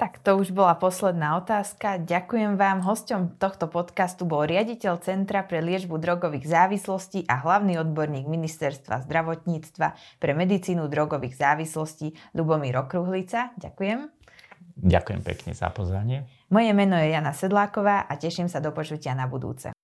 Tak 0.00 0.24
to 0.24 0.40
už 0.40 0.56
bola 0.56 0.80
posledná 0.80 1.36
otázka. 1.36 2.00
Ďakujem 2.00 2.56
vám. 2.56 2.80
Hosťom 2.80 3.36
tohto 3.36 3.68
podcastu 3.68 4.24
bol 4.24 4.48
riaditeľ 4.48 4.96
Centra 5.04 5.44
pre 5.44 5.60
liečbu 5.60 6.00
drogových 6.00 6.48
závislostí 6.48 7.28
a 7.28 7.36
hlavný 7.36 7.76
odborník 7.76 8.24
Ministerstva 8.24 9.04
zdravotníctva 9.04 9.92
pre 10.16 10.32
medicínu 10.32 10.88
drogových 10.88 11.36
závislostí 11.36 12.16
Lubomír 12.32 12.80
Okruhlica. 12.80 13.52
Ďakujem. 13.60 14.08
Ďakujem 14.80 15.20
pekne 15.20 15.52
za 15.52 15.68
pozvanie. 15.68 16.24
Moje 16.48 16.72
meno 16.72 16.96
je 16.96 17.12
Jana 17.12 17.36
Sedláková 17.36 18.08
a 18.08 18.16
teším 18.16 18.48
sa 18.48 18.64
do 18.64 18.72
počutia 18.72 19.12
na 19.12 19.28
budúce. 19.28 19.76